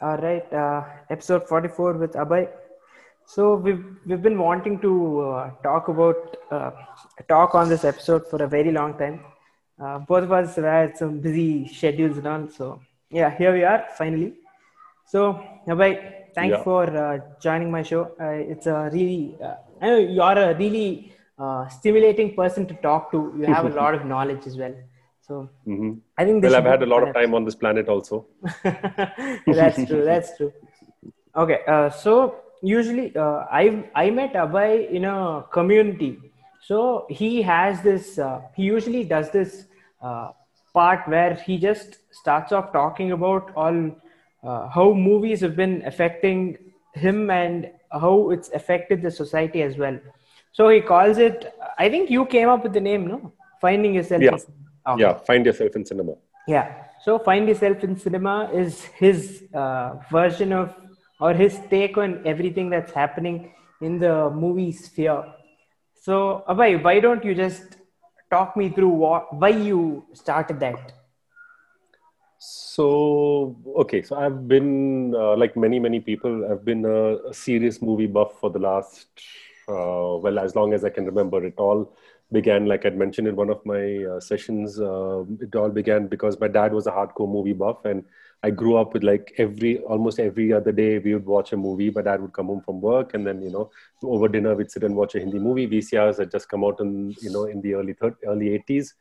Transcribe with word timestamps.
All 0.00 0.16
right, 0.16 0.50
uh, 0.52 0.82
episode 1.10 1.46
44 1.48 1.92
with 1.94 2.12
Abhay. 2.14 2.48
So 3.26 3.54
we've 3.56 3.84
we've 4.06 4.22
been 4.22 4.38
wanting 4.38 4.80
to 4.80 4.92
uh, 5.30 5.50
talk 5.62 5.88
about 5.88 6.36
uh, 6.50 6.70
talk 7.28 7.54
on 7.54 7.68
this 7.68 7.84
episode 7.84 8.26
for 8.30 8.42
a 8.42 8.48
very 8.48 8.72
long 8.72 8.96
time. 8.98 9.20
Uh, 9.82 9.98
both 9.98 10.24
of 10.24 10.32
us 10.32 10.56
have 10.56 10.64
had 10.64 10.96
some 10.96 11.18
busy 11.20 11.68
schedules 11.68 12.16
and 12.18 12.26
all. 12.26 12.48
So 12.48 12.80
yeah, 13.10 13.30
here 13.36 13.52
we 13.52 13.62
are 13.64 13.84
finally. 13.98 14.32
So 15.06 15.20
Abhay, 15.68 15.92
thanks 16.34 16.56
Yeah. 16.58 16.64
for 16.68 16.82
uh, 17.04 17.18
joining 17.40 17.70
my 17.70 17.82
show. 17.82 18.02
Uh, 18.20 18.52
it's 18.54 18.66
a 18.66 18.90
really 18.92 19.36
uh, 19.42 19.54
I 19.82 19.86
know 19.90 19.98
you're 19.98 20.38
a 20.50 20.56
really 20.56 21.12
uh, 21.38 21.68
stimulating 21.68 22.34
person 22.34 22.66
to 22.66 22.74
talk 22.88 23.10
to. 23.12 23.34
You 23.38 23.46
have 23.54 23.66
a 23.66 23.74
lot 23.82 23.94
of 23.94 24.04
knowledge 24.06 24.46
as 24.46 24.56
well. 24.56 24.74
So 25.30 25.48
hmm 25.64 25.90
I 26.18 26.24
think 26.24 26.42
Well, 26.42 26.56
I've 26.56 26.64
had 26.64 26.82
a 26.82 26.86
lot 26.92 27.02
of 27.06 27.14
time 27.14 27.34
on 27.38 27.44
this 27.44 27.54
planet 27.54 27.88
also. 27.88 28.26
that's 28.64 29.84
true. 29.90 30.04
That's 30.04 30.36
true. 30.36 30.52
Okay, 31.42 31.58
uh, 31.74 31.88
so 31.90 32.14
usually 32.62 33.04
uh, 33.24 33.44
I 33.60 33.84
I 33.94 34.10
met 34.10 34.34
Abhay 34.44 34.90
in 34.98 35.04
a 35.04 35.44
community. 35.52 36.10
So 36.70 36.80
he 37.20 37.30
has 37.50 37.80
this. 37.88 38.18
Uh, 38.18 38.40
he 38.56 38.64
usually 38.64 39.04
does 39.12 39.30
this 39.36 39.54
uh, 40.02 40.28
part 40.74 41.06
where 41.14 41.34
he 41.46 41.58
just 41.68 41.98
starts 42.22 42.52
off 42.60 42.72
talking 42.72 43.12
about 43.18 43.52
all 43.64 43.80
uh, 44.42 44.68
how 44.78 44.92
movies 44.92 45.46
have 45.48 45.56
been 45.64 45.76
affecting 45.92 46.40
him 47.06 47.30
and 47.30 47.70
how 48.06 48.14
it's 48.38 48.50
affected 48.62 49.02
the 49.08 49.14
society 49.22 49.62
as 49.70 49.76
well. 49.84 49.98
So 50.52 50.68
he 50.76 50.80
calls 50.94 51.18
it. 51.30 51.52
I 51.78 51.88
think 51.88 52.10
you 52.18 52.26
came 52.38 52.48
up 52.56 52.64
with 52.64 52.72
the 52.80 52.86
name, 52.92 53.06
no? 53.14 53.32
Finding 53.60 53.94
yourself. 54.00 54.22
Yeah. 54.22 54.38
Okay. 54.92 55.02
Yeah, 55.02 55.14
find 55.14 55.44
yourself 55.46 55.76
in 55.76 55.84
cinema. 55.84 56.14
Yeah. 56.46 56.84
So 57.02 57.18
Find 57.18 57.48
Yourself 57.48 57.82
in 57.82 57.96
Cinema 57.96 58.50
is 58.52 58.84
his 58.84 59.44
uh, 59.54 59.94
version 60.10 60.52
of 60.52 60.74
or 61.18 61.32
his 61.32 61.58
take 61.70 61.96
on 61.96 62.20
everything 62.26 62.68
that's 62.68 62.92
happening 62.92 63.52
in 63.80 63.98
the 63.98 64.30
movie 64.30 64.72
sphere. 64.72 65.24
So 65.94 66.44
Abhay, 66.48 66.82
why 66.82 67.00
don't 67.00 67.24
you 67.24 67.34
just 67.34 67.76
talk 68.30 68.56
me 68.56 68.68
through 68.68 68.88
what 68.88 69.34
why 69.34 69.48
you 69.48 70.04
started 70.12 70.60
that? 70.60 70.92
So, 72.38 73.56
okay, 73.76 74.02
so 74.02 74.16
I've 74.16 74.48
been, 74.48 75.14
uh, 75.14 75.36
like 75.36 75.58
many, 75.58 75.78
many 75.78 76.00
people, 76.00 76.50
I've 76.50 76.64
been 76.64 76.86
a, 76.86 77.28
a 77.28 77.34
serious 77.34 77.82
movie 77.82 78.06
buff 78.06 78.40
for 78.40 78.48
the 78.48 78.58
last, 78.58 79.08
uh, 79.68 80.16
well, 80.24 80.38
as 80.38 80.56
long 80.56 80.72
as 80.72 80.82
I 80.82 80.88
can 80.88 81.04
remember. 81.04 81.44
It 81.44 81.54
all 81.58 81.94
began, 82.32 82.66
like 82.66 82.86
I'd 82.86 82.96
mentioned 82.96 83.28
in 83.28 83.36
one 83.36 83.50
of 83.50 83.64
my 83.64 84.04
uh, 84.04 84.20
sessions, 84.20 84.80
uh, 84.80 85.24
it 85.40 85.54
all 85.54 85.70
began 85.70 86.06
because 86.06 86.38
my 86.40 86.48
dad 86.48 86.72
was 86.72 86.86
a 86.86 86.90
hardcore 86.90 87.30
movie 87.30 87.52
buff 87.52 87.84
and 87.84 88.04
I 88.42 88.50
grew 88.50 88.76
up 88.76 88.94
with 88.94 89.02
like 89.02 89.34
every, 89.38 89.78
almost 89.80 90.18
every 90.18 90.52
other 90.52 90.72
day 90.72 90.98
we 90.98 91.14
would 91.14 91.26
watch 91.26 91.52
a 91.52 91.56
movie. 91.56 91.90
My 91.90 92.02
dad 92.02 92.22
would 92.22 92.32
come 92.32 92.46
home 92.46 92.62
from 92.62 92.80
work 92.80 93.14
and 93.14 93.26
then, 93.26 93.42
you 93.42 93.50
know, 93.50 93.70
over 94.02 94.28
dinner 94.28 94.54
we'd 94.54 94.70
sit 94.70 94.84
and 94.84 94.96
watch 94.96 95.14
a 95.14 95.20
Hindi 95.20 95.38
movie. 95.38 95.68
VCRs 95.68 96.18
had 96.18 96.30
just 96.30 96.48
come 96.48 96.64
out 96.64 96.80
in, 96.80 97.14
you 97.20 97.30
know, 97.30 97.44
in 97.44 97.60
the 97.60 97.74
early, 97.74 97.94
early 98.26 98.62
80s 98.68 98.92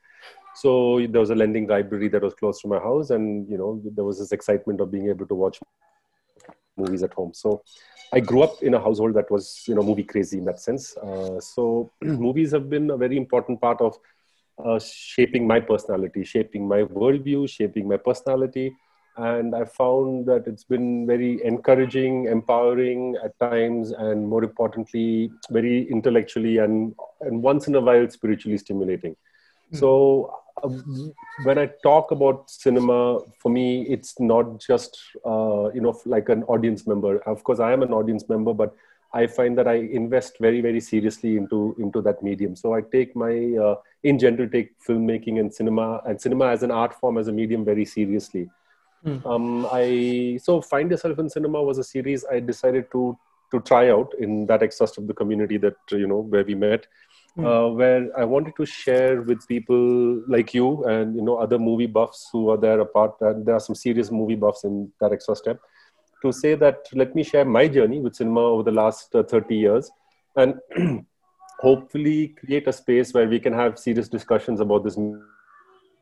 so 0.55 1.05
there 1.09 1.21
was 1.21 1.29
a 1.29 1.35
lending 1.35 1.67
library 1.67 2.07
that 2.09 2.21
was 2.21 2.33
close 2.33 2.61
to 2.61 2.67
my 2.67 2.79
house 2.79 3.11
and 3.11 3.49
you 3.49 3.57
know 3.57 3.81
there 3.95 4.03
was 4.03 4.19
this 4.19 4.31
excitement 4.31 4.81
of 4.81 4.91
being 4.91 5.07
able 5.07 5.25
to 5.25 5.35
watch 5.35 5.59
movies 6.77 7.03
at 7.03 7.13
home 7.13 7.33
so 7.33 7.61
i 8.13 8.19
grew 8.19 8.41
up 8.41 8.61
in 8.61 8.73
a 8.73 8.79
household 8.79 9.13
that 9.13 9.29
was 9.31 9.63
you 9.67 9.75
know 9.75 9.83
movie 9.83 10.03
crazy 10.03 10.37
in 10.37 10.45
that 10.45 10.59
sense. 10.59 10.97
Uh, 10.97 11.39
so 11.39 11.91
movies 12.01 12.51
have 12.51 12.69
been 12.69 12.91
a 12.91 12.97
very 12.97 13.17
important 13.17 13.61
part 13.61 13.79
of 13.81 13.97
uh, 14.63 14.79
shaping 14.79 15.47
my 15.47 15.59
personality 15.59 16.23
shaping 16.23 16.67
my 16.67 16.83
worldview 16.83 17.49
shaping 17.49 17.87
my 17.87 17.97
personality. 17.97 18.71
And 19.17 19.53
i 19.53 19.65
found 19.65 20.27
that 20.27 20.47
it's 20.47 20.63
been 20.63 21.05
very 21.05 21.43
encouraging 21.43 22.25
empowering 22.25 23.17
at 23.23 23.37
times 23.39 23.91
and 23.91 24.27
more 24.33 24.43
importantly 24.43 25.29
very 25.51 25.89
intellectually 25.91 26.59
and 26.59 26.95
and 27.21 27.43
once 27.43 27.67
in 27.67 27.75
a 27.75 27.81
while 27.81 28.09
spiritually 28.09 28.57
stimulating. 28.57 29.15
So 29.71 30.31
uh, 30.33 30.38
when 31.43 31.57
I 31.57 31.67
talk 31.83 32.11
about 32.11 32.49
cinema, 32.49 33.19
for 33.39 33.49
me, 33.49 33.83
it's 33.83 34.19
not 34.19 34.59
just 34.59 34.99
uh, 35.25 35.69
you 35.73 35.81
know 35.81 35.99
like 36.05 36.29
an 36.29 36.43
audience 36.43 36.85
member. 36.87 37.19
Of 37.19 37.43
course, 37.43 37.59
I 37.59 37.73
am 37.73 37.83
an 37.83 37.93
audience 37.93 38.27
member, 38.29 38.53
but 38.53 38.75
I 39.13 39.27
find 39.27 39.57
that 39.57 39.67
I 39.67 39.75
invest 39.75 40.37
very 40.39 40.61
very 40.61 40.79
seriously 40.79 41.37
into 41.37 41.75
into 41.79 42.01
that 42.01 42.21
medium. 42.21 42.55
So 42.55 42.73
I 42.73 42.81
take 42.81 43.15
my 43.15 43.55
uh, 43.55 43.75
in 44.03 44.19
general 44.19 44.49
take 44.49 44.79
filmmaking 44.81 45.39
and 45.39 45.53
cinema 45.53 46.01
and 46.05 46.21
cinema 46.21 46.47
as 46.47 46.63
an 46.63 46.71
art 46.71 46.93
form 46.99 47.17
as 47.17 47.27
a 47.27 47.31
medium 47.31 47.65
very 47.65 47.85
seriously. 47.85 48.49
Um, 49.25 49.67
I 49.71 50.39
so 50.43 50.61
find 50.61 50.91
yourself 50.91 51.19
in 51.19 51.29
cinema 51.29 51.63
was 51.63 51.77
a 51.77 51.83
series 51.83 52.25
I 52.25 52.39
decided 52.39 52.91
to 52.91 53.17
to 53.51 53.59
try 53.61 53.89
out 53.89 54.13
in 54.19 54.45
that 54.45 54.61
exhaust 54.61 54.97
of 54.97 55.07
the 55.07 55.13
community 55.13 55.57
that 55.57 55.77
you 55.91 56.07
know 56.07 56.19
where 56.19 56.43
we 56.43 56.55
met 56.55 56.85
uh, 57.45 57.69
where 57.69 58.09
I 58.17 58.25
wanted 58.25 58.53
to 58.57 58.65
share 58.65 59.21
with 59.21 59.47
people 59.47 60.21
like 60.27 60.53
you 60.53 60.83
and 60.85 61.15
you 61.15 61.21
know 61.21 61.37
other 61.37 61.59
movie 61.59 61.87
buffs 61.87 62.29
who 62.31 62.49
are 62.49 62.57
there 62.57 62.79
apart. 62.79 63.15
And 63.21 63.45
there 63.45 63.55
are 63.55 63.59
some 63.59 63.75
serious 63.75 64.11
movie 64.11 64.35
buffs 64.35 64.63
in 64.63 64.91
that 64.99 65.11
extra 65.11 65.35
step 65.35 65.59
to 66.21 66.31
say 66.31 66.55
that 66.55 66.87
let 66.93 67.15
me 67.15 67.23
share 67.23 67.45
my 67.45 67.67
journey 67.67 67.99
with 67.99 68.15
cinema 68.15 68.41
over 68.41 68.63
the 68.63 68.71
last 68.71 69.15
uh, 69.15 69.23
30 69.23 69.55
years 69.55 69.91
and 70.35 70.55
hopefully 71.59 72.35
create 72.39 72.67
a 72.67 72.73
space 72.73 73.13
where 73.13 73.27
we 73.27 73.39
can 73.39 73.53
have 73.53 73.79
serious 73.79 74.09
discussions 74.09 74.59
about 74.59 74.83
this 74.83 74.97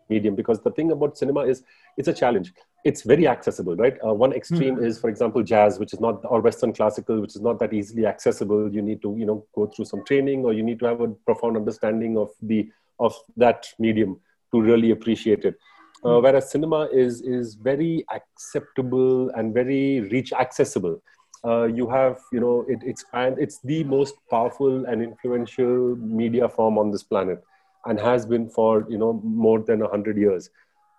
medium 0.10 0.36
because 0.36 0.60
the 0.62 0.72
thing 0.72 0.92
about 0.92 1.18
cinema 1.18 1.42
is 1.42 1.64
it's 1.98 2.08
a 2.08 2.14
challenge. 2.14 2.54
It's 2.86 3.02
very 3.02 3.28
accessible 3.28 3.76
right? 3.76 3.98
Uh, 4.06 4.14
one 4.14 4.34
extreme 4.34 4.84
is 4.84 5.00
for 5.00 5.10
example 5.10 5.44
jazz 5.44 5.80
which 5.80 5.94
is 5.94 6.00
not 6.00 6.22
or 6.26 6.42
western 6.42 6.74
classical 6.74 7.20
which 7.20 7.36
is 7.36 7.42
not 7.42 7.60
that 7.60 7.74
easily 7.74 8.06
accessible. 8.06 8.72
You 8.72 8.82
need 8.82 9.02
to 9.02 9.16
you 9.18 9.26
know 9.26 9.46
go 9.56 9.68
through 9.68 9.86
some 9.86 10.04
training 10.06 10.46
or 10.46 10.54
you 10.54 10.64
need 10.64 10.80
to 10.80 10.86
have 10.86 11.02
a 11.02 11.08
profound 11.08 11.58
understanding 11.58 12.18
of 12.18 12.30
the 12.42 12.70
of 13.00 13.16
that 13.36 13.68
medium 13.80 14.20
to 14.54 14.62
really 14.62 14.92
appreciate 14.92 15.46
it. 15.46 15.56
Uh, 16.06 16.20
whereas 16.20 16.52
cinema 16.52 16.88
is 16.94 17.22
is 17.22 17.56
very 17.56 18.06
acceptable 18.14 19.30
and 19.32 19.54
very 19.54 20.02
reach 20.02 20.32
accessible. 20.32 21.02
Uh, 21.46 21.66
you 21.66 21.90
have 21.90 22.20
you 22.32 22.40
know 22.40 22.66
it, 22.68 22.80
it's 22.84 23.06
and 23.14 23.38
it's 23.40 23.60
the 23.60 23.84
most 23.84 24.16
powerful 24.30 24.86
and 24.86 25.02
influential 25.02 25.96
media 25.98 26.48
form 26.48 26.78
on 26.78 26.92
this 26.92 27.04
planet 27.04 27.44
and 27.88 28.00
has 28.00 28.26
been 28.26 28.48
for 28.50 28.86
you 28.90 28.98
know 28.98 29.20
more 29.24 29.60
than 29.60 29.80
100 29.80 30.18
years. 30.18 30.50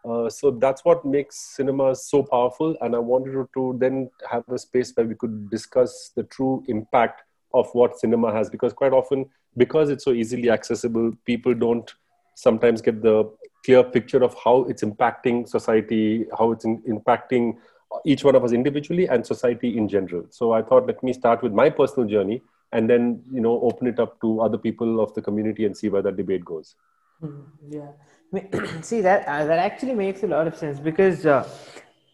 Uh, 0.09 0.29
so 0.31 0.51
that's 0.51 0.85
what 0.85 1.05
makes 1.05 1.37
cinema 1.57 1.95
so 1.95 2.23
powerful. 2.23 2.77
And 2.81 2.95
i 2.95 2.99
wanted 2.99 3.47
to, 3.55 3.77
then 3.79 4.11
have 4.31 4.45
a 4.49 4.59
space 4.59 4.93
where 4.95 5.07
we 5.07 5.15
could 5.15 5.51
discuss 5.51 6.13
the 6.17 6.23
true 6.23 6.65
impact 6.69 7.23
of 7.53 7.69
what 7.73 7.99
cinema 7.99 8.33
has. 8.33 8.49
Because 8.49 8.73
quite 8.73 8.93
often 8.93 9.27
because 9.57 9.91
it's 9.91 10.05
so 10.05 10.13
easily 10.13 10.51
accessible 10.51 11.13
people 11.25 11.55
don't 11.55 11.93
sometimes 12.35 12.81
get 12.81 13.03
the 13.03 13.31
clear 13.65 13.83
picture 13.83 14.23
of 14.23 14.35
how 14.43 14.63
it's 14.65 14.83
impacting 14.83 15.49
society 15.49 16.27
how 16.39 16.53
it's 16.53 16.65
in, 16.65 16.81
impacting 16.83 17.57
each 18.05 18.23
one 18.23 18.37
of 18.37 18.45
us 18.45 18.53
individually 18.53 19.09
and 19.09 19.27
society 19.27 19.77
in 19.77 19.89
general. 19.89 20.25
So 20.31 20.53
i 20.53 20.63
thought 20.63 20.87
let 20.87 21.03
me 21.03 21.13
start 21.13 21.43
with 21.43 21.53
my 21.53 21.69
personal 21.71 22.09
journey 22.09 22.43
and 22.73 22.89
then 22.91 23.23
you 23.33 23.41
know 23.41 23.61
open 23.61 23.87
it 23.87 23.99
up 23.99 24.21
to 24.21 24.41
other 24.41 24.59
people 24.59 25.01
of 25.01 25.15
the 25.15 25.23
community 25.23 25.65
and 25.65 25.77
see 25.77 25.89
where 25.89 26.03
that 26.03 26.17
debate 26.17 26.45
goes 26.45 26.75
Hmm, 27.21 27.41
Yeah. 27.69 27.91
See 28.89 29.01
that 29.01 29.27
uh, 29.27 29.45
that 29.47 29.59
actually 29.59 29.95
makes 29.95 30.23
a 30.23 30.27
lot 30.27 30.47
of 30.47 30.57
sense 30.57 30.79
because 30.79 31.25
uh, 31.27 31.49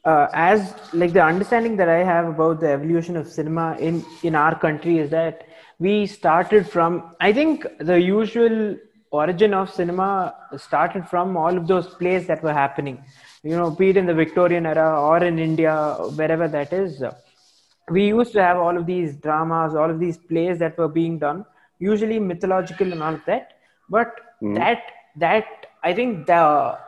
uh, 0.04 0.28
as 0.32 0.74
like 0.92 1.12
the 1.12 1.22
understanding 1.22 1.76
that 1.76 1.88
I 1.88 2.04
have 2.04 2.26
about 2.28 2.60
the 2.60 2.70
evolution 2.70 3.16
of 3.16 3.26
cinema 3.28 3.76
in 3.78 4.04
in 4.22 4.34
our 4.34 4.54
country 4.58 4.98
is 4.98 5.10
that 5.10 5.46
we 5.78 6.06
started 6.06 6.68
from 6.74 7.16
I 7.20 7.32
think 7.32 7.66
the 7.90 8.00
usual 8.00 8.76
origin 9.10 9.54
of 9.54 9.70
cinema 9.70 10.34
started 10.56 11.08
from 11.08 11.36
all 11.36 11.56
of 11.56 11.66
those 11.66 11.88
plays 12.02 12.26
that 12.30 12.42
were 12.42 12.52
happening 12.52 12.96
you 13.42 13.56
know 13.56 13.70
be 13.70 13.90
it 13.90 13.96
in 13.96 14.06
the 14.06 14.14
Victorian 14.14 14.66
era 14.66 14.88
or 15.08 15.18
in 15.24 15.38
India 15.38 15.74
wherever 16.20 16.48
that 16.48 16.72
is 16.72 17.02
we 17.90 18.06
used 18.08 18.32
to 18.32 18.42
have 18.42 18.56
all 18.56 18.76
of 18.76 18.86
these 18.86 19.16
dramas 19.16 19.74
all 19.74 19.90
of 19.90 20.00
these 20.00 20.16
plays 20.16 20.58
that 20.58 20.76
were 20.78 20.88
being 20.88 21.18
done 21.18 21.44
usually 21.78 22.18
mythological 22.18 22.92
and 22.92 23.02
all 23.02 23.14
of 23.14 23.24
that. 23.26 23.52
But 23.88 24.20
hmm. 24.40 24.54
that 24.54 24.82
that 25.16 25.66
i 25.82 25.92
think 25.94 26.26
the 26.26 26.78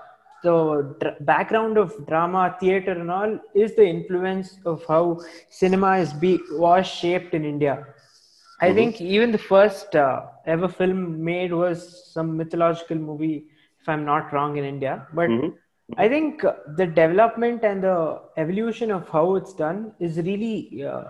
the 0.43 0.95
dr- 1.01 1.19
background 1.27 1.79
of 1.79 1.93
drama 2.07 2.57
theater 2.61 2.93
and 2.93 3.11
all 3.11 3.39
is 3.55 3.75
the 3.77 3.87
influence 3.87 4.59
of 4.65 4.85
how 4.89 5.21
cinema 5.51 5.99
is 5.99 6.13
be 6.13 6.39
was 6.53 6.87
shaped 6.87 7.35
in 7.35 7.45
india. 7.45 7.87
I 8.61 8.71
hmm. 8.71 8.77
think 8.77 9.01
even 9.01 9.33
the 9.33 9.45
first 9.53 9.95
uh, 9.95 10.23
ever 10.47 10.69
film 10.69 11.23
made 11.23 11.53
was 11.53 11.79
some 12.15 12.37
mythological 12.37 12.97
movie 12.97 13.47
if 13.81 13.89
i'm 13.89 14.05
not 14.05 14.33
wrong 14.33 14.57
in 14.57 14.65
india. 14.65 15.07
But 15.13 15.31
hmm. 15.31 15.49
I 15.97 16.09
think 16.09 16.45
uh, 16.45 16.55
the 16.77 16.87
development 16.87 17.63
and 17.63 17.83
the 17.83 18.21
evolution 18.37 18.91
of 18.91 19.09
how 19.09 19.37
it's 19.37 19.53
done 19.53 19.93
is 20.01 20.17
really 20.19 20.85
uh, 20.85 21.05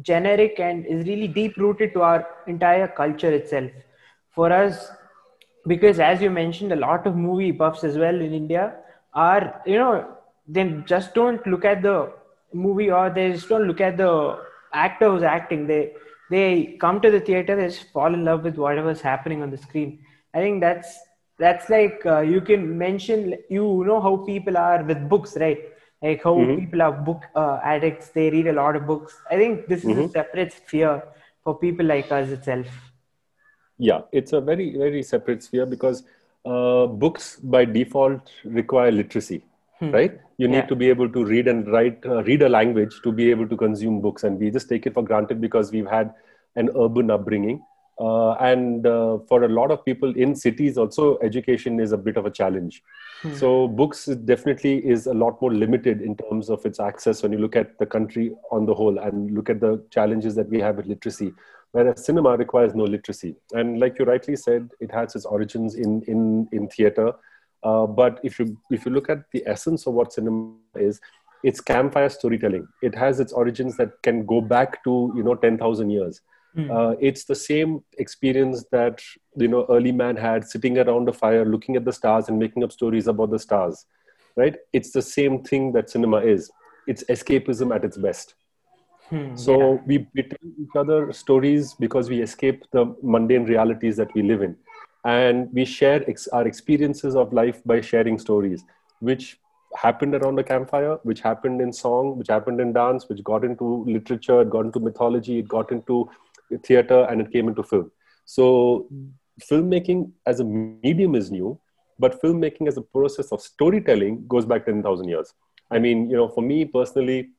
generic 0.00 0.58
and 0.58 0.86
is 0.86 1.06
really 1.06 1.28
deep 1.28 1.56
rooted 1.58 1.92
to 1.92 2.02
our 2.02 2.26
entire 2.46 2.88
culture 2.88 3.30
itself. 3.30 3.70
For 4.30 4.50
us, 4.50 4.90
because 5.66 6.00
as 6.00 6.22
you 6.22 6.30
mentioned, 6.30 6.72
a 6.72 6.76
lot 6.76 7.06
of 7.06 7.16
movie 7.16 7.52
buffs 7.52 7.84
as 7.84 7.98
well 7.98 8.14
in 8.14 8.32
India 8.32 8.74
are, 9.12 9.60
you 9.66 9.76
know, 9.76 10.16
they 10.48 10.82
just 10.86 11.14
don't 11.14 11.46
look 11.46 11.64
at 11.64 11.82
the 11.82 12.12
movie 12.52 12.90
or 12.90 13.10
they 13.10 13.32
just 13.32 13.48
don't 13.48 13.66
look 13.66 13.80
at 13.80 13.98
the 13.98 14.38
actor 14.72 15.10
who's 15.10 15.22
acting. 15.22 15.66
They 15.66 15.92
they 16.30 16.78
come 16.80 17.00
to 17.02 17.10
the 17.10 17.20
theater, 17.20 17.54
they 17.54 17.68
just 17.68 17.92
fall 17.92 18.12
in 18.12 18.24
love 18.24 18.42
with 18.42 18.56
whatever's 18.56 19.02
happening 19.02 19.42
on 19.42 19.50
the 19.50 19.58
screen. 19.58 20.00
I 20.32 20.38
think 20.38 20.62
that's 20.62 20.98
that's 21.38 21.68
like 21.68 22.02
uh, 22.06 22.20
you 22.20 22.40
can 22.40 22.78
mention 22.78 23.34
you 23.48 23.84
know 23.86 24.00
how 24.00 24.16
people 24.18 24.56
are 24.56 24.82
with 24.82 25.08
books, 25.08 25.36
right? 25.36 25.60
Like 26.02 26.22
how 26.22 26.34
mm-hmm. 26.36 26.60
people 26.60 26.82
are 26.82 26.92
book 26.92 27.22
uh, 27.34 27.60
addicts, 27.62 28.08
they 28.08 28.30
read 28.30 28.46
a 28.46 28.52
lot 28.52 28.76
of 28.76 28.86
books. 28.86 29.16
I 29.30 29.36
think 29.36 29.66
this 29.68 29.84
is 29.84 29.90
mm-hmm. 29.90 30.00
a 30.02 30.08
separate 30.08 30.52
sphere 30.52 31.02
for 31.42 31.58
people 31.58 31.86
like 31.86 32.12
us 32.12 32.28
itself. 32.28 32.66
Yeah, 33.78 34.02
it's 34.12 34.32
a 34.32 34.40
very 34.40 34.76
very 34.76 35.02
separate 35.02 35.42
sphere 35.42 35.66
because 35.66 36.04
uh, 36.44 36.86
books 36.86 37.36
by 37.36 37.64
default 37.64 38.30
require 38.44 38.92
literacy 38.92 39.42
hmm. 39.78 39.90
right 39.90 40.20
you 40.36 40.48
need 40.48 40.56
yeah. 40.56 40.66
to 40.66 40.76
be 40.76 40.88
able 40.88 41.08
to 41.08 41.24
read 41.24 41.48
and 41.48 41.66
write 41.72 42.04
uh, 42.06 42.22
read 42.24 42.42
a 42.42 42.48
language 42.48 43.00
to 43.02 43.12
be 43.12 43.30
able 43.30 43.48
to 43.48 43.56
consume 43.56 44.00
books 44.00 44.24
and 44.24 44.38
we 44.38 44.50
just 44.50 44.68
take 44.68 44.86
it 44.86 44.94
for 44.94 45.02
granted 45.02 45.40
because 45.40 45.72
we've 45.72 45.86
had 45.86 46.12
an 46.56 46.68
urban 46.76 47.10
upbringing 47.10 47.62
uh, 48.00 48.32
and 48.34 48.86
uh, 48.86 49.18
for 49.28 49.44
a 49.44 49.48
lot 49.48 49.70
of 49.70 49.84
people 49.84 50.12
in 50.16 50.34
cities 50.34 50.76
also 50.76 51.18
education 51.18 51.78
is 51.80 51.92
a 51.92 51.96
bit 51.96 52.16
of 52.16 52.26
a 52.26 52.30
challenge 52.30 52.82
hmm. 53.22 53.34
so 53.34 53.68
books 53.68 54.06
definitely 54.24 54.78
is 54.86 55.06
a 55.06 55.14
lot 55.14 55.40
more 55.40 55.52
limited 55.52 56.00
in 56.00 56.16
terms 56.16 56.50
of 56.50 56.64
its 56.66 56.80
access 56.80 57.22
when 57.22 57.32
you 57.32 57.38
look 57.38 57.56
at 57.56 57.78
the 57.78 57.86
country 57.86 58.32
on 58.50 58.66
the 58.66 58.74
whole 58.74 58.98
and 58.98 59.34
look 59.34 59.48
at 59.48 59.60
the 59.60 59.82
challenges 59.90 60.34
that 60.34 60.48
we 60.48 60.60
have 60.60 60.76
with 60.76 60.86
literacy 60.86 61.32
whereas 61.72 62.04
cinema 62.04 62.36
requires 62.36 62.74
no 62.74 62.84
literacy 62.84 63.36
and 63.52 63.78
like 63.78 63.98
you 63.98 64.04
rightly 64.04 64.36
said 64.36 64.68
it 64.80 64.90
has 64.90 65.14
its 65.14 65.24
origins 65.24 65.76
in 65.76 66.02
in 66.02 66.48
in 66.52 66.68
theater 66.68 67.12
uh, 67.64 67.86
but 67.86 68.20
if 68.22 68.38
you 68.38 68.56
if 68.70 68.84
you 68.84 68.92
look 68.92 69.08
at 69.08 69.30
the 69.32 69.42
essence 69.46 69.86
of 69.86 69.94
what 69.94 70.12
cinema 70.12 70.52
is, 70.76 71.00
it's 71.42 71.60
campfire 71.60 72.08
storytelling. 72.10 72.68
It 72.82 72.94
has 72.94 73.20
its 73.20 73.32
origins 73.32 73.76
that 73.78 74.02
can 74.02 74.26
go 74.26 74.40
back 74.40 74.84
to 74.84 75.12
you 75.16 75.22
know 75.22 75.34
ten 75.34 75.56
thousand 75.56 75.90
years. 75.90 76.20
Mm. 76.56 76.70
Uh, 76.70 76.96
it's 77.00 77.24
the 77.24 77.34
same 77.34 77.82
experience 77.98 78.64
that 78.70 79.02
you 79.36 79.48
know 79.48 79.66
early 79.68 79.92
man 79.92 80.16
had, 80.16 80.46
sitting 80.46 80.78
around 80.78 81.08
a 81.08 81.12
fire, 81.12 81.44
looking 81.44 81.76
at 81.76 81.84
the 81.84 81.92
stars 81.92 82.28
and 82.28 82.38
making 82.38 82.62
up 82.62 82.72
stories 82.72 83.08
about 83.08 83.30
the 83.30 83.38
stars. 83.38 83.86
Right? 84.36 84.56
It's 84.72 84.90
the 84.90 85.02
same 85.02 85.42
thing 85.42 85.72
that 85.72 85.90
cinema 85.90 86.18
is. 86.18 86.50
It's 86.86 87.04
escapism 87.04 87.74
at 87.74 87.84
its 87.84 87.96
best. 87.96 88.34
Hmm, 89.10 89.36
so 89.36 89.74
yeah. 89.74 89.80
we, 89.86 90.08
we 90.14 90.22
tell 90.22 90.38
each 90.60 90.76
other 90.76 91.12
stories 91.12 91.74
because 91.74 92.08
we 92.08 92.22
escape 92.22 92.64
the 92.72 92.96
mundane 93.02 93.44
realities 93.44 93.96
that 93.98 94.12
we 94.14 94.22
live 94.22 94.42
in 94.42 94.56
and 95.04 95.52
we 95.52 95.64
share 95.64 96.08
ex- 96.08 96.28
our 96.28 96.46
experiences 96.46 97.14
of 97.14 97.32
life 97.32 97.62
by 97.64 97.80
sharing 97.80 98.18
stories 98.18 98.64
which 99.00 99.38
happened 99.76 100.14
around 100.14 100.36
the 100.36 100.42
campfire 100.42 100.98
which 101.02 101.20
happened 101.20 101.60
in 101.60 101.72
song 101.72 102.16
which 102.16 102.28
happened 102.28 102.60
in 102.60 102.72
dance 102.72 103.08
which 103.08 103.22
got 103.24 103.44
into 103.44 103.84
literature 103.86 104.40
it 104.40 104.48
got 104.48 104.64
into 104.64 104.80
mythology 104.80 105.40
it 105.40 105.48
got 105.48 105.70
into 105.70 106.08
theater 106.62 107.06
and 107.10 107.20
it 107.20 107.30
came 107.32 107.48
into 107.48 107.62
film. 107.62 107.90
So 108.24 108.88
filmmaking 109.50 110.12
as 110.26 110.40
a 110.40 110.44
medium 110.44 111.14
is 111.14 111.30
new 111.30 111.58
but 111.98 112.20
filmmaking 112.20 112.68
as 112.68 112.76
a 112.76 112.82
process 112.82 113.30
of 113.32 113.40
storytelling 113.40 114.26
goes 114.26 114.44
back 114.46 114.66
10000 114.66 115.08
years. 115.08 115.34
I 115.70 115.78
mean 115.78 116.10
you 116.10 116.16
know 116.16 116.28
for 116.28 116.42
me 116.42 116.64
personally 116.64 117.30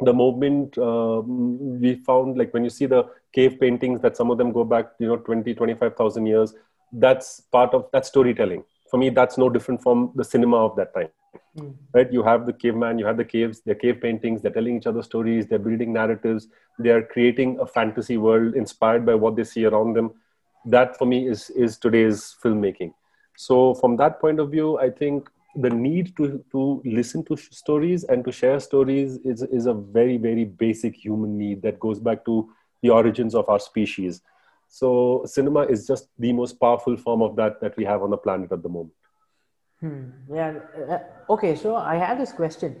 the 0.00 0.12
moment 0.12 0.78
uh, 0.78 1.20
we 1.20 1.96
found 1.96 2.38
like 2.38 2.52
when 2.54 2.64
you 2.64 2.70
see 2.70 2.86
the 2.86 3.04
cave 3.34 3.60
paintings 3.60 4.00
that 4.00 4.16
some 4.16 4.30
of 4.30 4.38
them 4.38 4.52
go 4.52 4.64
back 4.64 4.92
you 4.98 5.06
know 5.06 5.16
20 5.16 5.54
25000 5.54 6.26
years 6.26 6.54
that's 6.92 7.40
part 7.52 7.72
of 7.74 7.88
that 7.92 8.04
storytelling. 8.06 8.64
For 8.90 8.98
me 8.98 9.10
that's 9.10 9.38
no 9.38 9.48
different 9.48 9.82
from 9.82 10.12
the 10.16 10.24
cinema 10.24 10.56
of 10.56 10.76
that 10.76 10.92
time 10.94 11.10
mm. 11.56 11.74
right 11.94 12.12
you 12.12 12.22
have 12.22 12.46
the 12.46 12.52
caveman 12.52 12.98
you 12.98 13.06
have 13.06 13.16
the 13.16 13.24
caves 13.24 13.60
they're 13.60 13.74
cave 13.74 14.00
paintings 14.00 14.42
they're 14.42 14.52
telling 14.52 14.76
each 14.76 14.86
other 14.86 15.02
stories 15.02 15.46
they're 15.46 15.66
building 15.68 15.92
narratives 15.92 16.48
they 16.78 16.90
are 16.90 17.02
creating 17.02 17.58
a 17.60 17.66
fantasy 17.66 18.16
world 18.16 18.54
inspired 18.54 19.04
by 19.04 19.14
what 19.14 19.36
they 19.36 19.44
see 19.44 19.64
around 19.64 19.94
them 19.94 20.12
that 20.64 20.96
for 20.96 21.06
me 21.06 21.26
is 21.28 21.50
is 21.50 21.76
today's 21.78 22.36
filmmaking 22.44 22.92
so 23.36 23.74
from 23.74 23.96
that 23.96 24.20
point 24.20 24.38
of 24.38 24.50
view 24.50 24.78
i 24.78 24.88
think 24.88 25.28
the 25.56 25.70
need 25.70 26.16
to 26.16 26.44
to 26.52 26.80
listen 26.84 27.24
to 27.24 27.36
stories 27.36 28.04
and 28.04 28.24
to 28.24 28.30
share 28.30 28.60
stories 28.60 29.16
is 29.24 29.42
is 29.42 29.66
a 29.66 29.74
very 29.74 30.16
very 30.16 30.44
basic 30.44 30.94
human 30.94 31.36
need 31.36 31.62
that 31.62 31.80
goes 31.80 31.98
back 31.98 32.24
to 32.24 32.48
the 32.82 32.90
origins 32.90 33.34
of 33.34 33.48
our 33.48 33.58
species 33.58 34.22
so 34.72 35.24
cinema 35.26 35.62
is 35.62 35.86
just 35.86 36.08
the 36.16 36.32
most 36.32 36.60
powerful 36.60 36.96
form 36.96 37.22
of 37.22 37.34
that 37.36 37.60
that 37.60 37.76
we 37.76 37.84
have 37.84 38.02
on 38.02 38.10
the 38.10 38.16
planet 38.16 38.52
at 38.52 38.62
the 38.62 38.68
moment. 38.68 38.94
Hmm. 39.80 40.10
Yeah. 40.32 40.58
Uh, 40.88 40.98
okay. 41.30 41.56
So 41.56 41.76
I 41.76 41.96
have 41.96 42.18
this 42.18 42.32
question. 42.32 42.76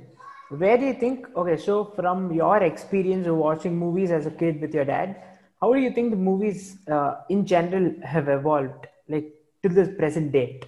Where 0.50 0.76
do 0.76 0.84
you 0.84 0.94
think? 0.94 1.26
Okay. 1.36 1.56
So 1.56 1.92
from 1.96 2.32
your 2.32 2.62
experience 2.62 3.26
of 3.26 3.36
watching 3.36 3.76
movies 3.76 4.10
as 4.10 4.26
a 4.26 4.30
kid 4.30 4.60
with 4.60 4.74
your 4.74 4.84
dad, 4.84 5.16
how 5.60 5.72
do 5.72 5.80
you 5.80 5.90
think 5.92 6.10
the 6.10 6.16
movies 6.16 6.78
uh, 6.90 7.16
in 7.28 7.46
general 7.46 7.94
have 8.02 8.28
evolved, 8.28 8.86
like 9.08 9.32
to 9.62 9.68
this 9.68 9.88
present 9.96 10.32
date? 10.32 10.66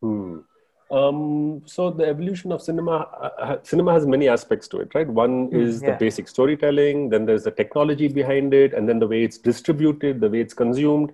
Hmm. 0.00 0.38
Um, 0.88 1.62
so 1.66 1.90
the 1.90 2.06
evolution 2.06 2.52
of 2.52 2.62
cinema, 2.62 3.08
uh, 3.20 3.30
uh, 3.40 3.56
cinema 3.64 3.92
has 3.92 4.06
many 4.06 4.28
aspects 4.28 4.68
to 4.68 4.78
it, 4.78 4.94
right? 4.94 5.08
One 5.08 5.50
mm, 5.50 5.60
is 5.60 5.82
yeah. 5.82 5.90
the 5.90 5.96
basic 5.96 6.28
storytelling, 6.28 7.08
then 7.08 7.26
there's 7.26 7.42
the 7.42 7.50
technology 7.50 8.06
behind 8.06 8.54
it, 8.54 8.72
and 8.72 8.88
then 8.88 9.00
the 9.00 9.08
way 9.08 9.24
it's 9.24 9.36
distributed, 9.36 10.20
the 10.20 10.28
way 10.28 10.40
it's 10.40 10.54
consumed. 10.54 11.12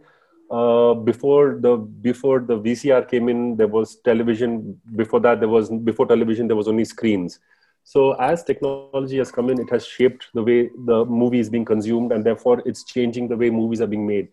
Uh, 0.51 0.93
before 0.93 1.59
the 1.61 1.77
before 1.77 2.41
the 2.41 2.59
VCR 2.59 3.09
came 3.09 3.29
in, 3.29 3.57
there 3.57 3.69
was 3.69 3.97
television. 4.05 4.79
Before 4.97 5.21
that, 5.21 5.41
there 5.41 5.49
was 5.49 5.71
before 5.71 6.07
television, 6.07 6.47
there 6.47 6.57
was 6.57 6.69
only 6.69 6.85
screens. 6.85 7.39
So 7.85 8.13
as 8.13 8.45
technology 8.45 9.19
has 9.19 9.33
come 9.33 9.51
in, 9.51 9.61
it 9.61 9.71
has 9.71 9.87
shaped 9.87 10.29
the 10.35 10.43
way 10.43 10.71
the 10.87 11.05
movie 11.05 11.41
is 11.41 11.51
being 11.51 11.65
consumed, 11.65 12.13
and 12.13 12.25
therefore 12.25 12.63
it's 12.65 12.85
changing 12.85 13.29
the 13.29 13.37
way 13.37 13.51
movies 13.51 13.81
are 13.81 13.87
being 13.87 14.07
made. 14.07 14.29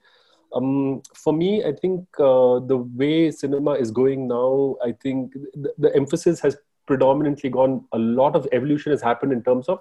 Um, 0.54 1.02
for 1.14 1.32
me, 1.32 1.64
I 1.64 1.74
think 1.74 2.08
uh, 2.20 2.60
the 2.60 2.78
way 2.96 3.32
cinema 3.32 3.74
is 3.74 3.92
going 3.92 4.28
now, 4.28 4.76
I 4.84 4.94
think 4.94 5.34
the, 5.34 5.74
the, 5.78 5.96
emphasis 5.96 6.40
has 6.40 6.58
predominantly 6.88 7.52
gone. 7.52 7.86
A 7.92 8.00
lot 8.00 8.36
of 8.36 8.48
evolution 8.52 8.92
has 8.92 9.02
happened 9.02 9.32
in 9.32 9.44
terms 9.44 9.70
of 9.70 9.80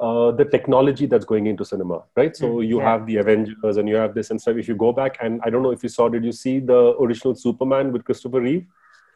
uh, 0.00 0.30
the 0.32 0.44
technology 0.44 1.06
that's 1.06 1.24
going 1.24 1.46
into 1.46 1.64
cinema, 1.64 2.02
right? 2.16 2.36
So 2.36 2.46
mm, 2.46 2.68
you 2.68 2.78
yeah. 2.78 2.90
have 2.90 3.06
the 3.06 3.16
Avengers 3.16 3.76
and 3.76 3.88
you 3.88 3.96
have 3.96 4.14
this 4.14 4.30
and 4.30 4.40
stuff. 4.40 4.56
If 4.56 4.68
you 4.68 4.74
go 4.74 4.92
back, 4.92 5.16
and 5.20 5.40
I 5.44 5.50
don't 5.50 5.62
know 5.62 5.72
if 5.72 5.82
you 5.82 5.88
saw, 5.88 6.08
did 6.08 6.24
you 6.24 6.32
see 6.32 6.58
the 6.58 6.96
original 7.00 7.34
Superman 7.34 7.92
with 7.92 8.04
Christopher 8.04 8.40
Reeve? 8.40 8.66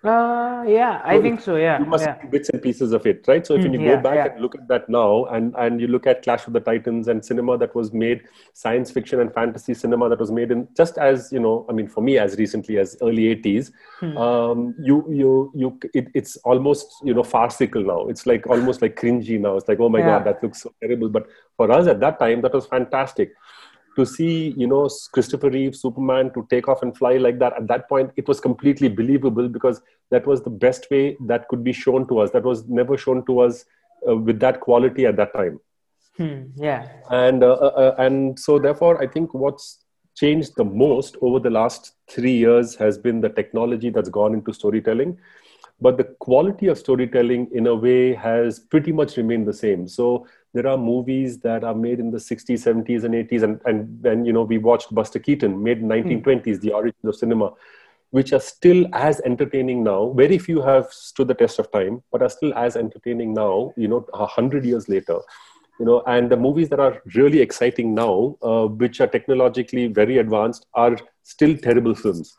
Uh, 0.02 0.64
yeah, 0.66 1.02
I 1.04 1.20
think 1.20 1.42
so. 1.42 1.56
Yeah, 1.56 1.78
you 1.78 1.84
must 1.84 2.06
yeah. 2.06 2.24
bits 2.26 2.48
and 2.48 2.62
pieces 2.62 2.92
of 2.92 3.04
it, 3.04 3.22
right? 3.28 3.46
So 3.46 3.54
if 3.54 3.64
mm, 3.64 3.74
you 3.74 3.80
yeah, 3.82 3.96
go 3.96 4.02
back 4.02 4.14
yeah. 4.14 4.32
and 4.32 4.40
look 4.40 4.54
at 4.54 4.66
that 4.68 4.88
now, 4.88 5.26
and 5.26 5.54
and 5.58 5.78
you 5.78 5.88
look 5.88 6.06
at 6.06 6.22
Clash 6.22 6.46
of 6.46 6.54
the 6.54 6.60
Titans 6.60 7.08
and 7.08 7.22
cinema 7.22 7.58
that 7.58 7.74
was 7.74 7.92
made, 7.92 8.22
science 8.54 8.90
fiction 8.90 9.20
and 9.20 9.30
fantasy 9.34 9.74
cinema 9.74 10.08
that 10.08 10.18
was 10.18 10.30
made 10.30 10.50
in 10.50 10.66
just 10.74 10.96
as 10.96 11.30
you 11.30 11.38
know, 11.38 11.66
I 11.68 11.74
mean, 11.74 11.86
for 11.86 12.00
me 12.00 12.16
as 12.16 12.36
recently 12.38 12.78
as 12.78 12.96
early 13.02 13.34
'80s, 13.36 13.72
hmm. 13.98 14.16
um, 14.16 14.74
you 14.80 15.04
you 15.10 15.52
you, 15.54 15.78
it, 15.92 16.08
it's 16.14 16.36
almost 16.38 16.94
you 17.04 17.12
know 17.12 17.22
farcical 17.22 17.82
now. 17.82 18.08
It's 18.08 18.24
like 18.24 18.46
almost 18.46 18.80
like 18.80 18.96
cringy 18.96 19.38
now. 19.38 19.56
It's 19.56 19.68
like 19.68 19.80
oh 19.80 19.90
my 19.90 20.00
god, 20.00 20.24
that 20.24 20.42
looks 20.42 20.62
so 20.62 20.72
terrible. 20.80 21.10
But 21.10 21.26
for 21.58 21.70
us 21.70 21.86
at 21.86 22.00
that 22.00 22.18
time, 22.18 22.40
that 22.40 22.54
was 22.54 22.66
fantastic 22.66 23.34
to 23.96 24.06
see 24.06 24.54
you 24.56 24.66
know 24.66 24.88
christopher 25.12 25.50
reeve 25.50 25.74
superman 25.76 26.30
to 26.32 26.46
take 26.50 26.68
off 26.68 26.82
and 26.82 26.96
fly 26.96 27.16
like 27.16 27.38
that. 27.38 27.54
At 27.54 27.68
that 27.68 27.88
point 27.88 28.12
it 28.16 28.28
was 28.28 28.40
completely 28.40 28.88
believable 28.88 29.48
because 29.48 29.80
that 30.10 30.26
was 30.26 30.42
the 30.42 30.50
best 30.50 30.90
way 30.90 31.16
that 31.26 31.48
could 31.48 31.64
be 31.64 31.72
shown 31.72 32.06
to 32.08 32.20
us. 32.20 32.30
That 32.30 32.44
was 32.44 32.66
never 32.68 32.96
shown 32.96 33.24
to 33.26 33.40
us 33.40 33.64
uh, 34.08 34.16
with 34.16 34.40
that 34.40 34.60
quality 34.60 35.06
at 35.06 35.16
that 35.16 35.34
time. 35.34 35.60
Hmm, 36.16 36.42
yeah. 36.56 36.88
And 37.10 37.42
uh, 37.42 37.52
uh, 37.52 37.72
uh 37.84 37.94
and 37.98 38.38
so 38.38 38.58
therefore 38.58 39.00
i 39.02 39.06
think 39.06 39.32
what's 39.32 39.84
changed 40.14 40.52
the 40.56 40.64
most 40.64 41.16
over 41.22 41.38
the 41.38 41.50
last 41.50 41.92
3 42.08 42.30
years 42.30 42.74
has 42.76 42.98
been 42.98 43.20
the 43.20 43.28
technology 43.28 43.90
that's 43.90 44.08
gone 44.08 44.34
into 44.34 44.52
storytelling. 44.52 45.18
But 45.80 45.96
the 45.96 46.04
quality 46.18 46.66
of 46.66 46.78
storytelling 46.78 47.48
in 47.52 47.66
a 47.66 47.74
way 47.74 48.12
has 48.14 48.58
pretty 48.58 48.92
much 48.92 49.16
remained 49.16 49.48
the 49.48 49.54
same. 49.54 49.88
So 49.88 50.26
there 50.52 50.66
are 50.66 50.76
movies 50.76 51.38
that 51.40 51.64
are 51.64 51.74
made 51.74 52.00
in 52.00 52.10
the 52.10 52.18
60s 52.18 52.64
70s 52.64 53.04
and 53.04 53.14
80s 53.14 53.42
and 53.42 53.60
and 53.64 54.02
then 54.02 54.24
you 54.24 54.32
know 54.32 54.42
we 54.42 54.58
watched 54.58 54.94
buster 54.94 55.18
keaton 55.18 55.62
made 55.62 55.78
in 55.78 55.88
1920s 55.88 56.24
mm. 56.24 56.60
the 56.60 56.72
origins 56.72 57.04
of 57.04 57.16
cinema 57.16 57.52
which 58.10 58.32
are 58.32 58.40
still 58.40 58.86
as 58.92 59.20
entertaining 59.20 59.84
now. 59.84 60.12
Very 60.16 60.36
few 60.36 60.60
have 60.62 60.86
stood 60.90 61.28
the 61.28 61.34
test 61.34 61.60
of 61.60 61.70
time 61.70 62.02
but 62.10 62.22
are 62.22 62.28
still 62.28 62.52
as 62.54 62.76
entertaining 62.76 63.32
now 63.34 63.72
you 63.76 63.88
know 63.88 64.04
a 64.14 64.26
hundred 64.26 64.64
years 64.64 64.88
later. 64.88 65.20
You 65.78 65.86
know 65.86 66.02
and 66.06 66.30
the 66.30 66.36
movies 66.36 66.68
that 66.70 66.80
are 66.80 67.00
really 67.14 67.40
exciting 67.40 67.94
now 67.94 68.36
uh, 68.42 68.66
which 68.66 69.00
are 69.00 69.06
technologically 69.06 69.86
very 69.86 70.18
advanced 70.18 70.66
are 70.74 70.96
still 71.22 71.56
terrible 71.56 71.94
films. 71.94 72.36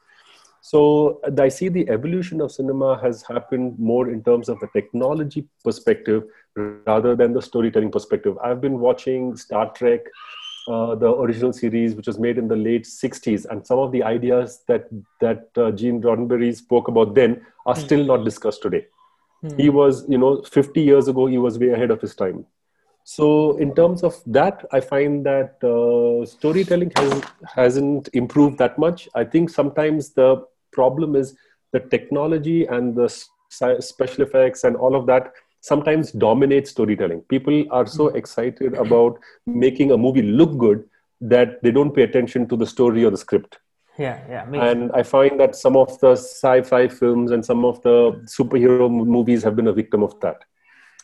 So 0.63 1.19
I 1.39 1.47
see 1.47 1.69
the 1.69 1.89
evolution 1.89 2.39
of 2.39 2.51
cinema 2.51 2.99
has 3.01 3.23
happened 3.23 3.79
more 3.79 4.11
in 4.11 4.23
terms 4.23 4.47
of 4.47 4.59
the 4.59 4.67
technology 4.73 5.47
perspective 5.63 6.23
rather 6.55 7.15
than 7.15 7.34
the 7.34 7.41
storytelling 7.41 7.91
perspective. 7.91 8.38
I've 8.43 8.62
been 8.62 8.79
watching 8.79 9.36
Star 9.36 9.72
Trek, 9.74 10.01
uh, 10.67 10.96
the 10.96 11.10
original 11.10 11.53
series, 11.53 11.96
which 11.96 12.08
was 12.08 12.20
made 12.20 12.38
in 12.38 12.48
the 12.48 12.55
late 12.55 12.84
60s, 12.84 13.46
and 13.50 13.65
some 13.65 13.79
of 13.79 13.91
the 13.91 14.03
ideas 14.03 14.63
that, 14.67 14.88
that 15.20 15.50
uh, 15.58 15.72
Gene 15.72 16.01
Roddenberry 16.01 16.55
spoke 16.55 16.88
about 16.88 17.15
then 17.15 17.41
are 17.65 17.75
hmm. 17.75 17.81
still 17.81 18.03
not 18.03 18.24
discussed 18.25 18.62
today. 18.62 18.86
Hmm. 19.41 19.58
He 19.58 19.70
was, 19.70 20.05
you 20.08 20.17
know, 20.17 20.41
50 20.43 20.81
years 20.81 21.08
ago, 21.08 21.27
he 21.27 21.38
was 21.38 21.58
way 21.58 21.70
ahead 21.70 21.91
of 21.91 22.01
his 22.01 22.15
time. 22.15 22.46
So, 23.03 23.58
in 23.58 23.74
terms 23.74 24.03
of 24.03 24.22
that, 24.27 24.63
I 24.72 24.79
find 24.79 25.25
that 25.25 25.58
uh, 25.63 26.24
storytelling 26.25 26.91
has, 26.96 27.24
hasn't 27.55 28.10
improved 28.13 28.60
that 28.60 28.77
much. 28.77 29.10
I 29.15 29.24
think 29.24 29.50
sometimes 29.50 30.12
the 30.12 30.46
problem 30.72 31.15
is 31.15 31.36
the 31.72 31.79
technology 31.79 32.67
and 32.67 32.96
the 32.96 33.10
special 33.50 34.24
effects 34.24 34.63
and 34.63 34.75
all 34.75 34.96
of 34.96 35.08
that 35.08 35.34
sometimes 35.61 36.11
dominate 36.11 36.67
storytelling. 36.67 37.21
People 37.21 37.65
are 37.71 37.85
so 37.85 38.09
hmm. 38.09 38.17
excited 38.17 38.73
about 38.73 39.19
making 39.45 39.91
a 39.91 39.97
movie 39.97 40.23
look 40.23 40.57
good 40.57 40.83
that 41.21 41.61
they 41.61 41.71
don't 41.71 41.95
pay 41.95 42.01
attention 42.01 42.47
to 42.49 42.57
the 42.57 42.65
story 42.65 43.05
or 43.05 43.11
the 43.11 43.17
script. 43.17 43.59
Yeah 43.97 44.19
yeah 44.29 44.45
and 44.67 44.91
i 44.93 45.03
find 45.03 45.39
that 45.39 45.53
some 45.53 45.75
of 45.75 45.99
the 45.99 46.11
sci-fi 46.13 46.87
films 46.87 47.31
and 47.31 47.45
some 47.45 47.65
of 47.65 47.81
the 47.83 47.95
superhero 48.35 48.89
movies 48.89 49.43
have 49.43 49.55
been 49.55 49.67
a 49.67 49.73
victim 49.73 50.01
of 50.01 50.19
that. 50.21 50.43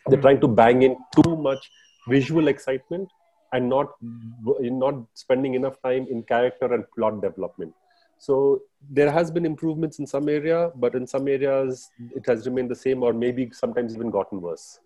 They're 0.08 0.22
trying 0.22 0.40
to 0.42 0.48
bang 0.48 0.84
in 0.84 0.96
too 1.16 1.36
much 1.36 1.70
visual 2.08 2.48
excitement 2.48 3.10
and 3.54 3.70
not 3.70 3.92
not 4.02 4.96
spending 5.14 5.54
enough 5.56 5.76
time 5.84 6.08
in 6.10 6.24
character 6.24 6.74
and 6.74 6.86
plot 6.96 7.22
development 7.22 7.74
so 8.18 8.62
there 8.90 9.12
has 9.12 9.30
been 9.32 9.46
improvements 9.46 10.00
in 10.00 10.08
some 10.08 10.28
area 10.30 10.72
but 10.76 10.96
in 10.96 11.06
some 11.06 11.28
areas 11.28 11.90
it 12.16 12.26
has 12.26 12.46
remained 12.46 12.70
the 12.70 12.76
same 12.76 13.04
or 13.04 13.14
maybe 13.14 13.50
sometimes 13.52 13.96
even 13.96 14.10
gotten 14.10 14.42
worse. 14.42 14.80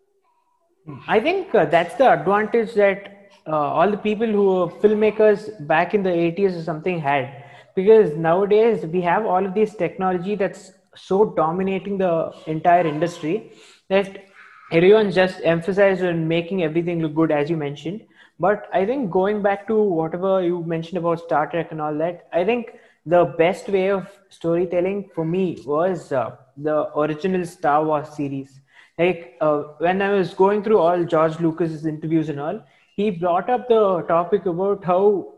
I 1.07 1.19
think 1.19 1.53
uh, 1.53 1.65
that's 1.65 1.95
the 1.95 2.11
advantage 2.11 2.73
that 2.73 3.29
uh, 3.47 3.51
all 3.51 3.89
the 3.89 3.97
people 3.97 4.27
who 4.27 4.71
filmmakers 4.81 5.65
back 5.67 5.93
in 5.93 6.03
the 6.03 6.09
80s 6.09 6.59
or 6.59 6.63
something 6.63 6.99
had. 6.99 7.43
Because 7.75 8.17
nowadays 8.17 8.85
we 8.85 9.01
have 9.01 9.25
all 9.25 9.45
of 9.45 9.53
this 9.53 9.75
technology 9.75 10.35
that's 10.35 10.71
so 10.95 11.25
dominating 11.25 11.97
the 11.97 12.33
entire 12.47 12.85
industry 12.85 13.53
that 13.89 14.25
everyone 14.71 15.11
just 15.11 15.39
emphasized 15.43 16.03
on 16.03 16.27
making 16.27 16.63
everything 16.63 17.01
look 17.01 17.15
good 17.15 17.31
as 17.31 17.49
you 17.49 17.57
mentioned. 17.57 18.01
But 18.39 18.67
i 18.73 18.85
think 18.89 19.11
going 19.11 19.41
back 19.43 19.67
to 19.67 19.75
whatever 19.75 20.29
you 20.43 20.63
mentioned 20.63 20.97
about 20.97 21.19
star 21.19 21.45
trek 21.49 21.71
and 21.71 21.81
all 21.87 21.97
that 22.03 22.27
i 22.33 22.43
think 22.43 22.71
the 23.05 23.25
best 23.37 23.67
way 23.69 23.89
of 23.89 24.07
storytelling 24.29 25.09
for 25.15 25.25
me 25.25 25.61
was 25.65 26.11
uh, 26.11 26.35
the 26.57 26.97
original 26.97 27.45
star 27.45 27.83
wars 27.83 28.09
series. 28.09 28.59
Like 28.97 29.37
uh, 29.41 29.63
when 29.79 30.01
i 30.01 30.11
was 30.11 30.33
going 30.33 30.63
through 30.63 30.77
all 30.77 31.03
george 31.03 31.39
lucas's 31.39 31.85
interviews 31.85 32.29
and 32.29 32.39
all 32.39 32.61
he 32.95 33.09
brought 33.09 33.49
up 33.49 33.67
the 33.67 34.03
topic 34.07 34.45
about 34.45 34.83
how 34.83 35.33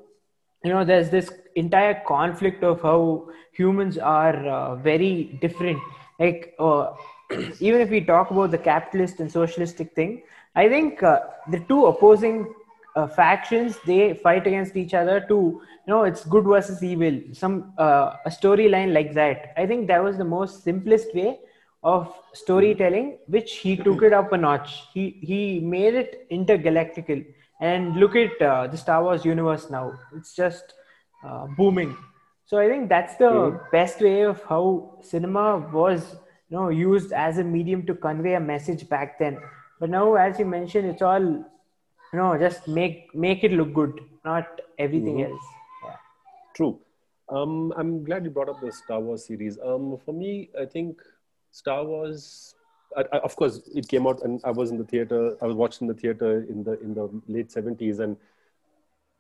you 0.64 0.72
know 0.74 0.84
there's 0.84 1.10
this 1.10 1.32
entire 1.56 2.02
conflict 2.08 2.64
of 2.64 2.82
how 2.82 3.30
humans 3.54 3.98
are 3.98 4.36
uh, 4.48 4.76
very 4.76 5.38
different. 5.42 5.80
Like 6.20 6.56
uh, 6.60 6.94
even 7.60 7.82
if 7.82 7.90
we 7.90 8.02
talk 8.02 8.32
about 8.32 8.52
the 8.52 8.58
capitalist 8.58 9.20
and 9.20 9.32
socialistic 9.32 9.94
thing 9.96 10.22
i 10.56 10.68
think 10.70 11.02
uh, 11.04 11.20
the 11.50 11.60
two 11.70 11.86
opposing 11.86 12.54
uh, 12.96 13.08
factions 13.08 13.78
they 13.86 14.14
fight 14.14 14.46
against 14.46 14.76
each 14.76 14.94
other 14.94 15.20
to 15.22 15.36
you 15.36 15.88
know 15.88 16.04
it's 16.04 16.26
good 16.26 16.46
versus 16.46 16.84
evil. 16.84 17.20
Some 17.34 17.74
uh, 17.78 18.16
a 18.26 18.30
storyline 18.30 18.94
like 18.94 19.14
that. 19.14 19.54
I 19.58 19.66
think 19.66 19.88
that 19.88 20.04
was 20.04 20.18
the 20.18 20.26
most 20.26 20.64
simplest 20.64 21.14
way 21.14 21.40
of 21.84 22.14
storytelling 22.34 23.18
which 23.28 23.58
he 23.58 23.76
took 23.76 24.02
it 24.04 24.14
up 24.14 24.32
a 24.32 24.38
notch. 24.38 24.84
He 24.94 25.18
he 25.22 25.60
made 25.60 25.96
it 25.96 26.30
intergalactical. 26.30 27.26
And 27.60 27.96
look 27.96 28.16
at 28.16 28.42
uh, 28.42 28.68
the 28.68 28.78
star 28.78 29.04
wars 29.04 29.24
universe 29.24 29.70
now. 29.70 29.94
It's 30.16 30.36
just 30.36 30.74
uh, 31.24 31.48
booming. 31.58 31.96
So 32.46 32.60
i 32.60 32.68
think 32.68 32.90
that's 32.90 33.16
the 33.16 33.32
mm. 33.32 33.72
best 33.72 34.02
way 34.02 34.22
of 34.22 34.44
how 34.44 35.00
cinema 35.02 35.58
was 35.74 36.16
you 36.50 36.58
know 36.58 36.70
used 36.70 37.14
as 37.14 37.38
a 37.38 37.44
medium 37.44 37.86
to 37.88 37.96
convey 37.96 38.36
a 38.36 38.40
message 38.40 38.88
back 38.90 39.18
then. 39.18 39.40
But 39.80 39.90
now 39.90 40.14
as 40.16 40.40
you 40.40 40.46
mentioned 40.46 40.88
it's 40.88 41.02
all 41.02 41.46
know 42.18 42.38
just 42.38 42.68
make 42.68 43.14
make 43.14 43.44
it 43.44 43.52
look 43.52 43.74
good 43.74 44.00
not 44.26 44.62
everything 44.78 45.18
mm. 45.18 45.30
else 45.30 45.46
yeah. 45.84 45.96
true 46.56 46.80
um, 47.30 47.74
i'm 47.78 48.04
glad 48.04 48.24
you 48.24 48.30
brought 48.30 48.50
up 48.50 48.60
the 48.62 48.72
star 48.72 49.00
wars 49.00 49.26
series 49.26 49.58
um, 49.64 49.98
for 50.06 50.14
me 50.14 50.50
i 50.60 50.66
think 50.66 51.02
star 51.52 51.84
wars 51.86 52.56
I, 52.96 53.06
I, 53.14 53.18
of 53.20 53.36
course, 53.36 53.62
it 53.74 53.88
came 53.88 54.06
out, 54.08 54.24
and 54.24 54.40
I 54.44 54.52
was 54.52 54.70
in 54.70 54.78
the 54.78 54.84
theater. 54.84 55.36
I 55.42 55.46
was 55.46 55.56
watching 55.56 55.88
the 55.88 55.94
theater 55.94 56.46
in 56.48 56.64
the 56.64 56.80
in 56.82 56.94
the 56.94 57.10
late 57.28 57.52
seventies, 57.52 58.00
and 58.00 58.18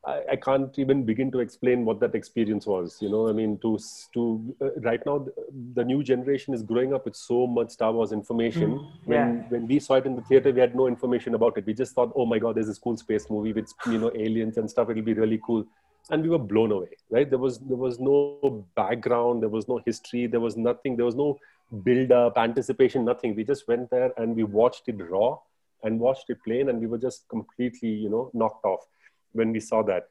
I, 0.05 0.21
I, 0.31 0.35
can't 0.35 0.77
even 0.77 1.03
begin 1.05 1.31
to 1.31 1.39
explain 1.39 1.85
what 1.85 1.99
that 2.01 2.13
experience 2.13 2.65
was. 2.65 2.97
You 3.01 3.09
know, 3.09 3.29
I 3.29 3.31
mean, 3.31 3.57
to 3.59 3.79
to 4.13 4.55
uh, 4.61 4.71
right 4.81 5.03
now, 5.05 5.19
the, 5.19 5.33
the, 5.75 5.85
new 5.85 6.03
generation 6.03 6.53
is 6.53 6.61
growing 6.61 6.93
up 6.93 7.05
with 7.05 7.15
so 7.15 7.47
much 7.47 7.71
Star 7.71 7.93
Wars 7.93 8.11
information. 8.11 8.71
Mm, 8.71 8.91
yeah. 9.07 9.25
When 9.25 9.45
when 9.49 9.67
we 9.67 9.79
saw 9.79 9.95
it 9.95 10.05
in 10.05 10.15
the 10.15 10.21
theater, 10.23 10.51
we 10.51 10.59
had 10.59 10.75
no 10.75 10.87
information 10.87 11.35
about 11.35 11.57
it. 11.57 11.65
We 11.65 11.73
just 11.73 11.95
thought, 11.95 12.11
oh 12.15 12.25
my 12.25 12.37
god, 12.37 12.55
there's 12.55 12.67
this 12.67 12.79
cool 12.79 12.97
space 12.97 13.29
movie 13.29 13.53
with 13.53 13.71
you 13.85 13.97
know 13.97 14.11
aliens 14.13 14.57
and 14.57 14.69
stuff. 14.69 14.89
It'll 14.89 15.03
be 15.03 15.13
really 15.13 15.39
cool, 15.45 15.65
and 16.09 16.21
we 16.21 16.29
were 16.29 16.45
blown 16.53 16.73
away. 16.73 16.97
Right? 17.09 17.29
There 17.29 17.39
was 17.39 17.59
there 17.59 17.77
was 17.77 17.99
no 17.99 18.65
background. 18.75 19.41
There 19.41 19.49
was 19.49 19.69
no 19.69 19.81
history. 19.85 20.27
There 20.27 20.41
was 20.41 20.57
nothing. 20.57 20.97
There 20.97 21.05
was 21.05 21.15
no 21.15 21.39
build 21.83 22.11
up, 22.11 22.37
anticipation, 22.37 23.05
nothing. 23.05 23.35
We 23.35 23.43
just 23.45 23.67
went 23.67 23.89
there 23.89 24.11
and 24.17 24.35
we 24.35 24.43
watched 24.43 24.83
it 24.87 24.97
raw 25.09 25.39
and 25.81 25.99
watched 25.99 26.29
it 26.29 26.43
plain, 26.43 26.69
and 26.69 26.79
we 26.79 26.87
were 26.87 26.97
just 26.97 27.27
completely, 27.29 27.89
you 27.89 28.09
know, 28.09 28.29
knocked 28.33 28.65
off 28.65 28.85
when 29.33 29.51
we 29.51 29.59
saw 29.59 29.83
that. 29.83 30.07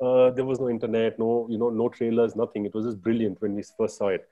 Uh, 0.00 0.30
there 0.30 0.44
was 0.44 0.58
no 0.58 0.68
internet, 0.68 1.18
no, 1.18 1.46
you 1.48 1.58
know, 1.58 1.70
no 1.70 1.88
trailers, 1.88 2.34
nothing. 2.34 2.66
It 2.66 2.74
was 2.74 2.86
just 2.86 3.02
brilliant 3.02 3.40
when 3.40 3.54
we 3.54 3.62
first 3.78 3.98
saw 3.98 4.08
it. 4.08 4.28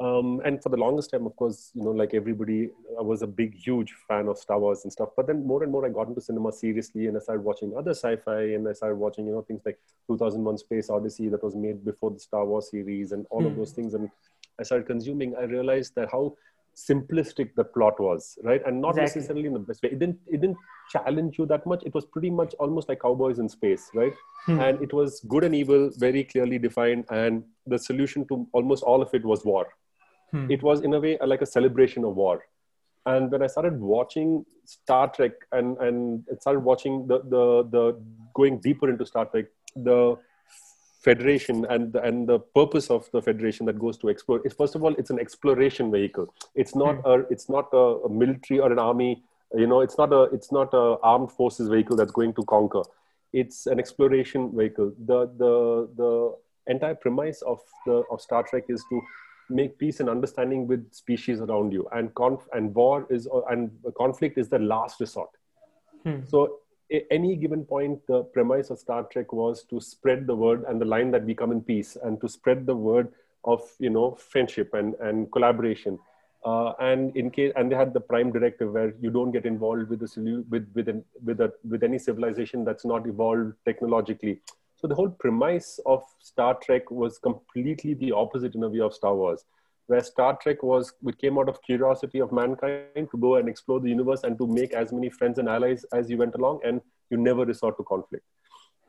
Um, 0.00 0.40
and 0.44 0.60
for 0.60 0.70
the 0.70 0.76
longest 0.76 1.10
time, 1.10 1.24
of 1.24 1.36
course, 1.36 1.70
you 1.72 1.84
know, 1.84 1.92
like 1.92 2.14
everybody, 2.14 2.70
I 2.98 3.02
was 3.02 3.22
a 3.22 3.28
big, 3.28 3.54
huge 3.54 3.94
fan 4.08 4.26
of 4.26 4.38
Star 4.38 4.58
Wars 4.58 4.82
and 4.82 4.92
stuff. 4.92 5.10
But 5.16 5.28
then 5.28 5.46
more 5.46 5.62
and 5.62 5.70
more, 5.70 5.86
I 5.86 5.90
got 5.90 6.08
into 6.08 6.20
cinema 6.20 6.50
seriously, 6.50 7.06
and 7.06 7.16
I 7.16 7.20
started 7.20 7.44
watching 7.44 7.76
other 7.76 7.92
sci-fi, 7.92 8.54
and 8.54 8.66
I 8.66 8.72
started 8.72 8.96
watching, 8.96 9.26
you 9.26 9.32
know, 9.32 9.42
things 9.42 9.62
like 9.64 9.78
2001: 10.08 10.58
Space 10.58 10.90
Odyssey 10.90 11.28
that 11.28 11.44
was 11.44 11.54
made 11.54 11.84
before 11.84 12.10
the 12.10 12.18
Star 12.18 12.44
Wars 12.44 12.70
series, 12.70 13.12
and 13.12 13.24
all 13.30 13.46
of 13.46 13.52
hmm. 13.52 13.58
those 13.58 13.70
things. 13.70 13.94
And 13.94 14.10
I 14.58 14.64
started 14.64 14.86
consuming, 14.88 15.36
I 15.36 15.44
realized 15.44 15.94
that 15.94 16.10
how 16.10 16.36
simplistic 16.74 17.54
the 17.54 17.64
plot 17.64 17.98
was, 18.00 18.38
right? 18.42 18.60
And 18.66 18.80
not 18.80 18.90
exactly. 18.90 19.20
necessarily 19.20 19.46
in 19.46 19.52
the 19.52 19.58
best 19.58 19.82
way. 19.82 19.90
It 19.90 19.98
didn't 19.98 20.18
it 20.26 20.40
didn't 20.40 20.56
challenge 20.90 21.38
you 21.38 21.46
that 21.46 21.66
much. 21.66 21.82
It 21.84 21.94
was 21.94 22.04
pretty 22.04 22.30
much 22.30 22.54
almost 22.54 22.88
like 22.88 23.00
cowboys 23.02 23.38
in 23.38 23.48
space, 23.48 23.90
right? 23.94 24.12
Hmm. 24.46 24.60
And 24.60 24.82
it 24.82 24.92
was 24.92 25.20
good 25.28 25.44
and 25.44 25.54
evil, 25.54 25.90
very 25.96 26.24
clearly 26.24 26.58
defined. 26.58 27.04
And 27.10 27.44
the 27.66 27.78
solution 27.78 28.26
to 28.28 28.46
almost 28.52 28.82
all 28.82 29.02
of 29.02 29.14
it 29.14 29.24
was 29.24 29.44
war. 29.44 29.66
Hmm. 30.30 30.50
It 30.50 30.62
was 30.62 30.80
in 30.82 30.94
a 30.94 31.00
way 31.00 31.18
like 31.24 31.42
a 31.42 31.46
celebration 31.46 32.04
of 32.04 32.16
war. 32.16 32.44
And 33.06 33.30
when 33.30 33.42
I 33.42 33.46
started 33.46 33.80
watching 33.80 34.44
Star 34.64 35.08
Trek 35.08 35.32
and 35.52 35.76
and 35.78 36.24
started 36.40 36.60
watching 36.60 37.06
the 37.06 37.20
the 37.20 37.68
the 37.70 38.00
going 38.34 38.60
deeper 38.60 38.88
into 38.88 39.06
Star 39.06 39.26
Trek, 39.26 39.46
the 39.76 40.16
federation 41.04 41.66
and 41.68 41.92
the, 41.92 42.02
and 42.02 42.26
the 42.26 42.38
purpose 42.38 42.90
of 42.90 43.08
the 43.12 43.20
federation 43.20 43.66
that 43.66 43.78
goes 43.78 43.98
to 43.98 44.08
explore 44.08 44.40
is 44.46 44.54
first 44.54 44.74
of 44.74 44.82
all 44.82 44.94
it's 44.94 45.10
an 45.10 45.20
exploration 45.20 45.92
vehicle. 45.92 46.32
It's 46.54 46.74
not 46.74 46.96
mm. 47.02 47.10
a 47.12 47.32
it's 47.32 47.48
not 47.48 47.68
a, 47.72 47.84
a, 48.06 48.08
military 48.08 48.58
or 48.60 48.72
an 48.72 48.78
army 48.78 49.22
you 49.54 49.66
know 49.66 49.80
it's 49.82 49.98
not 49.98 50.12
a 50.12 50.22
it's 50.36 50.50
not 50.50 50.72
a 50.72 50.96
armed 51.02 51.30
forces 51.30 51.68
vehicle 51.68 51.96
that's 51.96 52.12
going 52.12 52.32
to 52.34 52.44
conquer. 52.44 52.82
It's 53.32 53.66
an 53.66 53.78
exploration 53.78 54.50
vehicle. 54.56 54.92
The 55.04 55.26
the 55.36 55.88
the 55.96 56.36
entire 56.66 56.94
premise 56.94 57.42
of 57.42 57.60
the 57.86 58.02
of 58.10 58.20
star 58.20 58.42
trek 58.42 58.64
is 58.68 58.82
to 58.88 59.02
make 59.50 59.78
peace 59.78 60.00
and 60.00 60.08
understanding 60.08 60.66
with 60.66 60.90
species 60.92 61.40
around 61.40 61.72
you. 61.72 61.86
And 61.92 62.14
conf- 62.14 62.48
and 62.54 62.74
war 62.74 63.06
is 63.10 63.28
and 63.50 63.70
conflict 63.98 64.38
is 64.38 64.48
the 64.48 64.58
last 64.58 65.00
resort. 65.00 65.30
Hmm. 66.04 66.20
so 66.26 66.58
any 67.10 67.36
given 67.36 67.64
point, 67.64 68.06
the 68.06 68.22
premise 68.24 68.70
of 68.70 68.78
Star 68.78 69.04
Trek 69.04 69.32
was 69.32 69.64
to 69.64 69.80
spread 69.80 70.26
the 70.26 70.34
word 70.34 70.64
and 70.68 70.80
the 70.80 70.84
line 70.84 71.10
that 71.12 71.24
we 71.24 71.34
come 71.34 71.52
in 71.52 71.62
peace, 71.62 71.96
and 72.02 72.20
to 72.20 72.28
spread 72.28 72.66
the 72.66 72.76
word 72.76 73.12
of 73.44 73.62
you 73.78 73.90
know 73.90 74.14
friendship 74.14 74.74
and 74.74 74.94
and 74.94 75.30
collaboration. 75.32 75.98
Uh, 76.44 76.72
and 76.78 77.16
in 77.16 77.30
case, 77.30 77.52
and 77.56 77.72
they 77.72 77.76
had 77.76 77.94
the 77.94 78.00
prime 78.00 78.30
directive 78.30 78.72
where 78.72 78.94
you 79.00 79.10
don't 79.10 79.32
get 79.32 79.46
involved 79.46 79.88
with 79.88 80.00
the 80.00 80.44
with 80.50 80.70
with 80.74 80.88
an, 80.88 81.04
with 81.24 81.40
a, 81.40 81.52
with 81.68 81.82
any 81.82 81.98
civilization 81.98 82.64
that's 82.64 82.84
not 82.84 83.06
evolved 83.06 83.54
technologically. 83.64 84.40
So 84.76 84.86
the 84.86 84.94
whole 84.94 85.08
premise 85.08 85.80
of 85.86 86.02
Star 86.18 86.54
Trek 86.62 86.90
was 86.90 87.18
completely 87.18 87.94
the 87.94 88.12
opposite 88.12 88.54
in 88.54 88.62
a 88.62 88.68
way 88.68 88.80
of 88.80 88.92
Star 88.92 89.14
Wars 89.14 89.44
where 89.86 90.02
Star 90.02 90.36
Trek 90.40 90.62
was, 90.62 90.92
it 91.06 91.18
came 91.18 91.38
out 91.38 91.48
of 91.48 91.62
curiosity 91.62 92.20
of 92.20 92.32
mankind 92.32 93.08
to 93.10 93.18
go 93.18 93.36
and 93.36 93.48
explore 93.48 93.80
the 93.80 93.88
universe 93.88 94.22
and 94.24 94.38
to 94.38 94.46
make 94.46 94.72
as 94.72 94.92
many 94.92 95.10
friends 95.10 95.38
and 95.38 95.48
allies 95.48 95.84
as 95.92 96.08
you 96.08 96.16
went 96.16 96.34
along, 96.34 96.60
and 96.64 96.80
you 97.10 97.16
never 97.16 97.44
resort 97.44 97.76
to 97.76 97.84
conflict. 97.84 98.24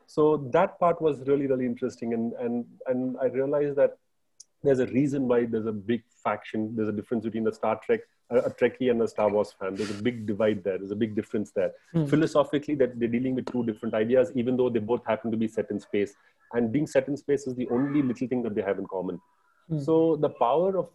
So 0.06 0.48
that 0.52 0.78
part 0.78 1.02
was 1.02 1.20
really, 1.26 1.46
really 1.46 1.66
interesting, 1.66 2.14
and 2.14 2.32
and 2.34 2.64
and 2.86 3.16
I 3.20 3.26
realized 3.26 3.76
that 3.76 3.98
there's 4.62 4.78
a 4.78 4.86
reason 4.86 5.28
why 5.28 5.44
there's 5.44 5.66
a 5.66 5.72
big 5.72 6.02
faction. 6.24 6.74
There's 6.74 6.88
a 6.88 6.92
difference 6.92 7.24
between 7.24 7.46
a 7.46 7.52
Star 7.52 7.78
Trek, 7.84 8.00
a, 8.30 8.36
a 8.38 8.50
Trekkie, 8.50 8.90
and 8.90 9.02
a 9.02 9.08
Star 9.08 9.28
Wars 9.28 9.54
fan. 9.58 9.74
There's 9.74 9.90
a 9.90 10.02
big 10.02 10.26
divide 10.26 10.64
there. 10.64 10.78
There's 10.78 10.92
a 10.92 10.96
big 10.96 11.14
difference 11.14 11.50
there. 11.50 11.72
Mm. 11.94 12.08
Philosophically, 12.08 12.74
that 12.76 12.98
they're 12.98 13.08
dealing 13.08 13.34
with 13.34 13.50
two 13.52 13.64
different 13.64 13.94
ideas, 13.94 14.32
even 14.34 14.56
though 14.56 14.70
they 14.70 14.78
both 14.78 15.04
happen 15.06 15.30
to 15.30 15.36
be 15.36 15.48
set 15.48 15.70
in 15.70 15.78
space. 15.78 16.14
And 16.52 16.72
being 16.72 16.86
set 16.86 17.08
in 17.08 17.16
space 17.16 17.46
is 17.46 17.54
the 17.54 17.68
only 17.70 18.02
little 18.02 18.28
thing 18.28 18.42
that 18.44 18.54
they 18.54 18.62
have 18.62 18.78
in 18.78 18.86
common. 18.86 19.20
Mm. 19.70 19.84
So 19.84 20.16
the 20.16 20.28
power 20.28 20.78
of 20.78 20.88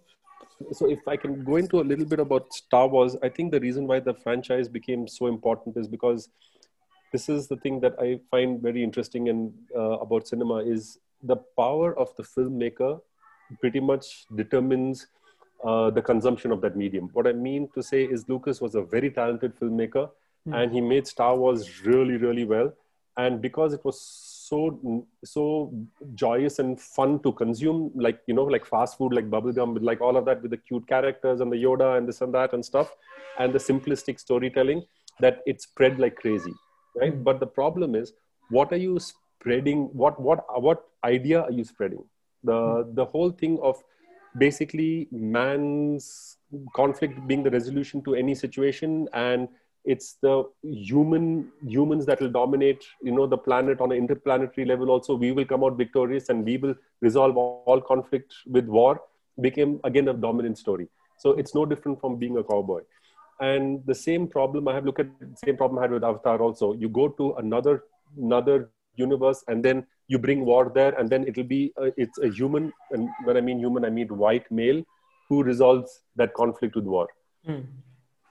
so 0.73 0.87
if 0.89 1.07
I 1.07 1.17
can 1.17 1.43
go 1.43 1.55
into 1.55 1.79
a 1.79 1.85
little 1.91 2.05
bit 2.05 2.19
about 2.19 2.53
Star 2.53 2.87
Wars, 2.87 3.15
I 3.23 3.29
think 3.29 3.51
the 3.51 3.59
reason 3.59 3.87
why 3.87 3.99
the 3.99 4.13
franchise 4.13 4.67
became 4.67 5.07
so 5.07 5.27
important 5.27 5.75
is 5.75 5.87
because 5.87 6.29
this 7.11 7.29
is 7.29 7.47
the 7.47 7.57
thing 7.57 7.79
that 7.81 7.95
I 7.99 8.19
find 8.29 8.61
very 8.61 8.83
interesting 8.83 9.29
and 9.29 9.53
uh, 9.75 9.97
about 9.99 10.27
cinema 10.27 10.57
is 10.57 10.99
the 11.23 11.37
power 11.57 11.97
of 11.97 12.15
the 12.15 12.23
filmmaker 12.23 13.01
pretty 13.59 13.79
much 13.79 14.25
determines 14.35 15.07
uh, 15.63 15.89
the 15.89 16.01
consumption 16.01 16.51
of 16.51 16.61
that 16.61 16.75
medium. 16.75 17.09
What 17.13 17.27
I 17.27 17.33
mean 17.33 17.69
to 17.75 17.83
say 17.83 18.03
is 18.03 18.27
Lucas 18.29 18.61
was 18.61 18.75
a 18.75 18.81
very 18.81 19.11
talented 19.11 19.59
filmmaker 19.59 20.09
mm. 20.47 20.55
and 20.55 20.71
he 20.71 20.81
made 20.81 21.05
Star 21.05 21.35
Wars 21.35 21.85
really, 21.85 22.17
really 22.17 22.45
well. 22.45 22.73
And 23.17 23.41
because 23.41 23.73
it 23.73 23.83
was 23.83 23.99
so 24.51 24.59
so 25.33 25.43
joyous 26.23 26.59
and 26.63 26.79
fun 26.79 27.19
to 27.25 27.31
consume, 27.41 27.79
like 28.05 28.19
you 28.27 28.33
know, 28.39 28.47
like 28.55 28.65
fast 28.65 28.97
food, 28.97 29.13
like 29.17 29.29
bubblegum, 29.35 29.73
with 29.75 29.83
like 29.89 30.01
all 30.01 30.17
of 30.21 30.25
that, 30.29 30.41
with 30.41 30.51
the 30.55 30.61
cute 30.71 30.87
characters 30.93 31.45
and 31.45 31.51
the 31.55 31.61
Yoda 31.65 31.97
and 31.97 32.07
this 32.07 32.21
and 32.21 32.33
that 32.39 32.53
and 32.57 32.65
stuff, 32.71 32.91
and 33.39 33.53
the 33.59 33.63
simplistic 33.67 34.19
storytelling, 34.19 34.83
that 35.19 35.39
it 35.45 35.61
spread 35.67 35.99
like 36.05 36.17
crazy, 36.23 36.53
right? 37.01 37.23
But 37.29 37.39
the 37.45 37.51
problem 37.59 37.95
is, 38.01 38.13
what 38.49 38.73
are 38.73 38.81
you 38.87 38.99
spreading? 38.99 39.85
What 40.03 40.19
what 40.29 40.43
what 40.67 40.83
idea 41.13 41.41
are 41.41 41.55
you 41.61 41.63
spreading? 41.63 42.03
The 42.43 42.59
the 43.01 43.05
whole 43.05 43.31
thing 43.31 43.57
of 43.71 43.81
basically 44.37 45.07
man's 45.11 46.37
conflict 46.75 47.25
being 47.27 47.43
the 47.43 47.49
resolution 47.49 48.03
to 48.03 48.15
any 48.15 48.35
situation 48.35 49.07
and 49.13 49.47
it's 49.83 50.17
the 50.21 50.43
human 50.61 51.51
humans 51.65 52.05
that 52.05 52.21
will 52.21 52.29
dominate 52.29 52.83
you 53.01 53.11
know 53.11 53.25
the 53.25 53.37
planet 53.37 53.81
on 53.81 53.91
an 53.91 53.97
interplanetary 53.97 54.65
level 54.65 54.91
also. 54.91 55.15
We 55.15 55.31
will 55.31 55.45
come 55.45 55.63
out 55.63 55.77
victorious 55.77 56.29
and 56.29 56.45
we 56.45 56.57
will 56.57 56.75
resolve 57.01 57.37
all 57.37 57.81
conflict 57.81 58.33
with 58.47 58.65
war 58.65 59.01
became 59.39 59.79
again 59.83 60.07
a 60.07 60.13
dominant 60.13 60.57
story. 60.57 60.87
So 61.17 61.31
it's 61.31 61.55
no 61.55 61.65
different 61.65 61.99
from 61.99 62.17
being 62.17 62.37
a 62.37 62.43
cowboy. 62.43 62.81
And 63.39 63.83
the 63.85 63.95
same 63.95 64.27
problem 64.27 64.67
i 64.67 64.73
have 64.73 64.85
looked 64.85 64.99
at 64.99 65.07
same 65.43 65.57
problem 65.57 65.79
i 65.79 65.83
had 65.83 65.91
with 65.91 66.03
avatar 66.03 66.41
also. 66.41 66.73
You 66.73 66.89
go 66.89 67.07
to 67.09 67.33
another 67.33 67.83
another 68.17 68.69
universe 68.95 69.43
and 69.47 69.63
then 69.63 69.85
you 70.07 70.19
bring 70.19 70.45
war 70.45 70.71
there 70.73 70.93
and 70.99 71.09
then 71.09 71.25
it'll 71.27 71.43
be 71.43 71.73
a, 71.77 71.91
it's 71.97 72.17
a 72.19 72.27
human 72.27 72.73
and 72.91 73.09
when 73.23 73.37
i 73.37 73.41
mean 73.41 73.57
human 73.57 73.85
i 73.85 73.89
mean 73.89 74.09
white 74.23 74.51
male 74.51 74.83
who 75.29 75.43
resolves 75.43 76.01
that 76.17 76.33
conflict 76.33 76.75
with 76.75 76.83
war. 76.83 77.07
Mm. 77.47 77.65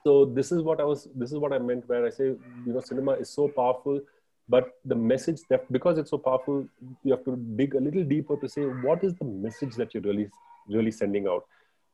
So 0.04 0.24
this 0.24 0.52
is 0.52 0.62
what 0.62 0.80
i 0.80 0.84
was 0.84 1.08
this 1.14 1.32
is 1.32 1.38
what 1.38 1.52
i 1.52 1.58
meant 1.58 1.88
where 1.88 2.06
i 2.06 2.10
say 2.10 2.24
you 2.66 2.72
know 2.74 2.80
cinema 2.80 3.12
is 3.12 3.28
so 3.28 3.48
powerful 3.48 4.00
but 4.48 4.78
the 4.84 4.94
message 4.94 5.40
that 5.48 5.70
because 5.70 5.98
it's 5.98 6.10
so 6.10 6.18
powerful 6.18 6.66
you 7.04 7.12
have 7.12 7.24
to 7.24 7.36
dig 7.56 7.74
a 7.74 7.80
little 7.80 8.04
deeper 8.04 8.36
to 8.36 8.48
say 8.48 8.62
what 8.86 9.04
is 9.04 9.14
the 9.14 9.24
message 9.24 9.74
that 9.76 9.94
you're 9.94 10.02
really 10.02 10.28
really 10.70 10.90
sending 10.90 11.26
out. 11.26 11.46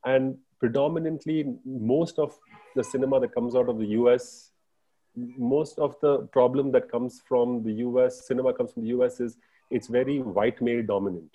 And 0.05 0.37
predominantly 0.61 1.55
most 1.65 2.19
of 2.19 2.39
the 2.75 2.85
cinema 2.85 3.21
that 3.21 3.35
comes 3.35 3.55
out 3.55 3.69
of 3.69 3.79
the 3.79 3.87
us 3.87 4.53
most 5.17 5.79
of 5.79 5.97
the 6.01 6.19
problem 6.37 6.71
that 6.73 6.91
comes 6.91 7.23
from 7.27 7.63
the 7.63 7.73
us 7.73 8.27
cinema 8.27 8.53
comes 8.53 8.73
from 8.73 8.85
the 8.85 8.91
us 8.91 9.19
is 9.19 9.37
it's 9.71 9.87
very 9.87 10.21
white 10.21 10.61
male 10.61 10.83
dominant 10.83 11.31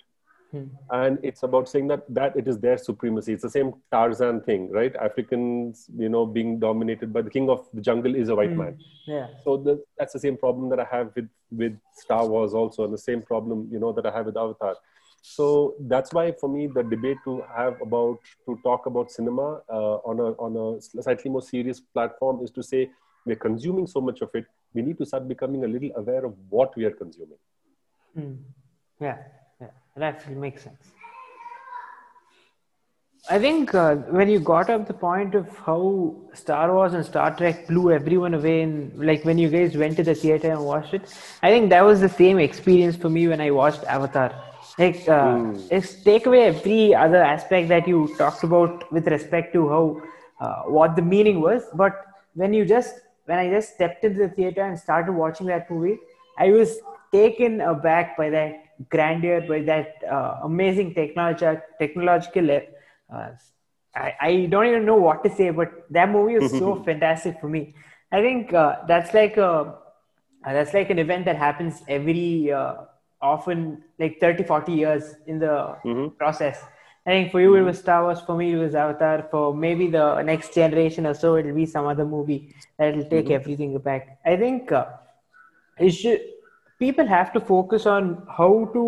hmm. 0.52 0.64
and 0.90 1.18
it's 1.22 1.42
about 1.42 1.68
saying 1.68 1.88
that 1.88 2.02
that 2.08 2.36
it 2.36 2.46
is 2.46 2.58
their 2.58 2.78
supremacy. 2.78 3.32
It's 3.32 3.42
the 3.42 3.50
same 3.50 3.72
tarzan 3.90 4.40
thing 4.42 4.70
right? 4.70 4.94
Africans 4.96 5.86
you 5.96 6.08
know 6.08 6.24
being 6.24 6.58
dominated 6.60 7.12
by 7.12 7.22
the 7.22 7.30
king 7.30 7.50
of 7.50 7.66
the 7.74 7.80
jungle 7.80 8.14
is 8.14 8.28
a 8.28 8.36
white 8.36 8.50
hmm. 8.50 8.58
man. 8.58 8.78
Yeah. 9.06 9.26
So 9.44 9.56
the, 9.56 9.82
that's 9.98 10.12
the 10.12 10.20
same 10.20 10.36
problem 10.36 10.70
that 10.70 10.80
i 10.80 10.86
have 10.94 11.12
with 11.16 11.28
with 11.50 11.76
star 11.96 12.26
wars 12.26 12.54
also 12.54 12.84
and 12.84 12.94
the 12.94 13.04
same 13.08 13.22
problem 13.22 13.68
you 13.72 13.80
know 13.80 13.92
that 13.92 14.06
i 14.06 14.16
have 14.16 14.26
with 14.26 14.36
avatar. 14.36 14.76
So 15.24 15.74
that's 15.80 16.12
why 16.12 16.32
for 16.32 16.48
me 16.48 16.66
the 16.66 16.82
debate 16.82 17.18
to 17.24 17.44
have 17.56 17.80
about 17.80 18.18
to 18.46 18.58
talk 18.64 18.86
about 18.86 19.10
cinema 19.10 19.60
uh, 19.68 19.96
on 20.10 20.18
a 20.18 20.30
on 20.46 20.56
a 20.64 21.02
slightly 21.02 21.30
more 21.30 21.42
serious 21.42 21.80
platform 21.80 22.42
is 22.42 22.50
to 22.52 22.62
say 22.62 22.90
we're 23.24 23.36
consuming 23.36 23.86
so 23.86 24.00
much 24.00 24.20
of 24.20 24.30
it 24.34 24.46
we 24.74 24.82
need 24.82 24.98
to 24.98 25.06
start 25.06 25.28
becoming 25.28 25.64
a 25.64 25.68
little 25.68 25.90
aware 25.96 26.24
of 26.24 26.34
what 26.48 26.74
we 26.76 26.84
are 26.84 26.90
consuming. 26.90 27.38
Mm. 28.18 28.36
yeah 29.00 29.18
that 29.94 30.02
actually 30.02 30.34
makes 30.36 30.62
sense 30.62 30.92
I 33.30 33.38
think 33.38 33.72
uh, 33.72 33.94
when 34.10 34.28
you 34.28 34.40
got 34.40 34.68
up 34.68 34.88
the 34.88 34.94
point 34.94 35.36
of 35.36 35.56
how 35.58 36.16
Star 36.34 36.74
Wars 36.74 36.92
and 36.92 37.06
Star 37.06 37.34
Trek 37.36 37.68
blew 37.68 37.92
everyone 37.92 38.34
away, 38.34 38.62
and 38.62 38.92
like 38.98 39.24
when 39.24 39.38
you 39.38 39.48
guys 39.48 39.76
went 39.76 39.96
to 39.98 40.02
the 40.02 40.14
theater 40.14 40.50
and 40.50 40.64
watched 40.64 40.92
it, 40.92 41.02
I 41.40 41.50
think 41.50 41.70
that 41.70 41.84
was 41.84 42.00
the 42.00 42.08
same 42.08 42.40
experience 42.40 42.96
for 42.96 43.08
me 43.08 43.28
when 43.28 43.40
I 43.40 43.52
watched 43.52 43.84
Avatar. 43.84 44.34
Like, 44.76 45.08
uh, 45.08 45.36
mm. 45.36 46.04
take 46.04 46.26
away 46.26 46.42
every 46.46 46.96
other 46.96 47.22
aspect 47.22 47.68
that 47.68 47.86
you 47.86 48.12
talked 48.18 48.42
about 48.42 48.92
with 48.92 49.06
respect 49.06 49.52
to 49.52 49.68
how 49.68 50.02
uh, 50.40 50.62
what 50.62 50.96
the 50.96 51.02
meaning 51.02 51.40
was, 51.40 51.62
but 51.74 52.04
when 52.34 52.52
you 52.52 52.64
just 52.64 52.96
when 53.26 53.38
I 53.38 53.48
just 53.50 53.74
stepped 53.74 54.02
into 54.02 54.18
the 54.18 54.30
theater 54.30 54.62
and 54.62 54.76
started 54.76 55.12
watching 55.12 55.46
that 55.46 55.70
movie, 55.70 55.98
I 56.38 56.50
was 56.50 56.78
taken 57.12 57.60
aback 57.60 58.16
by 58.16 58.30
that 58.30 58.61
grandeur, 58.88 59.40
by 59.42 59.60
that 59.62 59.96
uh, 60.10 60.40
amazing 60.44 60.94
technology, 60.94 61.60
technological. 61.78 62.60
Uh, 63.12 63.30
I, 63.94 64.14
I 64.20 64.46
don't 64.46 64.66
even 64.66 64.84
know 64.86 64.96
what 64.96 65.22
to 65.24 65.30
say, 65.30 65.50
but 65.50 65.70
that 65.90 66.08
movie 66.10 66.38
was 66.38 66.52
so 66.52 66.82
fantastic 66.86 67.40
for 67.40 67.48
me. 67.48 67.74
I 68.10 68.20
think 68.20 68.52
uh, 68.52 68.76
that's 68.86 69.14
like 69.14 69.36
a 69.36 69.74
that's 70.44 70.74
like 70.74 70.90
an 70.90 70.98
event 70.98 71.24
that 71.26 71.36
happens 71.36 71.82
every 71.88 72.50
uh, 72.52 72.74
often 73.20 73.84
like 73.98 74.18
30 74.20 74.44
40 74.44 74.72
years 74.72 75.14
in 75.26 75.38
the 75.38 75.76
mm-hmm. 75.84 76.08
process 76.16 76.62
I 77.04 77.10
think 77.10 77.32
for 77.32 77.40
you 77.40 77.56
it 77.56 77.62
was 77.62 77.78
Star 77.78 78.04
Wars. 78.04 78.20
For 78.20 78.36
me 78.36 78.52
it 78.52 78.56
was 78.56 78.74
Avatar. 78.74 79.26
For 79.30 79.52
maybe 79.54 79.88
the 79.88 80.22
next 80.22 80.54
generation 80.54 81.06
or 81.06 81.14
so, 81.14 81.36
it'll 81.36 81.54
be 81.54 81.66
some 81.66 81.86
other 81.86 82.04
movie 82.04 82.54
that'll 82.78 83.04
take 83.04 83.26
mm-hmm. 83.26 83.32
everything 83.32 83.78
back. 83.78 84.18
I 84.24 84.36
think 84.36 84.70
uh, 84.70 84.86
it 85.78 85.90
should. 85.90 86.20
People 86.84 87.06
have 87.06 87.32
to 87.34 87.40
focus 87.40 87.86
on 87.94 88.08
how 88.36 88.52
to 88.74 88.84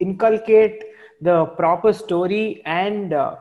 inculcate 0.00 0.84
the 1.20 1.36
proper 1.60 1.92
story 1.92 2.62
and 2.64 3.12
uh, 3.12 3.36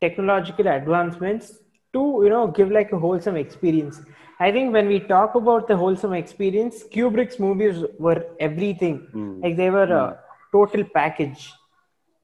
technological 0.00 0.68
advancements 0.76 1.52
to 1.96 2.02
you 2.24 2.30
know 2.34 2.46
give 2.60 2.70
like 2.78 2.92
a 2.92 2.98
wholesome 3.04 3.36
experience. 3.36 4.00
I 4.40 4.50
think 4.56 4.72
when 4.72 4.88
we 4.94 4.98
talk 5.14 5.36
about 5.42 5.68
the 5.68 5.76
wholesome 5.76 6.14
experience, 6.14 6.82
Kubrick's 6.94 7.38
movies 7.38 7.84
were 7.98 8.24
everything. 8.48 8.96
Mm-hmm. 9.00 9.42
Like 9.42 9.56
they 9.56 9.70
were 9.70 9.90
a 10.00 10.04
mm. 10.06 10.18
total 10.56 10.84
package. 10.96 11.52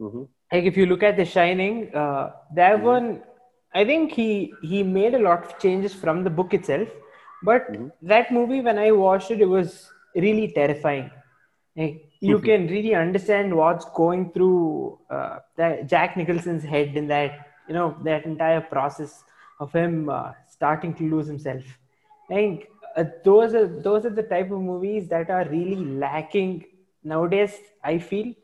Mm-hmm 0.00 0.24
like 0.52 0.64
if 0.64 0.76
you 0.76 0.86
look 0.86 1.02
at 1.02 1.16
the 1.16 1.24
shining 1.24 1.94
uh, 1.94 2.30
that 2.54 2.76
mm-hmm. 2.76 2.86
one 2.94 3.22
i 3.74 3.84
think 3.84 4.12
he 4.12 4.52
he 4.62 4.82
made 4.82 5.14
a 5.14 5.22
lot 5.28 5.44
of 5.44 5.58
changes 5.58 5.94
from 5.94 6.24
the 6.24 6.30
book 6.30 6.54
itself 6.54 6.88
but 7.42 7.70
mm-hmm. 7.72 7.88
that 8.02 8.32
movie 8.32 8.60
when 8.60 8.78
i 8.78 8.90
watched 8.90 9.30
it 9.30 9.40
it 9.40 9.52
was 9.56 9.90
really 10.26 10.52
terrifying 10.52 11.10
you 11.74 12.36
mm-hmm. 12.36 12.44
can 12.44 12.66
really 12.66 12.94
understand 12.94 13.54
what's 13.54 13.84
going 13.94 14.30
through 14.32 14.98
uh, 15.10 15.38
that 15.56 15.86
jack 15.88 16.16
nicholson's 16.16 16.64
head 16.64 16.96
in 16.96 17.06
that 17.06 17.46
you 17.68 17.74
know 17.74 17.96
that 18.02 18.24
entire 18.24 18.60
process 18.60 19.22
of 19.60 19.72
him 19.72 20.08
uh, 20.08 20.32
starting 20.50 20.94
to 20.94 21.04
lose 21.12 21.26
himself 21.26 21.62
i 22.30 22.34
think 22.34 22.66
uh, 22.96 23.04
those 23.24 23.54
are 23.54 23.68
those 23.88 24.04
are 24.04 24.14
the 24.20 24.28
type 24.34 24.50
of 24.50 24.60
movies 24.72 25.08
that 25.08 25.30
are 25.30 25.46
really 25.48 25.76
lacking 26.04 26.64
nowadays 27.04 27.58
i 27.84 27.98
feel 27.98 28.34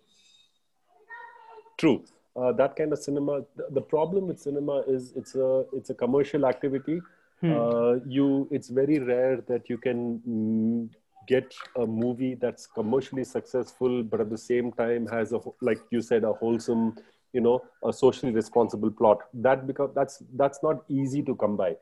True. 1.76 2.04
Uh, 2.36 2.52
that 2.52 2.74
kind 2.76 2.92
of 2.92 2.98
cinema. 2.98 3.42
The, 3.56 3.66
the, 3.70 3.80
problem 3.80 4.26
with 4.26 4.40
cinema 4.40 4.82
is 4.88 5.12
it's 5.14 5.34
a 5.36 5.64
it's 5.72 5.90
a 5.90 5.94
commercial 5.94 6.46
activity. 6.46 7.00
Hmm. 7.40 7.52
Uh, 7.52 7.92
you 8.06 8.48
it's 8.50 8.68
very 8.68 8.98
rare 8.98 9.40
that 9.48 9.70
you 9.70 9.78
can 9.78 10.20
mm, 10.28 10.88
get 11.26 11.54
a 11.76 11.86
movie 11.86 12.34
that's 12.34 12.66
commercially 12.66 13.24
successful, 13.24 14.02
but 14.02 14.20
at 14.20 14.30
the 14.30 14.38
same 14.38 14.72
time 14.72 15.06
has 15.06 15.32
a 15.32 15.40
like 15.60 15.80
you 15.90 16.00
said 16.00 16.24
a 16.24 16.32
wholesome, 16.32 16.96
you 17.32 17.40
know, 17.40 17.60
a 17.84 17.92
socially 17.92 18.32
responsible 18.32 18.90
plot. 18.90 19.18
That 19.34 19.66
because 19.66 19.90
that's 19.94 20.22
that's 20.34 20.62
not 20.62 20.84
easy 20.88 21.22
to 21.22 21.34
come 21.36 21.56
by. 21.56 21.76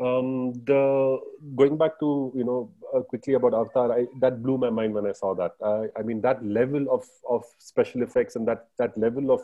Um, 0.00 0.54
the 0.64 1.20
going 1.54 1.76
back 1.76 2.00
to 2.00 2.32
you 2.34 2.44
know 2.44 2.70
uh, 2.94 3.00
quickly 3.00 3.34
about 3.34 3.54
Avatar, 3.54 3.92
I, 3.92 4.06
that 4.20 4.42
blew 4.42 4.58
my 4.58 4.70
mind 4.70 4.94
when 4.94 5.06
I 5.06 5.12
saw 5.12 5.34
that. 5.34 5.52
Uh, 5.60 5.84
I 5.98 6.02
mean, 6.02 6.20
that 6.22 6.44
level 6.44 6.86
of 6.90 7.04
of 7.28 7.44
special 7.58 8.02
effects 8.02 8.36
and 8.36 8.48
that 8.48 8.68
that 8.78 8.96
level 8.96 9.30
of 9.30 9.42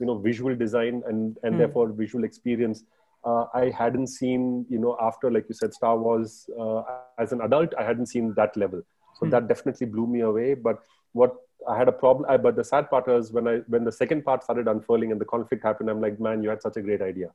you 0.00 0.06
know 0.06 0.16
visual 0.18 0.56
design 0.56 1.02
and 1.06 1.38
and 1.42 1.54
mm. 1.54 1.58
therefore 1.58 1.92
visual 1.92 2.24
experience. 2.24 2.84
Uh, 3.24 3.44
I 3.52 3.70
hadn't 3.70 4.06
seen 4.06 4.64
you 4.68 4.78
know 4.78 4.96
after 5.00 5.30
like 5.30 5.46
you 5.48 5.54
said 5.54 5.74
Star 5.74 5.98
Wars 5.98 6.48
uh, 6.58 6.82
as 7.18 7.32
an 7.32 7.40
adult, 7.42 7.74
I 7.78 7.84
hadn't 7.84 8.06
seen 8.06 8.34
that 8.36 8.56
level. 8.56 8.82
So 9.18 9.26
mm. 9.26 9.30
that 9.30 9.48
definitely 9.48 9.86
blew 9.86 10.06
me 10.06 10.20
away. 10.20 10.54
But 10.54 10.78
what 11.12 11.34
I 11.68 11.76
had 11.76 11.88
a 11.88 11.92
problem. 11.92 12.24
I, 12.30 12.38
but 12.38 12.56
the 12.56 12.64
sad 12.64 12.88
part 12.88 13.06
was 13.06 13.32
when 13.32 13.46
I 13.46 13.56
when 13.68 13.84
the 13.84 13.92
second 13.92 14.24
part 14.24 14.42
started 14.42 14.68
unfurling 14.68 15.12
and 15.12 15.20
the 15.20 15.26
conflict 15.26 15.62
happened. 15.62 15.90
I'm 15.90 16.00
like, 16.00 16.18
man, 16.18 16.42
you 16.42 16.48
had 16.48 16.62
such 16.62 16.76
a 16.76 16.82
great 16.82 17.02
idea. 17.02 17.30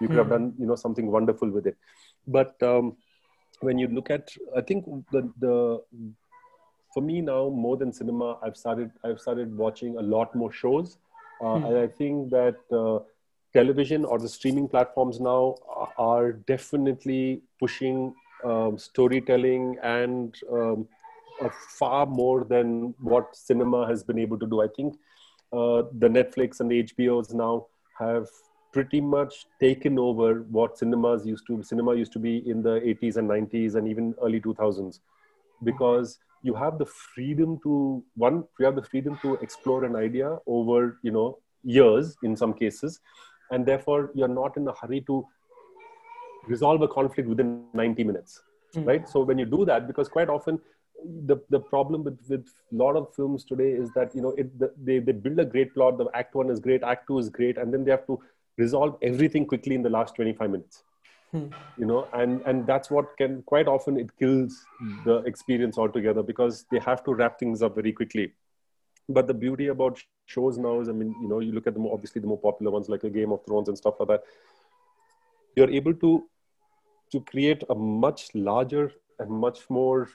You 0.00 0.08
could 0.08 0.16
mm. 0.16 0.18
have 0.18 0.26
hmm. 0.26 0.32
done 0.32 0.54
you 0.58 0.66
know 0.66 0.76
something 0.76 1.10
wonderful 1.10 1.50
with 1.50 1.66
it. 1.66 1.76
But 2.26 2.62
um, 2.62 2.96
when 3.60 3.78
you 3.78 3.88
look 3.88 4.10
at 4.10 4.34
i 4.56 4.60
think 4.60 4.84
the 5.12 5.22
the 5.38 5.80
for 6.94 7.02
me 7.02 7.20
now 7.20 7.48
more 7.48 7.76
than 7.76 7.92
cinema 7.92 8.38
i've 8.42 8.56
started 8.56 8.90
i've 9.04 9.20
started 9.20 9.56
watching 9.56 9.96
a 9.98 10.02
lot 10.02 10.34
more 10.34 10.52
shows 10.52 10.98
uh, 11.42 11.56
hmm. 11.56 11.64
and 11.66 11.76
i 11.78 11.86
think 11.86 12.30
that 12.30 12.56
uh, 12.72 12.98
television 13.52 14.04
or 14.04 14.18
the 14.18 14.28
streaming 14.28 14.68
platforms 14.68 15.20
now 15.20 15.56
are 15.98 16.32
definitely 16.32 17.42
pushing 17.58 18.14
um, 18.44 18.78
storytelling 18.78 19.76
and 19.82 20.36
um, 20.52 20.86
far 21.78 22.06
more 22.06 22.44
than 22.44 22.94
what 23.00 23.34
cinema 23.34 23.86
has 23.86 24.02
been 24.02 24.18
able 24.18 24.38
to 24.38 24.46
do. 24.46 24.62
I 24.62 24.68
think 24.68 24.94
uh, 25.52 25.82
the 25.98 26.08
Netflix 26.08 26.60
and 26.60 26.70
the 26.70 26.82
HBOs 26.84 27.34
now 27.34 27.66
have 27.98 28.28
pretty 28.72 29.00
much 29.00 29.46
taken 29.58 29.98
over 29.98 30.42
what 30.50 30.78
cinemas 30.78 31.26
used 31.26 31.46
to 31.46 31.62
cinema 31.62 31.94
used 31.94 32.12
to 32.12 32.18
be 32.18 32.48
in 32.48 32.62
the 32.62 32.80
80s 32.80 33.16
and 33.16 33.28
90s 33.28 33.74
and 33.74 33.88
even 33.88 34.14
early 34.22 34.40
2000s 34.40 35.00
because 35.64 36.18
you 36.42 36.54
have 36.54 36.78
the 36.78 36.86
freedom 36.86 37.58
to 37.64 38.02
one 38.14 38.44
you 38.58 38.64
have 38.64 38.76
the 38.76 38.82
freedom 38.82 39.18
to 39.22 39.34
explore 39.36 39.84
an 39.84 39.96
idea 39.96 40.38
over 40.46 40.98
you 41.02 41.10
know 41.10 41.38
years 41.64 42.16
in 42.22 42.36
some 42.36 42.54
cases 42.54 43.00
and 43.50 43.66
therefore 43.66 44.10
you're 44.14 44.28
not 44.28 44.56
in 44.56 44.66
a 44.68 44.74
hurry 44.80 45.00
to 45.02 45.26
resolve 46.46 46.82
a 46.82 46.88
conflict 46.88 47.28
within 47.28 47.64
90 47.74 48.04
minutes 48.04 48.40
mm. 48.74 48.86
right 48.86 49.08
so 49.08 49.20
when 49.20 49.38
you 49.38 49.44
do 49.44 49.64
that 49.64 49.86
because 49.86 50.08
quite 50.08 50.28
often 50.28 50.58
the, 51.26 51.36
the 51.48 51.60
problem 51.60 52.04
with 52.04 52.18
with 52.28 52.46
a 52.72 52.76
lot 52.76 52.96
of 52.96 53.14
films 53.14 53.44
today 53.44 53.70
is 53.70 53.90
that 53.94 54.14
you 54.14 54.20
know 54.20 54.30
it 54.36 54.58
the, 54.58 54.72
they, 54.82 54.98
they 54.98 55.12
build 55.12 55.38
a 55.38 55.44
great 55.44 55.74
plot 55.74 55.98
the 55.98 56.06
act 56.14 56.34
one 56.34 56.50
is 56.50 56.60
great 56.60 56.82
act 56.82 57.06
two 57.06 57.18
is 57.18 57.28
great 57.28 57.58
and 57.58 57.72
then 57.72 57.84
they 57.84 57.90
have 57.90 58.06
to 58.06 58.20
resolve 58.58 58.96
everything 59.02 59.46
quickly 59.46 59.74
in 59.74 59.82
the 59.82 59.90
last 59.90 60.14
25 60.16 60.50
minutes 60.50 60.82
hmm. 61.32 61.46
you 61.78 61.86
know 61.86 62.06
and 62.12 62.42
and 62.42 62.66
that's 62.66 62.90
what 62.90 63.16
can 63.16 63.42
quite 63.42 63.68
often 63.68 63.98
it 63.98 64.10
kills 64.18 64.64
the 65.04 65.16
experience 65.32 65.78
altogether 65.78 66.22
because 66.22 66.64
they 66.70 66.78
have 66.78 67.02
to 67.04 67.14
wrap 67.14 67.38
things 67.38 67.62
up 67.62 67.74
very 67.74 67.92
quickly 67.92 68.32
but 69.08 69.26
the 69.26 69.34
beauty 69.34 69.68
about 69.68 70.02
shows 70.34 70.58
now 70.58 70.80
is 70.80 70.88
i 70.88 70.92
mean 70.92 71.14
you 71.20 71.28
know 71.28 71.40
you 71.40 71.52
look 71.52 71.66
at 71.66 71.74
the 71.74 71.80
more 71.80 71.92
obviously 71.94 72.20
the 72.20 72.32
more 72.32 72.42
popular 72.48 72.72
ones 72.76 72.88
like 72.88 73.04
a 73.04 73.10
game 73.18 73.32
of 73.32 73.44
thrones 73.44 73.68
and 73.68 73.78
stuff 73.82 73.94
like 74.00 74.08
that 74.08 74.22
you're 75.56 75.70
able 75.70 75.94
to 75.94 76.10
to 77.12 77.20
create 77.32 77.64
a 77.70 77.74
much 77.74 78.28
larger 78.34 78.92
and 79.18 79.30
much 79.30 79.68
more 79.68 80.08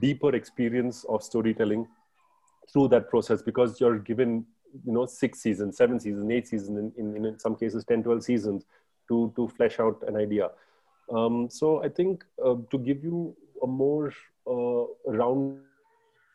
deeper 0.00 0.34
experience 0.34 1.04
of 1.08 1.22
storytelling 1.22 1.86
through 2.72 2.88
that 2.88 3.08
process 3.08 3.42
because 3.42 3.80
you're 3.80 3.98
given 3.98 4.44
you 4.84 4.92
know 4.92 5.06
six 5.06 5.40
seasons 5.40 5.76
seven 5.76 6.00
seasons 6.00 6.30
eight 6.30 6.48
seasons 6.48 6.78
in, 6.78 6.92
in, 6.96 7.26
in 7.26 7.38
some 7.38 7.54
cases 7.56 7.84
10 7.84 8.02
12 8.02 8.24
seasons 8.24 8.64
to 9.08 9.32
to 9.36 9.48
flesh 9.48 9.80
out 9.80 10.02
an 10.06 10.16
idea. 10.16 10.50
Um, 11.10 11.48
so 11.50 11.82
i 11.82 11.88
think 11.88 12.24
uh, 12.44 12.56
to 12.70 12.78
give 12.78 13.02
you 13.02 13.34
a 13.62 13.66
more 13.66 14.12
uh, 14.46 14.84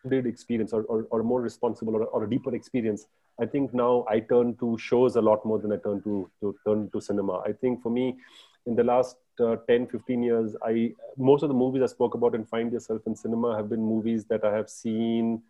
rounded 0.03 0.25
experience 0.25 0.73
or, 0.73 0.83
or, 0.83 1.07
or 1.09 1.21
a 1.21 1.23
more 1.23 1.41
responsible 1.41 1.95
or, 1.95 2.05
or, 2.05 2.23
a 2.23 2.29
deeper 2.29 2.55
experience 2.55 3.07
i 3.39 3.45
think 3.45 3.73
now 3.73 4.05
i 4.09 4.19
turn 4.19 4.55
to 4.55 4.77
shows 4.77 5.15
a 5.15 5.21
lot 5.21 5.45
more 5.45 5.59
than 5.59 5.71
i 5.71 5.77
turn 5.77 6.01
to, 6.01 6.29
to 6.39 6.55
turn 6.65 6.89
to 6.91 7.01
cinema. 7.01 7.39
I 7.39 7.53
think 7.53 7.81
for 7.81 7.89
me 7.89 8.17
in 8.65 8.75
the 8.75 8.83
last 8.83 9.17
uh, 9.39 9.55
10 9.67 9.87
15 9.87 10.23
years 10.23 10.55
i 10.63 10.91
most 11.17 11.43
of 11.43 11.49
the 11.49 11.55
movies 11.55 11.81
i 11.81 11.85
spoke 11.85 12.13
about 12.13 12.35
and 12.35 12.47
find 12.47 12.71
yourself 12.71 13.01
in 13.07 13.15
cinema 13.15 13.55
have 13.55 13.69
been 13.69 13.83
movies 13.83 14.25
that 14.25 14.43
i 14.45 14.55
have 14.55 14.69
seen 14.69 15.41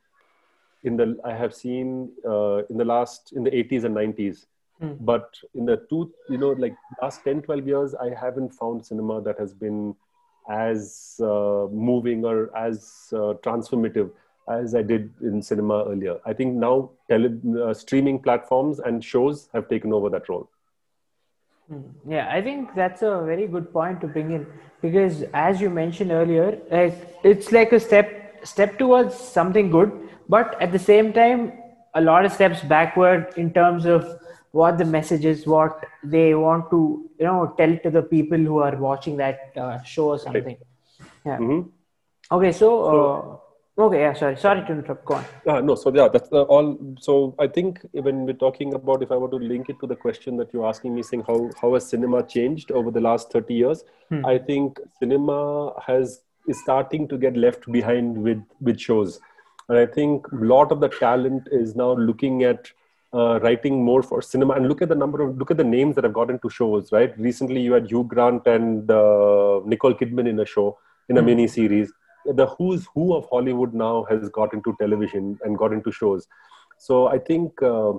in 0.83 0.97
the 0.97 1.17
i 1.23 1.33
have 1.33 1.53
seen 1.53 2.11
uh, 2.25 2.57
in 2.69 2.77
the 2.77 2.85
last 2.85 3.33
in 3.33 3.43
the 3.43 3.51
80s 3.51 3.83
and 3.83 3.95
90s 3.95 4.45
mm. 4.81 4.97
but 5.01 5.37
in 5.53 5.65
the 5.65 5.77
two 5.89 6.11
you 6.29 6.37
know 6.37 6.51
like 6.51 6.75
last 7.01 7.23
10 7.23 7.41
12 7.43 7.67
years 7.67 7.95
i 7.95 8.09
haven't 8.09 8.51
found 8.51 8.85
cinema 8.85 9.21
that 9.21 9.37
has 9.37 9.53
been 9.53 9.95
as 10.49 11.19
uh, 11.21 11.67
moving 11.71 12.25
or 12.25 12.55
as 12.57 13.09
uh, 13.13 13.33
transformative 13.47 14.11
as 14.47 14.75
i 14.75 14.82
did 14.82 15.12
in 15.21 15.41
cinema 15.41 15.84
earlier 15.86 16.17
i 16.25 16.34
think 16.34 16.56
now 16.56 16.89
tele- 17.10 17.39
uh, 17.63 17.73
streaming 17.73 18.19
platforms 18.19 18.79
and 18.79 19.03
shows 19.03 19.49
have 19.53 19.67
taken 19.69 19.93
over 19.93 20.10
that 20.10 20.27
role 20.29 20.49
Hmm. 21.69 21.82
Yeah, 22.10 22.27
I 22.29 22.41
think 22.41 22.75
that's 22.75 23.01
a 23.03 23.21
very 23.25 23.47
good 23.47 23.71
point 23.71 24.01
to 24.01 24.08
bring 24.08 24.32
in 24.32 24.45
because, 24.82 25.23
as 25.34 25.62
you 25.62 25.69
mentioned 25.69 26.12
earlier, 26.12 26.58
like 26.69 26.95
it's 27.23 27.51
like 27.51 27.71
a 27.71 27.79
step 27.79 28.45
step 28.45 28.77
towards 28.77 29.15
something 29.15 29.69
good, 29.71 29.91
but 30.27 30.62
at 30.62 30.71
the 30.73 30.79
same 30.79 31.13
time, 31.13 31.53
a 31.93 32.01
lot 32.01 32.25
of 32.25 32.34
steps 32.34 32.62
backward 32.62 33.34
in 33.38 33.53
terms 33.53 33.86
of 33.86 34.06
what 34.51 34.77
the 34.77 34.86
message 34.86 35.23
is, 35.25 35.47
what 35.47 35.86
they 36.03 36.34
want 36.36 36.69
to 36.71 37.10
you 37.17 37.25
know 37.25 37.53
tell 37.58 37.77
to 37.86 37.89
the 37.89 38.01
people 38.03 38.38
who 38.38 38.58
are 38.58 38.75
watching 38.75 39.15
that 39.17 39.53
uh, 39.56 39.82
show 39.84 40.10
or 40.10 40.19
something. 40.19 40.58
Right. 40.58 40.60
Yeah. 41.25 41.38
Mm-hmm. 41.38 41.69
Okay, 42.32 42.51
so, 42.51 42.69
uh, 42.91 43.38
Okay, 43.75 44.01
yeah, 44.01 44.13
sorry, 44.13 44.38
sorry 44.38 44.62
to 44.67 44.71
interrupt. 44.71 45.03
Go 45.03 45.15
on. 45.15 45.25
Uh, 45.47 45.59
no, 45.62 45.73
so 45.73 45.91
yeah, 45.93 46.07
that's 46.07 46.31
uh, 46.31 46.43
all. 46.43 46.77
So 46.99 47.33
I 47.39 47.47
think 47.47 47.79
when 47.91 48.25
we're 48.25 48.33
talking 48.33 48.75
about, 48.75 49.01
if 49.01 49.12
I 49.12 49.15
were 49.15 49.29
to 49.29 49.38
link 49.38 49.67
it 49.67 49.79
to 49.79 49.88
the 49.88 49.95
question 49.95 50.38
that 50.38 50.53
you're 50.53 50.67
asking 50.67 50.93
me, 50.93 51.01
saying 51.01 51.23
how 51.27 51.49
how 51.59 51.73
has 51.73 51.89
cinema 51.89 52.21
changed 52.21 52.71
over 52.71 52.91
the 52.91 53.01
last 53.01 53.31
thirty 53.31 53.55
years, 53.55 53.83
hmm. 54.09 54.23
I 54.25 54.38
think 54.38 54.79
cinema 54.99 55.73
has 55.88 56.21
is 56.47 56.59
starting 56.62 57.07
to 57.07 57.17
get 57.17 57.36
left 57.36 57.71
behind 57.71 58.21
with 58.21 58.43
with 58.62 58.79
shows, 58.79 59.19
and 59.69 59.79
I 59.79 59.88
think 59.88 60.31
a 60.31 60.36
lot 60.36 60.71
of 60.71 60.79
the 60.79 60.89
talent 60.89 61.47
is 61.51 61.75
now 61.75 61.93
looking 61.93 62.43
at 62.43 62.71
uh, 63.12 63.39
writing 63.39 63.83
more 63.83 64.03
for 64.03 64.21
cinema 64.21 64.53
and 64.53 64.67
look 64.67 64.83
at 64.83 64.89
the 64.89 64.95
number 64.95 65.23
of 65.23 65.36
look 65.38 65.49
at 65.49 65.57
the 65.57 65.63
names 65.63 65.95
that 65.95 66.03
have 66.03 66.13
got 66.13 66.29
into 66.31 66.49
shows 66.49 66.91
right 66.91 67.15
recently 67.19 67.62
you 67.62 67.73
had 67.73 67.86
hugh 67.88 68.03
grant 68.05 68.47
and 68.47 68.89
uh, 68.89 69.62
nicole 69.65 69.93
kidman 69.93 70.27
in 70.27 70.39
a 70.39 70.45
show 70.45 70.79
in 71.09 71.17
a 71.17 71.21
mm. 71.21 71.25
mini 71.25 71.47
series 71.47 71.91
the 72.25 72.47
who's 72.47 72.88
who 72.93 73.13
of 73.13 73.27
Hollywood 73.29 73.73
now 73.73 74.05
has 74.09 74.29
got 74.29 74.53
into 74.53 74.75
television 74.79 75.39
and 75.43 75.57
got 75.57 75.73
into 75.73 75.91
shows. 75.91 76.27
So 76.77 77.07
I 77.07 77.19
think 77.19 77.62
uh, 77.62 77.93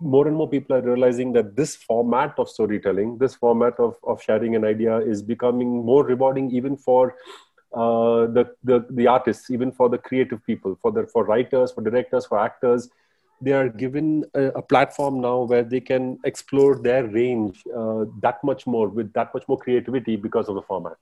more 0.00 0.26
and 0.26 0.36
more 0.36 0.48
people 0.48 0.76
are 0.76 0.82
realizing 0.82 1.32
that 1.32 1.56
this 1.56 1.76
format 1.76 2.34
of 2.38 2.48
storytelling, 2.48 3.18
this 3.18 3.34
format 3.34 3.78
of, 3.78 3.96
of 4.04 4.22
sharing 4.22 4.56
an 4.56 4.64
idea 4.64 4.98
is 4.98 5.22
becoming 5.22 5.84
more 5.84 6.04
rewarding 6.04 6.50
even 6.50 6.76
for 6.76 7.16
uh, 7.74 8.26
the, 8.26 8.52
the, 8.64 8.84
the 8.90 9.06
artists, 9.06 9.50
even 9.50 9.70
for 9.70 9.88
the 9.88 9.98
creative 9.98 10.44
people, 10.44 10.76
for 10.82 10.90
the, 10.90 11.06
for 11.06 11.24
writers, 11.24 11.70
for 11.72 11.82
directors, 11.82 12.26
for 12.26 12.38
actors. 12.38 12.88
They 13.42 13.52
are 13.52 13.68
given 13.68 14.24
a, 14.34 14.46
a 14.46 14.62
platform 14.62 15.20
now 15.20 15.42
where 15.42 15.62
they 15.62 15.80
can 15.80 16.18
explore 16.24 16.76
their 16.76 17.06
range 17.06 17.62
uh, 17.74 18.06
that 18.20 18.42
much 18.42 18.66
more 18.66 18.88
with 18.88 19.12
that 19.14 19.32
much 19.32 19.44
more 19.48 19.58
creativity 19.58 20.16
because 20.16 20.48
of 20.48 20.56
the 20.56 20.62
format. 20.62 20.96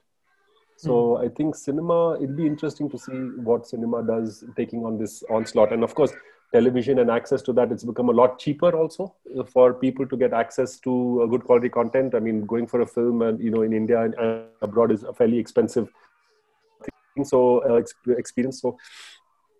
So 0.79 0.91
mm. 0.91 1.25
I 1.25 1.29
think 1.35 1.57
cinema, 1.57 2.15
it'll 2.23 2.37
be 2.37 2.47
interesting 2.47 2.89
to 2.91 2.99
see 2.99 3.19
what 3.49 3.67
cinema 3.67 4.05
does 4.05 4.45
taking 4.57 4.85
on 4.85 4.97
this 4.97 5.25
onslaught. 5.29 5.73
And 5.73 5.83
of 5.83 5.93
course, 5.93 6.13
television 6.53 7.01
and 7.01 7.11
access 7.11 7.43
to 7.43 7.53
that, 7.55 7.73
it's 7.73 7.83
become 7.83 8.09
a 8.09 8.13
lot 8.13 8.39
cheaper 8.39 8.71
also 8.77 9.13
for 9.53 9.75
people 9.75 10.07
to 10.07 10.17
get 10.17 10.33
access 10.33 10.79
to 10.81 11.27
good 11.31 11.43
quality 11.43 11.69
content. 11.69 12.15
I 12.15 12.21
mean, 12.21 12.47
going 12.47 12.69
for 12.69 12.83
a 12.83 12.87
film 12.87 13.23
and, 13.23 13.41
you 13.41 13.51
know, 13.51 13.63
in 13.63 13.73
India 13.73 14.01
and 14.01 14.15
abroad 14.63 14.93
is 14.93 15.03
a 15.03 15.13
fairly 15.13 15.39
expensive 15.39 15.89
thing. 16.85 17.25
So 17.25 17.59
uh, 17.69 17.83
experience. 18.17 18.61
So 18.63 18.79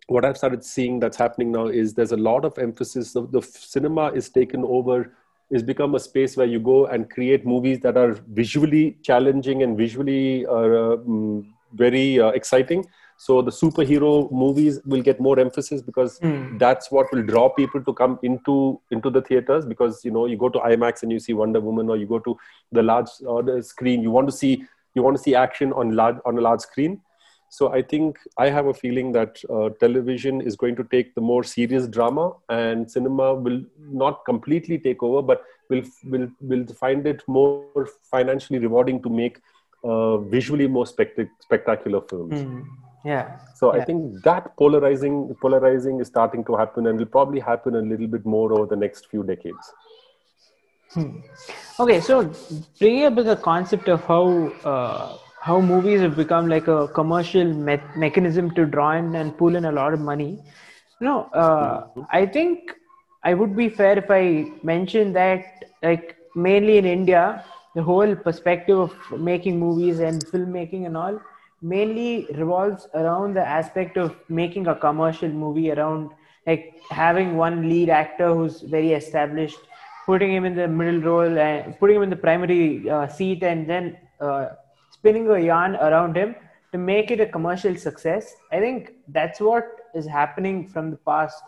what 0.07 0.25
I've 0.25 0.39
started 0.39 0.65
seeing 0.65 1.01
that's 1.01 1.17
happening 1.17 1.51
now 1.51 1.67
is 1.67 1.95
there's 1.95 2.13
a 2.13 2.17
lot 2.17 2.45
of 2.45 2.57
emphasis. 2.59 3.13
The, 3.13 3.27
the 3.27 3.43
cinema 3.43 4.13
is 4.13 4.29
taken 4.29 4.63
over 4.65 5.17
is 5.51 5.63
become 5.63 5.95
a 5.95 6.01
space 6.01 6.37
where 6.37 6.47
you 6.47 6.61
go 6.61 6.87
and 6.87 7.11
create 7.11 7.47
movies 7.47 7.81
that 7.81 7.97
are 7.97 8.13
visually 8.29 8.99
challenging 9.03 9.63
and 9.63 9.77
visually 9.77 10.47
uh, 10.47 10.95
um, 10.95 11.55
very 11.75 12.21
uh, 12.21 12.29
exciting. 12.29 12.85
So 13.17 13.43
the 13.43 13.51
superhero 13.51 14.31
movies 14.31 14.79
will 14.85 15.03
get 15.03 15.21
more 15.21 15.41
emphasis 15.41 15.83
because 15.83 16.21
mm. 16.21 16.57
that's 16.59 16.91
what 16.91 17.13
will 17.13 17.23
draw 17.23 17.49
people 17.49 17.83
to 17.83 17.93
come 17.93 18.19
into 18.23 18.81
into 18.93 19.11
the 19.11 19.23
theaters 19.23 19.67
because 19.67 20.05
you 20.05 20.13
know 20.13 20.27
you 20.27 20.37
go 20.37 20.49
to 20.49 20.59
imax 20.61 21.03
and 21.03 21.11
you 21.11 21.19
see 21.19 21.33
wonder 21.33 21.61
woman 21.61 21.91
or 21.91 21.97
you 21.97 22.07
go 22.07 22.21
to 22.21 22.37
the 22.71 22.83
large 22.83 23.09
uh, 23.29 23.43
the 23.43 23.61
screen. 23.61 24.03
You 24.03 24.13
want 24.13 24.29
to 24.29 24.37
see 24.37 24.65
you 24.95 25.03
want 25.03 25.17
to 25.17 25.23
see 25.23 25.35
action 25.35 25.73
on 25.73 25.97
large 25.97 26.17
on 26.25 26.39
a 26.39 26.41
large 26.41 26.61
screen 26.61 27.01
so 27.51 27.73
I 27.73 27.83
think 27.83 28.19
I 28.37 28.51
have 28.51 28.67
a 28.67 28.75
feeling 28.75 29.13
that 29.13 29.43
uh, 29.49 29.71
television 29.81 30.41
is 30.41 30.57
going 30.57 30.77
to 30.77 30.85
take 30.85 31.15
the 31.15 31.21
more 31.21 31.43
serious 31.43 31.87
drama, 31.87 32.33
and 32.49 32.91
cinema 32.91 33.35
will 33.35 33.63
not 33.79 34.25
completely 34.25 34.79
take 34.79 35.03
over, 35.03 35.23
but 35.23 35.43
will 35.71 35.83
will 36.05 36.29
will 36.41 36.67
find 36.67 37.07
it 37.07 37.23
more 37.27 37.89
financially 38.11 38.59
rewarding 38.59 39.03
to 39.03 39.09
make 39.09 39.41
uh, 39.85 40.19
visually 40.19 40.67
more 40.67 40.87
spect- 40.87 41.21
spectacular 41.41 42.01
films. 42.03 42.35
Mm. 42.35 42.67
Yeah. 43.05 43.39
So 43.55 43.75
yeah. 43.75 43.83
I 43.83 43.85
think 43.85 44.23
that 44.25 44.57
polarizing 44.57 45.35
polarizing 45.41 46.01
is 46.01 46.09
starting 46.09 46.45
to 46.45 46.57
happen, 46.57 46.87
and 46.87 46.99
will 46.99 47.07
probably 47.07 47.41
happen 47.41 47.77
a 47.77 47.81
little 47.81 48.09
bit 48.09 48.27
more 48.27 48.53
over 48.53 48.67
the 48.67 48.77
next 48.77 49.07
few 49.07 49.23
decades. 49.23 49.73
Hmm. 50.93 51.21
Okay, 51.81 52.01
so 52.01 52.31
bringing 52.79 53.05
up 53.05 53.15
the 53.17 53.37
concept 53.37 53.89
of 53.89 54.05
how. 54.05 54.53
Uh, 54.65 55.17
how 55.49 55.61
movies 55.61 56.01
have 56.01 56.17
become 56.17 56.49
like 56.49 56.69
a 56.69 56.89
commercial 56.89 57.45
me- 57.69 57.81
mechanism 57.97 58.51
to 58.57 58.67
draw 58.67 58.91
in 59.01 59.15
and 59.15 59.37
pull 59.39 59.57
in 59.57 59.65
a 59.65 59.73
lot 59.73 59.95
of 59.95 60.01
money. 60.01 60.39
No, 61.01 61.15
uh, 61.45 61.87
I 62.11 62.27
think 62.27 62.75
I 63.25 63.35
would 63.35 63.57
be 63.57 63.69
fair 63.69 63.99
if 63.99 64.11
I 64.11 64.47
mention 64.63 65.13
that, 65.15 65.65
like, 65.83 66.17
mainly 66.35 66.79
in 66.79 66.85
India, 66.85 67.45
the 67.75 67.83
whole 67.83 68.15
perspective 68.15 68.79
of 68.79 68.95
making 69.19 69.59
movies 69.59 70.01
and 70.01 70.25
filmmaking 70.27 70.87
and 70.87 70.97
all 70.97 71.21
mainly 71.63 72.27
revolves 72.35 72.87
around 72.95 73.35
the 73.35 73.47
aspect 73.47 73.97
of 73.97 74.17
making 74.29 74.67
a 74.69 74.75
commercial 74.75 75.29
movie 75.29 75.71
around 75.73 76.11
like 76.47 76.81
having 76.91 77.37
one 77.37 77.69
lead 77.69 77.89
actor 77.91 78.33
who's 78.35 78.61
very 78.63 78.93
established 78.93 79.59
putting 80.07 80.33
him 80.33 80.45
in 80.45 80.55
the 80.55 80.69
middle 80.69 81.01
role 81.01 81.39
and 81.39 81.79
putting 81.81 81.97
him 81.97 82.03
in 82.03 82.11
the 82.11 82.17
primary 82.17 82.89
uh, 82.89 83.07
seat 83.09 83.43
and 83.43 83.69
then 83.69 83.97
uh, 84.21 84.47
spinning 84.99 85.29
a 85.31 85.39
yarn 85.39 85.77
around 85.77 86.17
him 86.17 86.35
to 86.73 86.79
make 86.79 87.11
it 87.11 87.21
a 87.21 87.27
commercial 87.27 87.77
success. 87.77 88.35
I 88.53 88.61
think 88.61 88.93
that's 89.09 89.41
what 89.41 89.65
is 89.95 90.07
happening 90.07 90.67
from 90.69 90.91
the 90.91 90.97
past. 91.11 91.43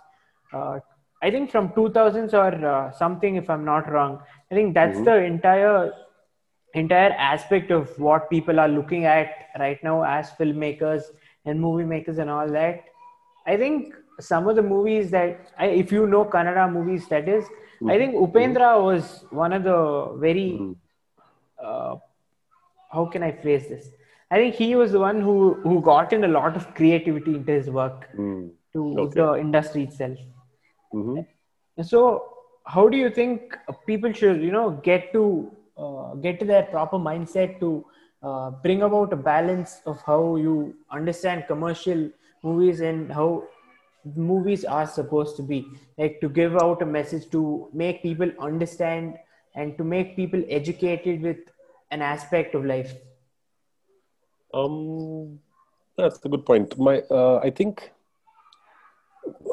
Uh, 0.52 0.80
I 1.22 1.30
think 1.30 1.50
from 1.50 1.70
2000s 1.70 2.32
or 2.34 2.52
uh, 2.74 2.90
something, 2.92 3.36
if 3.36 3.50
I'm 3.50 3.64
not 3.64 3.90
wrong. 3.92 4.20
I 4.50 4.54
think 4.54 4.74
that's 4.74 4.98
Mhm. 4.98 5.04
the 5.10 5.16
entire 5.32 5.92
entire 6.80 7.12
aspect 7.28 7.72
of 7.76 7.88
what 7.98 8.30
people 8.30 8.60
are 8.64 8.68
looking 8.68 9.04
at 9.12 9.30
right 9.62 9.80
now 9.86 9.94
as 10.10 10.28
filmmakers 10.40 11.02
and 11.44 11.60
movie 11.60 11.84
makers 11.92 12.18
and 12.24 12.30
all 12.30 12.48
that. 12.56 12.84
I 13.46 13.56
think 13.62 13.94
some 14.20 14.46
of 14.48 14.54
the 14.54 14.62
movies 14.62 15.10
that, 15.10 15.50
I, 15.58 15.66
if 15.82 15.90
you 15.90 16.06
know 16.06 16.24
Kannada 16.24 16.66
movies, 16.72 17.08
that 17.08 17.28
is, 17.28 17.44
I 17.88 17.98
think 17.98 18.14
Upendra 18.14 18.70
was 18.84 19.24
one 19.30 19.52
of 19.58 19.64
the 19.64 19.80
very 20.26 20.46
Mhm. 20.60 20.76
uh, 21.68 21.96
how 22.92 23.06
can 23.06 23.22
I 23.22 23.32
phrase 23.32 23.68
this? 23.68 23.88
I 24.30 24.36
think 24.36 24.54
he 24.54 24.74
was 24.76 24.92
the 24.92 25.00
one 25.00 25.20
who 25.20 25.36
who 25.68 25.80
got 25.80 26.12
in 26.12 26.24
a 26.24 26.28
lot 26.28 26.56
of 26.56 26.74
creativity 26.74 27.34
into 27.36 27.52
his 27.52 27.70
work 27.78 28.08
Mm. 28.16 28.50
to 28.74 28.82
Okay. 29.04 29.20
the 29.20 29.28
industry 29.44 29.82
itself. 29.84 30.18
Mhm. 30.94 31.26
So, 31.82 32.00
how 32.66 32.88
do 32.88 32.96
you 32.96 33.10
think 33.10 33.56
people 33.86 34.12
should, 34.12 34.42
you 34.42 34.52
know, 34.52 34.70
get 34.90 35.12
to 35.12 35.24
uh, 35.76 36.14
get 36.26 36.38
to 36.40 36.46
their 36.52 36.64
proper 36.64 36.98
mindset 36.98 37.58
to 37.60 37.84
uh, 38.22 38.50
bring 38.64 38.82
about 38.82 39.12
a 39.12 39.16
balance 39.16 39.80
of 39.86 40.00
how 40.02 40.36
you 40.36 40.74
understand 40.90 41.44
commercial 41.48 42.10
movies 42.42 42.80
and 42.80 43.10
how 43.12 43.44
movies 44.16 44.64
are 44.64 44.86
supposed 44.86 45.36
to 45.36 45.42
be, 45.42 45.66
like 45.98 46.20
to 46.20 46.28
give 46.28 46.56
out 46.56 46.82
a 46.82 46.86
message 46.86 47.28
to 47.30 47.68
make 47.72 48.02
people 48.02 48.30
understand 48.38 49.16
and 49.54 49.76
to 49.78 49.84
make 49.84 50.16
people 50.16 50.42
educated 50.48 51.22
with 51.22 51.38
an 51.90 52.02
aspect 52.02 52.54
of 52.54 52.64
life. 52.64 52.94
Um, 54.52 55.38
that's 55.96 56.24
a 56.24 56.28
good 56.28 56.44
point. 56.44 56.78
My, 56.78 57.00
uh, 57.10 57.40
I 57.42 57.50
think 57.50 57.92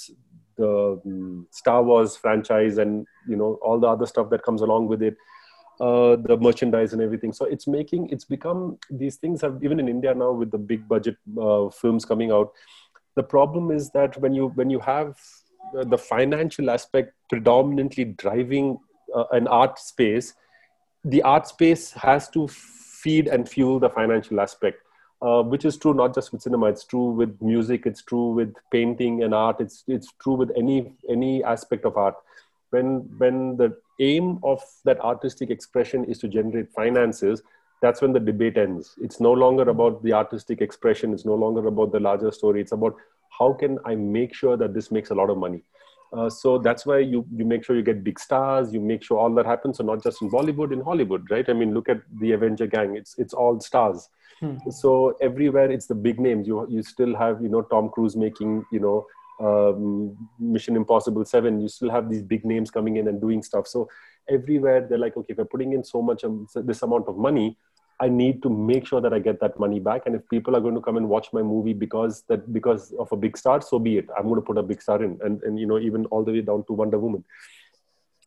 the 0.57 1.01
um, 1.05 1.47
Star 1.51 1.83
Wars 1.83 2.15
franchise 2.15 2.77
and 2.77 3.05
you 3.27 3.35
know 3.35 3.59
all 3.61 3.79
the 3.79 3.87
other 3.87 4.05
stuff 4.05 4.29
that 4.29 4.43
comes 4.43 4.61
along 4.61 4.87
with 4.87 5.01
it, 5.01 5.15
uh, 5.81 6.15
the 6.15 6.37
merchandise 6.39 6.93
and 6.93 7.01
everything. 7.01 7.33
So 7.33 7.45
it's 7.45 7.67
making 7.67 8.09
it's 8.09 8.25
become 8.25 8.77
these 8.89 9.17
things 9.17 9.41
have 9.41 9.63
even 9.63 9.79
in 9.79 9.89
India 9.89 10.13
now 10.13 10.31
with 10.31 10.51
the 10.51 10.57
big 10.57 10.87
budget 10.87 11.17
uh, 11.39 11.69
films 11.69 12.05
coming 12.05 12.31
out. 12.31 12.53
The 13.15 13.23
problem 13.23 13.71
is 13.71 13.89
that 13.91 14.17
when 14.17 14.33
you 14.33 14.47
when 14.55 14.69
you 14.69 14.79
have 14.79 15.19
uh, 15.77 15.83
the 15.83 15.97
financial 15.97 16.69
aspect 16.69 17.13
predominantly 17.29 18.05
driving 18.05 18.79
uh, 19.13 19.25
an 19.31 19.47
art 19.47 19.79
space, 19.79 20.33
the 21.03 21.21
art 21.21 21.47
space 21.47 21.91
has 21.91 22.29
to 22.29 22.47
feed 22.47 23.27
and 23.27 23.47
fuel 23.47 23.79
the 23.79 23.89
financial 23.89 24.39
aspect, 24.39 24.81
uh, 25.21 25.43
which 25.43 25.65
is 25.65 25.77
true 25.77 25.93
not 25.93 26.15
just 26.15 26.31
with 26.31 26.41
cinema. 26.41 26.67
It's 26.67 26.85
true 26.85 27.11
with 27.11 27.39
music. 27.41 27.85
It's 27.85 28.01
true 28.01 28.31
with 28.31 28.53
painting 28.71 29.23
and 29.23 29.33
art. 29.33 29.57
It's 29.59 29.83
it's 29.87 30.11
true 30.21 30.33
with 30.33 30.51
any 30.57 30.93
any 31.09 31.43
aspect 31.43 31.85
of 31.85 31.97
art. 31.97 32.15
When 32.71 33.09
when 33.17 33.57
the 33.57 33.77
aim 33.99 34.39
of 34.43 34.61
that 34.83 34.99
artistic 34.99 35.49
expression 35.49 36.05
is 36.05 36.17
to 36.19 36.27
generate 36.27 36.71
finances, 36.73 37.43
that's 37.81 38.01
when 38.01 38.13
the 38.13 38.19
debate 38.19 38.57
ends. 38.57 38.95
It's 39.01 39.19
no 39.19 39.31
longer 39.31 39.69
about 39.69 40.03
the 40.03 40.13
artistic 40.13 40.61
expression. 40.61 41.13
It's 41.13 41.25
no 41.25 41.35
longer 41.35 41.67
about 41.67 41.91
the 41.91 41.99
larger 41.99 42.31
story. 42.31 42.61
It's 42.61 42.71
about 42.71 42.95
how 43.37 43.53
can 43.53 43.77
I 43.85 43.95
make 43.95 44.33
sure 44.33 44.57
that 44.57 44.73
this 44.73 44.91
makes 44.91 45.11
a 45.11 45.15
lot 45.15 45.29
of 45.29 45.37
money. 45.37 45.61
Uh, 46.15 46.29
so 46.29 46.57
that's 46.57 46.85
why 46.85 46.99
you 46.99 47.25
you 47.35 47.45
make 47.45 47.63
sure 47.63 47.75
you 47.75 47.83
get 47.83 48.03
big 48.03 48.19
stars. 48.19 48.73
You 48.73 48.79
make 48.79 49.03
sure 49.03 49.17
all 49.17 49.33
that 49.35 49.45
happens. 49.45 49.77
So 49.77 49.83
not 49.83 50.03
just 50.03 50.21
in 50.21 50.29
Bollywood, 50.29 50.71
in 50.71 50.81
Hollywood, 50.81 51.29
right? 51.29 51.47
I 51.49 51.53
mean, 51.53 51.73
look 51.73 51.89
at 51.89 52.01
the 52.21 52.31
Avenger 52.31 52.67
gang. 52.67 52.95
It's 52.95 53.15
it's 53.17 53.33
all 53.33 53.59
stars. 53.59 54.07
So 54.69 55.15
everywhere 55.21 55.71
it's 55.71 55.87
the 55.87 55.95
big 55.95 56.19
names. 56.19 56.47
You 56.47 56.65
you 56.69 56.83
still 56.83 57.15
have 57.15 57.41
you 57.41 57.49
know 57.49 57.63
Tom 57.63 57.89
Cruise 57.89 58.15
making 58.15 58.65
you 58.71 58.79
know 58.79 59.05
um, 59.39 60.17
Mission 60.39 60.75
Impossible 60.75 61.25
Seven. 61.25 61.59
You 61.59 61.67
still 61.67 61.89
have 61.89 62.09
these 62.09 62.21
big 62.21 62.45
names 62.45 62.71
coming 62.71 62.97
in 62.97 63.07
and 63.07 63.19
doing 63.19 63.43
stuff. 63.43 63.67
So 63.67 63.89
everywhere 64.29 64.87
they're 64.87 64.97
like, 64.97 65.17
okay, 65.17 65.33
if 65.33 65.37
we're 65.37 65.45
putting 65.45 65.73
in 65.73 65.83
so 65.83 66.01
much 66.01 66.23
um, 66.23 66.47
this 66.55 66.81
amount 66.81 67.07
of 67.07 67.17
money, 67.17 67.57
I 67.99 68.09
need 68.09 68.43
to 68.43 68.49
make 68.49 68.85
sure 68.85 68.99
that 69.01 69.13
I 69.13 69.19
get 69.19 69.39
that 69.39 69.57
money 69.59 69.79
back. 69.79 70.03
And 70.05 70.15
if 70.15 70.27
people 70.29 70.55
are 70.55 70.59
going 70.59 70.75
to 70.75 70.81
come 70.81 70.97
and 70.97 71.07
watch 71.07 71.29
my 71.31 71.41
movie 71.41 71.73
because 71.73 72.23
that 72.27 72.51
because 72.51 72.91
of 72.93 73.11
a 73.11 73.15
big 73.15 73.37
star, 73.37 73.61
so 73.61 73.79
be 73.79 73.97
it. 73.97 74.09
I'm 74.17 74.23
going 74.23 74.35
to 74.35 74.41
put 74.41 74.57
a 74.57 74.63
big 74.63 74.81
star 74.81 75.01
in, 75.03 75.17
and 75.23 75.41
and 75.43 75.59
you 75.59 75.65
know 75.65 75.79
even 75.79 76.05
all 76.07 76.23
the 76.23 76.31
way 76.31 76.41
down 76.41 76.65
to 76.65 76.73
Wonder 76.73 76.99
Woman. 76.99 77.23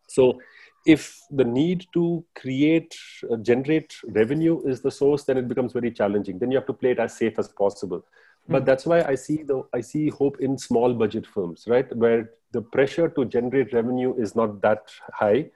So 0.08 0.40
if 0.86 1.20
the 1.30 1.44
need 1.44 1.86
to 1.92 2.24
create 2.34 2.94
uh, 3.30 3.36
generate 3.36 3.94
revenue 4.08 4.60
is 4.66 4.80
the 4.80 4.90
source 4.90 5.24
then 5.24 5.36
it 5.36 5.48
becomes 5.48 5.72
very 5.72 5.90
challenging 5.90 6.38
then 6.38 6.50
you 6.50 6.56
have 6.56 6.66
to 6.66 6.72
play 6.72 6.92
it 6.92 6.98
as 6.98 7.16
safe 7.16 7.38
as 7.38 7.48
possible 7.48 8.04
but 8.48 8.64
that's 8.64 8.86
why 8.86 9.02
i 9.02 9.14
see 9.14 9.42
the 9.42 9.62
i 9.74 9.80
see 9.80 10.08
hope 10.08 10.40
in 10.40 10.56
small 10.56 10.94
budget 10.94 11.26
films 11.26 11.64
right 11.66 11.94
where 11.96 12.30
the 12.52 12.62
pressure 12.62 13.08
to 13.08 13.24
generate 13.24 13.72
revenue 13.72 14.14
is 14.18 14.34
not 14.34 14.60
that 14.62 14.90
high 15.12 15.50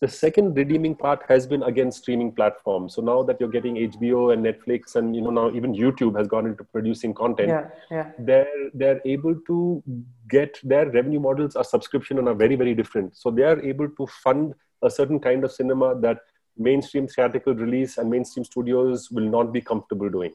the 0.00 0.08
second 0.08 0.54
redeeming 0.56 0.94
part 0.94 1.22
has 1.28 1.46
been 1.46 1.62
again 1.62 1.90
streaming 1.90 2.30
platforms. 2.32 2.94
So 2.94 3.02
now 3.02 3.22
that 3.22 3.40
you're 3.40 3.48
getting 3.48 3.76
hbo 3.76 4.32
and 4.32 4.44
netflix 4.44 4.96
and 4.96 5.16
you 5.16 5.22
know 5.22 5.30
now 5.30 5.50
even 5.50 5.74
youtube 5.74 6.16
has 6.18 6.28
gone 6.28 6.46
into 6.46 6.64
producing 6.64 7.14
content 7.14 7.48
Yeah, 7.48 7.68
yeah. 7.90 8.10
they're 8.18 8.70
they're 8.74 9.00
able 9.04 9.34
to 9.46 9.82
get 10.28 10.60
their 10.62 10.90
revenue 10.90 11.20
models 11.20 11.56
are 11.56 11.64
subscription 11.64 12.18
and 12.18 12.28
are 12.28 12.34
very 12.34 12.56
very 12.56 12.74
different. 12.74 13.16
So 13.16 13.30
they 13.30 13.42
are 13.42 13.60
able 13.60 13.88
to 13.88 14.06
fund 14.06 14.54
a 14.82 14.90
certain 14.90 15.18
kind 15.18 15.44
of 15.44 15.52
cinema 15.52 15.98
that 16.00 16.18
mainstream 16.58 17.06
theatrical 17.08 17.54
release 17.54 17.98
and 17.98 18.10
mainstream 18.10 18.44
studios 18.44 19.10
will 19.10 19.28
not 19.28 19.52
be 19.52 19.60
comfortable 19.60 20.10
doing 20.10 20.34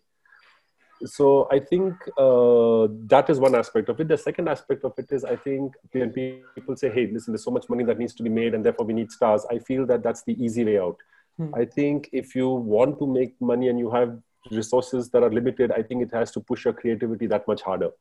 so 1.06 1.48
i 1.52 1.60
think 1.60 1.94
uh, 2.18 2.88
that 3.14 3.30
is 3.30 3.40
one 3.40 3.56
aspect 3.56 3.90
of 3.90 4.00
it. 4.00 4.08
The 4.08 4.18
second 4.18 4.48
aspect 4.48 4.84
of 4.84 4.94
it 4.98 5.12
is 5.12 5.24
i 5.26 5.36
think 5.36 5.74
when 5.92 6.12
people 6.12 6.76
say 6.76 6.90
hey 6.90 7.08
listen 7.12 7.34
there's 7.34 7.44
so 7.44 7.52
much 7.52 7.70
money 7.70 7.84
that 7.84 7.98
needs 7.98 8.14
to 8.16 8.24
be 8.24 8.30
made 8.30 8.54
and 8.54 8.66
therefore 8.66 8.86
we 8.86 8.94
need 8.94 9.12
stars 9.12 9.46
i 9.52 9.60
feel 9.60 9.86
that 9.88 10.04
that's 10.04 10.24
the 10.24 10.42
easy 10.44 10.64
way 10.66 10.80
out. 10.80 10.98
Hmm. 11.38 11.56
i 11.56 11.66
think 11.66 12.10
if 12.12 12.36
you 12.36 12.50
want 12.50 13.00
to 13.00 13.08
make 13.08 13.40
money 13.42 13.70
and 13.70 13.80
you 13.80 13.90
have 13.92 14.18
resources 14.52 15.10
that 15.10 15.24
are 15.24 15.32
limited 15.32 15.72
i 15.72 15.82
think 15.82 16.04
it 16.04 16.12
has 16.12 16.32
to 16.32 16.40
push 16.40 16.66
your 16.66 16.74
creativity 16.74 17.28
that 17.28 17.48
much 17.48 17.62
harder. 17.62 17.92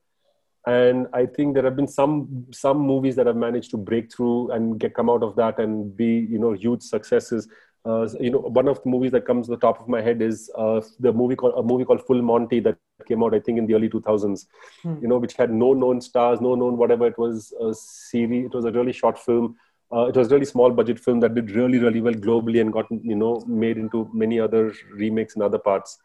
And 0.66 1.06
i 1.14 1.24
think 1.24 1.54
there 1.54 1.64
have 1.64 1.76
been 1.76 1.88
some 1.88 2.46
some 2.52 2.78
movies 2.78 3.16
that 3.16 3.26
have 3.26 3.36
managed 3.36 3.70
to 3.70 3.78
break 3.78 4.12
through 4.14 4.50
and 4.50 4.78
get 4.78 4.94
come 4.94 5.08
out 5.08 5.22
of 5.22 5.36
that 5.36 5.58
and 5.58 5.96
be 5.96 6.10
you 6.34 6.38
know 6.38 6.52
huge 6.52 6.82
successes. 6.82 7.48
Uh, 7.86 8.06
you 8.20 8.30
know 8.30 8.40
one 8.40 8.68
of 8.68 8.82
the 8.82 8.90
movies 8.90 9.12
that 9.12 9.24
comes 9.24 9.46
to 9.46 9.52
the 9.52 9.60
top 9.60 9.80
of 9.80 9.88
my 9.88 10.02
head 10.02 10.20
is 10.20 10.50
uh, 10.64 10.82
the 10.98 11.12
movie 11.20 11.34
called 11.34 11.54
a 11.56 11.62
movie 11.62 11.86
called 11.86 12.04
full 12.06 12.20
monty 12.20 12.60
that 12.60 12.76
came 13.06 13.22
out 13.22 13.34
i 13.34 13.40
think 13.40 13.58
in 13.58 13.66
the 13.66 13.74
early 13.74 13.88
2000s 13.88 14.46
Hmm. 14.82 14.96
you 15.02 15.08
know 15.08 15.18
which 15.18 15.34
had 15.34 15.52
no 15.52 15.72
known 15.74 16.00
stars 16.00 16.40
no 16.40 16.54
known 16.54 16.76
whatever. 16.76 17.06
It 17.06 17.18
was 17.18 17.52
a 17.60 17.74
series 17.74 18.46
it 18.46 18.54
was 18.54 18.64
a 18.64 18.72
really 18.72 18.92
short 18.92 19.18
film. 19.18 19.56
Uh, 19.92 20.04
it 20.06 20.16
was 20.16 20.28
a 20.30 20.34
really 20.34 20.46
small 20.46 20.70
budget 20.70 21.00
film 21.00 21.20
that 21.20 21.34
did 21.34 21.50
really 21.50 21.78
really 21.78 22.00
well 22.00 22.14
globally 22.14 22.60
and 22.60 22.72
got 22.72 22.86
you 22.90 23.16
know 23.16 23.42
made 23.46 23.76
into 23.76 24.08
many 24.12 24.38
other 24.40 24.72
remakes 24.92 25.36
in 25.36 25.42
other 25.42 25.58
parts. 25.58 25.98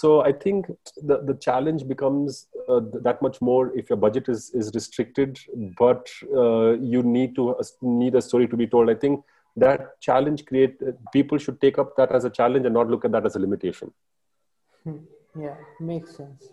So 0.00 0.20
i 0.22 0.32
think 0.32 0.66
the, 1.02 1.18
the 1.28 1.34
challenge 1.34 1.86
becomes 1.92 2.46
uh, 2.68 2.80
that 3.08 3.22
much 3.26 3.40
more 3.40 3.76
if 3.76 3.90
your 3.90 3.96
budget 3.96 4.28
is 4.28 4.50
is 4.50 4.70
restricted 4.74 5.38
but 5.78 6.10
uh, 6.36 6.70
you 6.94 7.02
need 7.02 7.34
to 7.36 7.50
uh, 7.50 7.62
need 7.82 8.14
a 8.14 8.22
story 8.22 8.48
to 8.48 8.56
be 8.56 8.66
told. 8.66 8.90
I 8.90 8.94
think 8.94 9.24
that 9.56 10.00
challenge 10.00 10.44
create 10.46 10.76
uh, 10.86 10.92
people 11.12 11.38
should 11.38 11.60
take 11.60 11.78
up 11.78 11.96
that 11.96 12.12
as 12.12 12.24
a 12.24 12.30
challenge 12.30 12.66
and 12.66 12.74
not 12.74 12.88
look 12.88 13.04
at 13.04 13.12
that 13.12 13.26
as 13.26 13.36
a 13.36 13.38
limitation 13.38 13.92
Yeah, 15.38 15.56
makes 15.80 16.16
sense. 16.16 16.48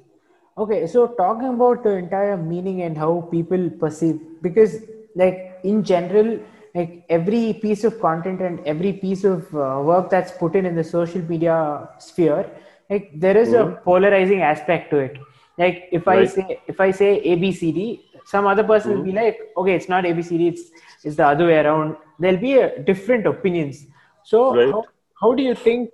Okay, 0.58 0.88
so 0.88 1.08
talking 1.08 1.50
about 1.50 1.84
the 1.84 1.92
entire 1.98 2.38
meaning 2.38 2.82
and 2.84 2.98
how 2.98 3.28
people 3.32 3.70
perceive, 3.80 4.20
because 4.42 4.78
like 5.16 5.60
in 5.64 5.84
general, 5.84 6.40
like 6.76 7.06
every 7.10 7.54
piece 7.54 7.84
of 7.84 8.00
content 8.00 8.42
and 8.42 8.60
every 8.66 8.94
piece 8.94 9.24
of 9.26 9.54
uh, 9.56 9.82
work 9.84 10.10
that's 10.10 10.32
put 10.32 10.56
in 10.56 10.66
in 10.66 10.76
the 10.76 10.84
social 10.84 11.22
media 11.22 11.90
sphere, 12.00 12.50
like 12.90 13.12
there 13.16 13.38
is 13.38 13.54
a 13.54 13.66
polarizing 13.84 14.42
aspect 14.42 14.92
to 14.92 14.98
it. 15.00 15.18
Like 15.58 15.90
if 15.92 16.08
I 16.08 16.26
say 16.26 16.62
if 16.68 16.80
I 16.80 16.92
say 16.92 17.20
ABCD, 17.22 18.02
some 18.26 18.46
other 18.48 18.64
person 18.64 18.94
will 18.96 19.04
be 19.04 19.12
Mm-hmm. 19.12 19.22
like 19.22 19.38
okay 19.58 19.76
it's 19.76 19.90
not 19.90 20.04
abcd 20.04 20.48
it's 20.54 20.64
it's 21.04 21.16
the 21.16 21.26
other 21.26 21.46
way 21.48 21.58
around 21.60 21.96
there'll 22.20 22.38
be 22.42 22.54
a 22.58 22.80
different 22.84 23.26
opinions 23.28 23.86
so 24.24 24.40
Right. 24.50 24.72
how, 24.72 24.84
how 25.22 25.34
do 25.34 25.44
you 25.44 25.54
think 25.56 25.90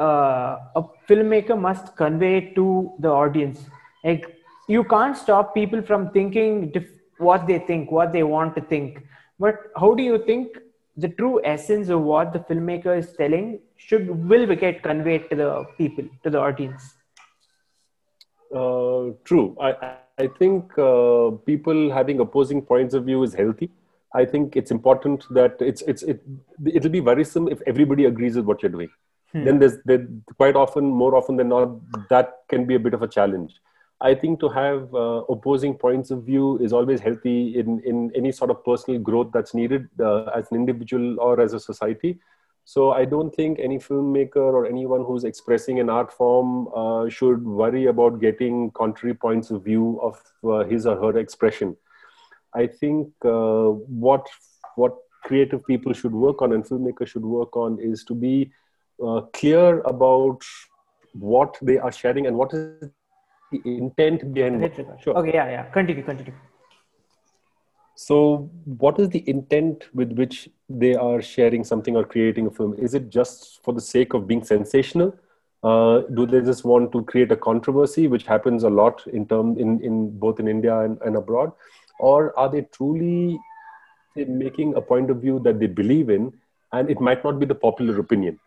uh, 0.00 0.58
a 0.80 0.82
filmmaker 1.08 1.58
must 1.68 1.96
convey 1.96 2.36
to 2.58 2.66
the 3.00 3.08
audience 3.08 3.60
like 4.04 4.26
you 4.68 4.84
can't 4.84 5.16
stop 5.16 5.54
people 5.54 5.82
from 5.82 6.10
thinking 6.10 6.70
dif- 6.70 6.92
what 7.18 7.46
they 7.46 7.58
think 7.70 7.90
what 7.90 8.12
they 8.12 8.22
want 8.22 8.54
to 8.56 8.62
think 8.72 9.02
but 9.38 9.56
how 9.76 9.94
do 9.94 10.02
you 10.02 10.18
think 10.30 10.58
the 10.96 11.08
true 11.20 11.40
essence 11.44 11.88
of 11.88 12.02
what 12.12 12.32
the 12.32 12.40
filmmaker 12.50 12.96
is 13.02 13.12
telling 13.22 13.58
should 13.76 14.08
will 14.32 14.46
get 14.64 14.82
conveyed 14.82 15.28
to 15.30 15.36
the 15.42 15.50
people 15.78 16.04
to 16.24 16.30
the 16.30 16.40
audience 16.48 16.94
Uh, 18.54 19.12
true. 19.24 19.56
I, 19.60 19.72
I 19.80 20.26
think 20.38 20.76
uh, 20.78 21.30
people 21.46 21.90
having 21.92 22.20
opposing 22.20 22.62
points 22.62 22.94
of 22.94 23.04
view 23.04 23.22
is 23.22 23.34
healthy. 23.34 23.70
I 24.14 24.24
think 24.24 24.56
it's 24.56 24.70
important 24.70 25.24
that 25.30 25.56
it's 25.60 25.82
it's 25.82 26.02
it 26.02 26.20
it'll 26.74 26.90
be 26.90 27.00
worrisome 27.00 27.48
if 27.48 27.60
everybody 27.66 28.06
agrees 28.06 28.36
with 28.36 28.44
what 28.44 28.62
you're 28.62 28.70
doing. 28.72 28.90
Then 29.32 29.58
there's 29.58 29.76
there, 29.84 30.06
quite 30.36 30.56
often, 30.56 30.84
more 30.84 31.14
often 31.14 31.36
than 31.36 31.48
not, 31.48 31.70
that 32.08 32.38
can 32.48 32.66
be 32.66 32.74
a 32.74 32.78
bit 32.80 32.94
of 32.94 33.02
a 33.02 33.08
challenge. 33.08 33.60
I 34.02 34.14
think 34.14 34.40
to 34.40 34.48
have 34.48 34.94
uh, 34.94 35.24
opposing 35.28 35.74
points 35.74 36.10
of 36.10 36.24
view 36.24 36.58
is 36.58 36.72
always 36.72 37.00
healthy 37.00 37.58
in 37.58 37.80
in 37.84 38.10
any 38.14 38.32
sort 38.32 38.50
of 38.50 38.64
personal 38.64 39.00
growth 39.00 39.30
that's 39.32 39.54
needed 39.54 39.88
uh, 40.00 40.24
as 40.34 40.50
an 40.50 40.56
individual 40.56 41.20
or 41.20 41.40
as 41.40 41.52
a 41.52 41.60
society. 41.60 42.18
So 42.64 42.92
I 42.92 43.04
don't 43.04 43.34
think 43.34 43.58
any 43.58 43.78
filmmaker 43.78 44.36
or 44.36 44.64
anyone 44.66 45.04
who's 45.04 45.24
expressing 45.24 45.80
an 45.80 45.90
art 45.90 46.12
form 46.12 46.68
uh, 46.74 47.08
should 47.08 47.44
worry 47.44 47.86
about 47.86 48.20
getting 48.20 48.70
contrary 48.70 49.14
points 49.14 49.50
of 49.50 49.64
view 49.64 49.98
of 50.02 50.22
uh, 50.44 50.64
his 50.64 50.86
or 50.86 50.96
her 50.96 51.18
expression. 51.18 51.76
I 52.54 52.66
think 52.66 53.08
uh, 53.24 53.70
what 54.06 54.26
what 54.76 54.96
creative 55.24 55.66
people 55.66 55.92
should 55.92 56.12
work 56.12 56.42
on 56.42 56.52
and 56.52 56.64
filmmakers 56.64 57.08
should 57.08 57.24
work 57.24 57.56
on 57.56 57.78
is 57.80 58.04
to 58.04 58.14
be 58.14 58.50
uh, 59.04 59.20
clear 59.32 59.80
about 59.80 60.42
what 61.12 61.56
they 61.62 61.78
are 61.78 61.92
sharing 61.92 62.26
and 62.26 62.36
what 62.36 62.52
is 62.54 62.62
the 62.62 63.62
intent 63.64 64.32
behind. 64.32 64.60
Let's 64.62 64.78
record. 64.78 65.16
okay 65.20 65.34
yeah 65.34 65.48
yeah 65.56 65.62
continue 65.78 66.02
continue 66.02 66.34
So, 67.94 68.50
what 68.64 68.98
is 68.98 69.10
the 69.10 69.22
intent 69.28 69.84
with 69.94 70.12
which 70.12 70.48
they 70.68 70.94
are 70.94 71.20
sharing 71.20 71.64
something 71.64 71.96
or 71.96 72.04
creating 72.04 72.46
a 72.46 72.50
film? 72.50 72.74
Is 72.78 72.94
it 72.94 73.10
just 73.10 73.62
for 73.62 73.74
the 73.74 73.80
sake 73.80 74.14
of 74.14 74.26
being 74.26 74.42
sensational? 74.42 75.14
Uh, 75.62 76.00
do 76.14 76.26
they 76.26 76.40
just 76.40 76.64
want 76.64 76.92
to 76.92 77.02
create 77.04 77.30
a 77.30 77.36
controversy, 77.36 78.06
which 78.08 78.24
happens 78.24 78.62
a 78.64 78.70
lot 78.70 79.06
in 79.08 79.26
term 79.26 79.58
in, 79.58 79.80
in 79.82 80.18
both 80.18 80.40
in 80.40 80.48
India 80.48 80.78
and, 80.80 80.98
and 81.02 81.16
abroad, 81.16 81.52
or 81.98 82.38
are 82.38 82.48
they 82.48 82.62
truly 82.72 83.38
making 84.16 84.74
a 84.74 84.80
point 84.80 85.10
of 85.10 85.20
view 85.20 85.38
that 85.40 85.60
they 85.60 85.66
believe 85.66 86.08
in, 86.08 86.32
and 86.72 86.90
it 86.90 87.00
might 87.00 87.22
not 87.24 87.38
be 87.38 87.44
the 87.46 87.54
popular 87.54 87.98
opinion? 88.00 88.38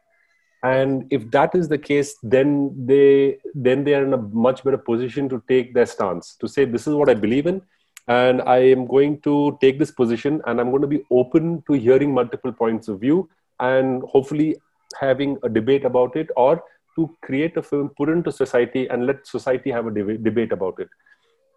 And 0.63 1.05
if 1.11 1.29
that 1.31 1.53
is 1.53 1.67
the 1.67 1.77
case 1.77 2.15
then 2.23 2.73
they 2.85 3.37
then 3.53 3.83
they 3.83 3.93
are 3.93 4.03
in 4.03 4.13
a 4.13 4.21
much 4.47 4.63
better 4.63 4.77
position 4.77 5.27
to 5.27 5.41
take 5.47 5.73
their 5.73 5.85
stance 5.85 6.35
to 6.39 6.47
say 6.47 6.65
this 6.65 6.87
is 6.87 6.93
what 6.93 7.09
i 7.09 7.13
believe 7.13 7.47
in 7.47 7.61
and 8.07 8.41
i 8.43 8.57
am 8.57 8.85
going 8.87 9.19
to 9.21 9.57
take 9.61 9.77
this 9.77 9.91
position 9.91 10.41
and 10.47 10.59
i'm 10.59 10.69
going 10.69 10.81
to 10.81 10.87
be 10.87 11.03
open 11.11 11.61
to 11.67 11.73
hearing 11.73 12.13
multiple 12.13 12.51
points 12.51 12.87
of 12.87 12.99
view 12.99 13.29
and 13.59 14.01
hopefully 14.03 14.55
having 14.99 15.37
a 15.43 15.49
debate 15.49 15.85
about 15.85 16.15
it 16.15 16.29
or 16.37 16.63
to 16.95 17.09
create 17.21 17.57
a 17.57 17.63
film 17.63 17.89
put 17.97 18.09
into 18.09 18.31
society 18.31 18.87
and 18.87 19.05
let 19.05 19.25
society 19.25 19.71
have 19.71 19.87
a 19.87 19.91
deba- 19.91 20.23
debate 20.23 20.51
about 20.51 20.79
it. 20.79 20.87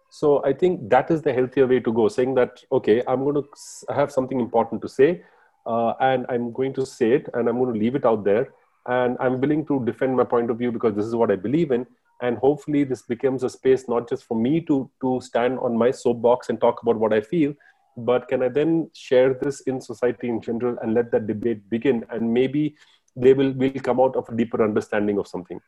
So 0.09 0.43
i 0.45 0.53
think 0.53 0.89
that 0.89 1.11
is 1.11 1.21
the 1.21 1.33
healthier 1.33 1.67
way 1.67 1.79
to 1.81 1.91
go 1.93 2.07
saying 2.07 2.33
that 2.35 2.63
okay 2.71 3.03
i'm 3.07 3.23
going 3.23 3.35
to 3.35 3.93
have 3.93 4.11
something 4.11 4.39
important 4.39 4.81
to 4.81 4.89
say 4.89 5.21
uh, 5.65 5.93
and 5.99 6.25
i'm 6.29 6.53
going 6.53 6.73
to 6.73 6.85
say 6.85 7.11
it 7.11 7.29
and 7.33 7.49
i'm 7.49 7.59
going 7.59 7.73
to 7.73 7.79
leave 7.79 7.95
it 7.95 8.05
out 8.05 8.23
there 8.23 8.47
and 8.87 9.17
i'm 9.19 9.39
willing 9.41 9.65
to 9.65 9.83
defend 9.85 10.15
my 10.15 10.23
point 10.23 10.49
of 10.49 10.57
view 10.57 10.71
because 10.71 10.95
this 10.95 11.05
is 11.05 11.15
what 11.15 11.31
i 11.31 11.35
believe 11.35 11.71
in. 11.71 11.85
And 12.19 12.37
hopefully 12.39 12.83
this 12.83 13.03
becomes 13.03 13.43
a 13.43 13.49
space 13.49 13.87
not 13.87 14.09
just 14.09 14.23
for 14.23 14.35
me 14.35 14.59
to 14.61 14.89
to 15.01 15.21
stand 15.21 15.59
on 15.59 15.77
my 15.77 15.91
soapbox 15.91 16.49
and 16.49 16.59
talk 16.59 16.81
about 16.81 16.97
what 16.97 17.13
i 17.13 17.21
feel 17.21 17.53
but 17.97 18.27
can 18.27 18.43
i 18.43 18.47
then 18.47 18.89
share 18.93 19.33
this 19.33 19.61
in 19.61 19.81
society 19.81 20.29
in 20.29 20.39
general 20.41 20.77
and 20.81 20.93
let 20.93 21.11
that 21.11 21.27
debate 21.27 21.69
begin? 21.69 22.05
And 22.09 22.33
maybe 22.33 22.75
they 23.15 23.33
will 23.33 23.51
will 23.53 23.71
come 23.89 23.99
out 23.99 24.15
of 24.15 24.29
a 24.29 24.35
deeper 24.35 24.63
understanding 24.63 25.17
of 25.17 25.27
something. 25.27 25.59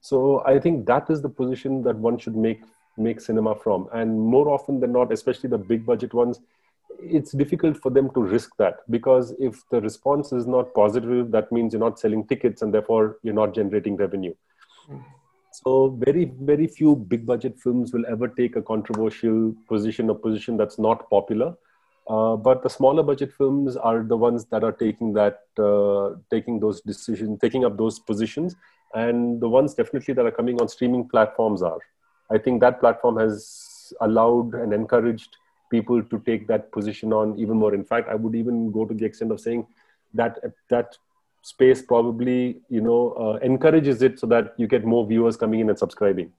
So 0.00 0.42
i 0.46 0.58
think 0.58 0.86
that 0.86 1.10
is 1.10 1.22
the 1.22 1.28
position 1.28 1.82
that 1.82 1.96
one 1.96 2.18
should 2.18 2.36
make 2.36 2.62
make 2.96 3.20
cinema 3.20 3.54
from. 3.54 3.88
And 3.92 4.20
more 4.20 4.48
often 4.48 4.80
than 4.80 4.92
not 4.92 5.12
especially 5.12 5.50
the 5.50 5.58
big 5.58 5.86
budget 5.86 6.14
ones 6.14 6.40
it's 6.98 7.32
difficult 7.32 7.76
for 7.76 7.90
them 7.90 8.10
to 8.14 8.22
risk 8.22 8.50
that 8.58 8.78
because 8.90 9.34
if 9.38 9.62
the 9.70 9.80
response 9.80 10.32
is 10.32 10.46
not 10.46 10.74
positive 10.74 11.30
that 11.30 11.50
means 11.52 11.72
you're 11.72 11.80
not 11.80 11.98
selling 11.98 12.26
tickets 12.26 12.62
and 12.62 12.72
therefore 12.72 13.18
you're 13.22 13.34
not 13.34 13.54
generating 13.54 13.96
revenue. 13.96 14.34
So 15.52 15.90
very 16.04 16.24
very 16.40 16.66
few 16.66 16.96
big 16.96 17.26
budget 17.26 17.58
films 17.58 17.92
will 17.92 18.06
ever 18.06 18.28
take 18.28 18.56
a 18.56 18.62
controversial 18.62 19.54
position 19.68 20.10
or 20.10 20.16
position 20.16 20.56
that's 20.56 20.78
not 20.78 21.08
popular. 21.10 21.54
Uh, 22.08 22.36
but 22.36 22.62
the 22.62 22.70
smaller 22.70 23.02
budget 23.02 23.32
films 23.34 23.76
are 23.76 24.02
the 24.02 24.16
ones 24.16 24.46
that 24.46 24.64
are 24.64 24.72
taking 24.72 25.12
that 25.12 25.40
uh, 25.58 26.16
taking 26.30 26.58
those 26.58 26.80
decisions 26.80 27.38
taking 27.40 27.64
up 27.64 27.76
those 27.76 27.98
positions. 27.98 28.56
And 28.94 29.40
the 29.40 29.48
ones 29.48 29.74
definitely 29.74 30.14
that 30.14 30.24
are 30.24 30.30
coming 30.30 30.60
on 30.60 30.68
streaming 30.68 31.08
platforms 31.08 31.62
are. 31.62 31.78
I 32.30 32.38
think 32.38 32.60
that 32.60 32.80
platform 32.80 33.18
has 33.18 33.92
allowed 34.00 34.54
and 34.54 34.72
encouraged 34.72 35.36
people 35.70 36.02
to 36.02 36.18
take 36.26 36.46
that 36.46 36.70
position 36.72 37.12
on 37.12 37.38
even 37.38 37.56
more 37.56 37.74
in 37.74 37.84
fact 37.84 38.08
i 38.08 38.14
would 38.14 38.34
even 38.34 38.70
go 38.72 38.84
to 38.84 38.94
the 38.94 39.04
extent 39.04 39.32
of 39.32 39.40
saying 39.40 39.66
that 40.14 40.38
that 40.68 40.96
space 41.42 41.82
probably 41.82 42.60
you 42.68 42.80
know 42.80 43.12
uh, 43.12 43.38
encourages 43.42 44.02
it 44.02 44.18
so 44.18 44.26
that 44.26 44.54
you 44.56 44.66
get 44.66 44.84
more 44.84 45.06
viewers 45.06 45.36
coming 45.36 45.60
in 45.60 45.68
and 45.68 45.78
subscribing 45.78 46.32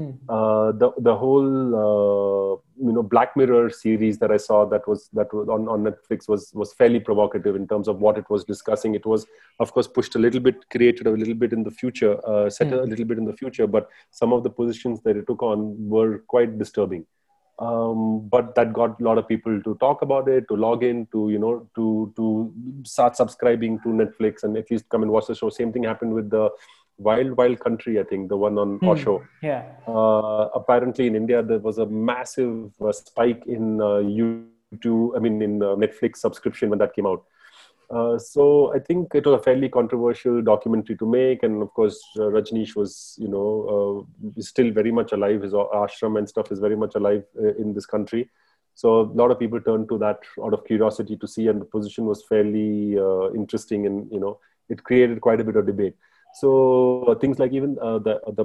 Hmm. 0.00 0.12
uh, 0.28 0.72
the 0.72 0.92
the 0.98 1.14
whole 1.14 1.74
uh, 1.84 2.52
you 2.86 2.92
know 2.92 3.02
Black 3.02 3.36
Mirror 3.36 3.70
series 3.70 4.18
that 4.20 4.30
I 4.30 4.36
saw 4.36 4.64
that 4.66 4.86
was 4.88 5.10
that 5.12 5.34
was 5.34 5.48
on, 5.48 5.68
on 5.68 5.82
Netflix 5.82 6.28
was 6.28 6.52
was 6.54 6.72
fairly 6.72 7.00
provocative 7.00 7.56
in 7.56 7.66
terms 7.66 7.88
of 7.88 8.00
what 8.00 8.16
it 8.16 8.30
was 8.30 8.44
discussing. 8.44 8.94
It 8.94 9.04
was 9.04 9.26
of 9.58 9.72
course 9.72 9.88
pushed 9.88 10.14
a 10.14 10.18
little 10.18 10.40
bit, 10.40 10.70
created 10.70 11.06
a 11.06 11.10
little 11.10 11.34
bit 11.34 11.52
in 11.52 11.64
the 11.64 11.70
future, 11.70 12.16
uh, 12.26 12.48
set 12.48 12.72
a 12.72 12.82
little 12.82 13.04
bit 13.04 13.18
in 13.18 13.24
the 13.24 13.36
future, 13.36 13.66
but 13.66 13.90
some 14.10 14.32
of 14.32 14.42
the 14.44 14.48
positions 14.48 15.02
that 15.02 15.16
it 15.16 15.26
took 15.26 15.42
on 15.42 15.76
were 15.88 16.20
quite 16.28 16.56
disturbing. 16.56 17.04
Um, 17.60 18.26
but 18.30 18.54
that 18.54 18.72
got 18.72 18.98
a 19.00 19.04
lot 19.04 19.18
of 19.18 19.28
people 19.28 19.62
to 19.62 19.74
talk 19.80 20.00
about 20.00 20.28
it, 20.28 20.48
to 20.48 20.56
log 20.56 20.82
in, 20.82 21.06
to 21.12 21.28
you 21.30 21.38
know, 21.38 21.68
to 21.74 22.10
to 22.16 22.52
start 22.84 23.16
subscribing 23.16 23.78
to 23.80 23.88
Netflix 23.88 24.44
and 24.44 24.56
at 24.56 24.70
least 24.70 24.88
come 24.88 25.02
and 25.02 25.12
watch 25.12 25.26
the 25.26 25.34
show. 25.34 25.50
Same 25.50 25.70
thing 25.72 25.84
happened 25.84 26.14
with 26.14 26.30
the 26.30 26.48
Wild 26.96 27.36
Wild 27.36 27.60
Country, 27.60 27.98
I 28.00 28.04
think, 28.04 28.30
the 28.30 28.36
one 28.36 28.56
on 28.58 28.78
Hmm. 28.78 28.88
Osho 28.88 29.14
yeah 29.42 29.62
uh, 29.86 30.48
apparently 30.54 31.06
in 31.06 31.14
India 31.14 31.42
there 31.42 31.58
was 31.58 31.78
a 31.78 31.86
massive 31.86 32.72
uh, 32.80 32.92
spike 32.92 33.42
in 33.46 33.80
uh, 33.80 34.00
YouTube, 34.18 35.16
I 35.16 35.18
mean 35.18 35.42
in 35.42 35.62
uh, 35.62 35.76
Netflix 35.84 36.16
subscription 36.18 36.70
when 36.70 36.78
that 36.78 36.94
came 36.94 37.06
out. 37.06 37.24
Uh, 37.90 38.16
so 38.18 38.72
I 38.72 38.78
think 38.78 39.14
it 39.14 39.26
was 39.26 39.34
a 39.40 39.42
fairly 39.42 39.68
controversial 39.68 40.40
documentary 40.42 40.96
to 40.98 41.06
make, 41.06 41.42
and 41.42 41.60
of 41.60 41.72
course 41.74 42.00
uh, 42.18 42.22
Rajneesh 42.22 42.76
was, 42.76 43.16
you 43.18 43.26
know, 43.28 44.06
uh, 44.28 44.40
still 44.40 44.70
very 44.70 44.92
much 44.92 45.10
alive. 45.12 45.42
His 45.42 45.52
ashram 45.52 46.16
and 46.18 46.28
stuff 46.28 46.52
is 46.52 46.60
very 46.60 46.76
much 46.76 46.94
alive 46.94 47.24
uh, 47.38 47.54
in 47.54 47.74
this 47.74 47.86
country. 47.86 48.30
So 48.74 49.00
a 49.00 49.12
lot 49.22 49.32
of 49.32 49.38
people 49.40 49.60
turned 49.60 49.88
to 49.88 49.98
that 49.98 50.20
out 50.42 50.54
of 50.54 50.64
curiosity 50.64 51.16
to 51.16 51.26
see, 51.26 51.48
and 51.48 51.60
the 51.60 51.64
position 51.64 52.04
was 52.06 52.22
fairly 52.24 52.96
uh, 52.96 53.32
interesting, 53.32 53.86
and 53.86 54.10
you 54.12 54.20
know, 54.20 54.38
it 54.68 54.84
created 54.84 55.20
quite 55.20 55.40
a 55.40 55.44
bit 55.44 55.56
of 55.56 55.66
debate. 55.66 55.96
So 56.34 57.04
uh, 57.08 57.16
things 57.16 57.40
like 57.40 57.52
even 57.52 57.76
uh, 57.82 57.98
the 57.98 58.20
the 58.36 58.44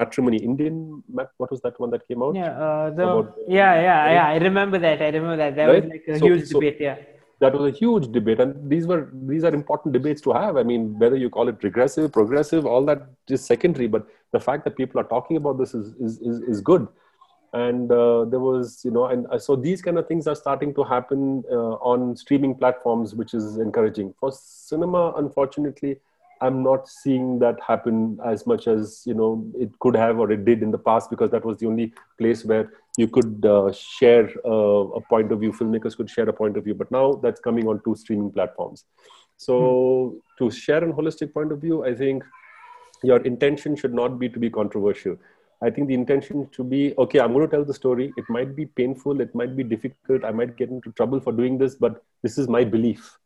matrimony 0.00 0.38
Indian 0.38 1.02
what 1.12 1.50
was 1.50 1.60
that 1.60 1.78
one 1.78 1.90
that 1.90 2.08
came 2.08 2.22
out? 2.22 2.34
yeah 2.34 2.52
uh, 2.66 2.90
the 2.90 3.02
About- 3.02 3.34
yeah 3.46 3.74
yeah 3.88 4.10
yeah 4.16 4.26
i 4.28 4.36
remember 4.38 4.78
that 4.78 5.02
i 5.02 5.08
remember 5.16 5.36
that 5.36 5.54
that 5.56 5.68
was 5.68 5.84
like 5.94 6.04
a 6.08 6.18
So- 6.18 6.24
huge 6.26 6.46
so- 6.48 6.58
debate 6.58 6.78
yeah 6.80 6.96
That 7.40 7.54
was 7.54 7.72
a 7.72 7.76
huge 7.76 8.12
debate, 8.12 8.38
and 8.38 8.70
these 8.70 8.86
were 8.86 9.10
these 9.12 9.44
are 9.44 9.54
important 9.54 9.94
debates 9.94 10.20
to 10.22 10.32
have. 10.32 10.58
I 10.58 10.62
mean, 10.62 10.98
whether 10.98 11.16
you 11.16 11.30
call 11.30 11.48
it 11.48 11.62
regressive, 11.62 12.12
progressive, 12.12 12.66
all 12.66 12.84
that 12.84 13.06
is 13.28 13.42
secondary. 13.44 13.86
But 13.86 14.06
the 14.32 14.40
fact 14.40 14.64
that 14.64 14.76
people 14.76 15.00
are 15.00 15.04
talking 15.04 15.38
about 15.38 15.58
this 15.58 15.72
is 15.74 15.94
is 15.94 16.18
is, 16.20 16.40
is 16.42 16.60
good. 16.60 16.86
And 17.52 17.90
uh, 17.90 18.26
there 18.26 18.38
was, 18.38 18.82
you 18.84 18.92
know, 18.92 19.06
and 19.06 19.26
uh, 19.26 19.38
so 19.38 19.56
these 19.56 19.82
kind 19.82 19.98
of 19.98 20.06
things 20.06 20.28
are 20.28 20.36
starting 20.36 20.72
to 20.74 20.84
happen 20.84 21.42
uh, 21.50 21.74
on 21.92 22.14
streaming 22.14 22.54
platforms, 22.54 23.14
which 23.14 23.34
is 23.34 23.56
encouraging. 23.56 24.14
For 24.20 24.30
cinema, 24.30 25.14
unfortunately, 25.16 25.96
I'm 26.40 26.62
not 26.62 26.88
seeing 26.88 27.38
that 27.40 27.58
happen 27.66 28.18
as 28.24 28.46
much 28.46 28.66
as 28.66 29.02
you 29.04 29.14
know 29.14 29.44
it 29.58 29.78
could 29.78 29.96
have 29.96 30.18
or 30.18 30.30
it 30.30 30.44
did 30.44 30.62
in 30.62 30.70
the 30.70 30.78
past 30.78 31.10
because 31.10 31.30
that 31.30 31.44
was 31.44 31.58
the 31.58 31.66
only 31.66 31.92
place 32.18 32.44
where 32.44 32.70
you 32.96 33.08
could 33.08 33.44
uh, 33.46 33.72
share 33.72 34.30
uh, 34.44 34.50
a 34.50 35.00
point 35.00 35.32
of 35.32 35.40
view. 35.40 35.52
Filmmakers 35.52 35.96
could 35.96 36.10
share 36.10 36.28
a 36.28 36.32
point 36.32 36.56
of 36.56 36.64
view, 36.64 36.74
but 36.74 36.90
now 36.90 37.14
that's 37.14 37.40
coming 37.40 37.68
on 37.68 37.80
two 37.84 37.94
streaming 37.94 38.30
platforms. 38.30 38.84
So 39.36 40.16
to 40.38 40.50
share 40.50 40.84
a 40.84 40.92
holistic 40.92 41.32
point 41.32 41.52
of 41.52 41.60
view, 41.60 41.84
I 41.84 41.94
think 41.94 42.24
your 43.02 43.20
intention 43.22 43.76
should 43.76 43.94
not 43.94 44.18
be 44.18 44.28
to 44.28 44.38
be 44.38 44.50
controversial. 44.50 45.16
I 45.62 45.70
think 45.70 45.88
the 45.88 45.94
intention 45.94 46.48
should 46.52 46.70
be 46.70 46.94
okay, 46.98 47.20
I'm 47.20 47.32
going 47.32 47.46
to 47.46 47.50
tell 47.50 47.64
the 47.64 47.74
story. 47.74 48.12
It 48.16 48.24
might 48.28 48.56
be 48.56 48.66
painful, 48.66 49.20
it 49.20 49.34
might 49.34 49.56
be 49.56 49.62
difficult, 49.62 50.24
I 50.24 50.30
might 50.30 50.56
get 50.56 50.70
into 50.70 50.90
trouble 50.92 51.20
for 51.20 51.32
doing 51.32 51.58
this, 51.58 51.74
but 51.74 52.02
this 52.22 52.38
is 52.38 52.48
my 52.48 52.64
belief. 52.64 53.18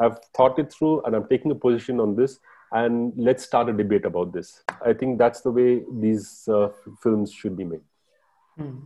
I've 0.00 0.18
thought 0.36 0.58
it 0.58 0.72
through 0.72 1.02
and 1.02 1.14
I'm 1.14 1.28
taking 1.28 1.50
a 1.50 1.54
position 1.54 2.00
on 2.00 2.16
this, 2.16 2.40
and 2.72 3.12
let's 3.16 3.44
start 3.44 3.68
a 3.68 3.72
debate 3.72 4.04
about 4.04 4.32
this. 4.32 4.62
I 4.84 4.92
think 4.92 5.18
that's 5.18 5.42
the 5.42 5.50
way 5.50 5.82
these 5.92 6.48
uh, 6.48 6.68
films 7.02 7.32
should 7.32 7.56
be 7.56 7.64
made. 7.64 7.82
Hmm. 8.56 8.76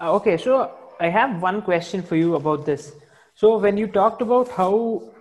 Uh, 0.00 0.12
okay, 0.14 0.36
so 0.36 0.72
I 1.00 1.08
have 1.08 1.40
one 1.40 1.62
question 1.62 2.02
for 2.02 2.16
you 2.16 2.34
about 2.34 2.66
this. 2.66 2.92
So, 3.34 3.58
when 3.58 3.76
you 3.76 3.86
talked 3.86 4.20
about 4.22 4.48
how 4.48 5.12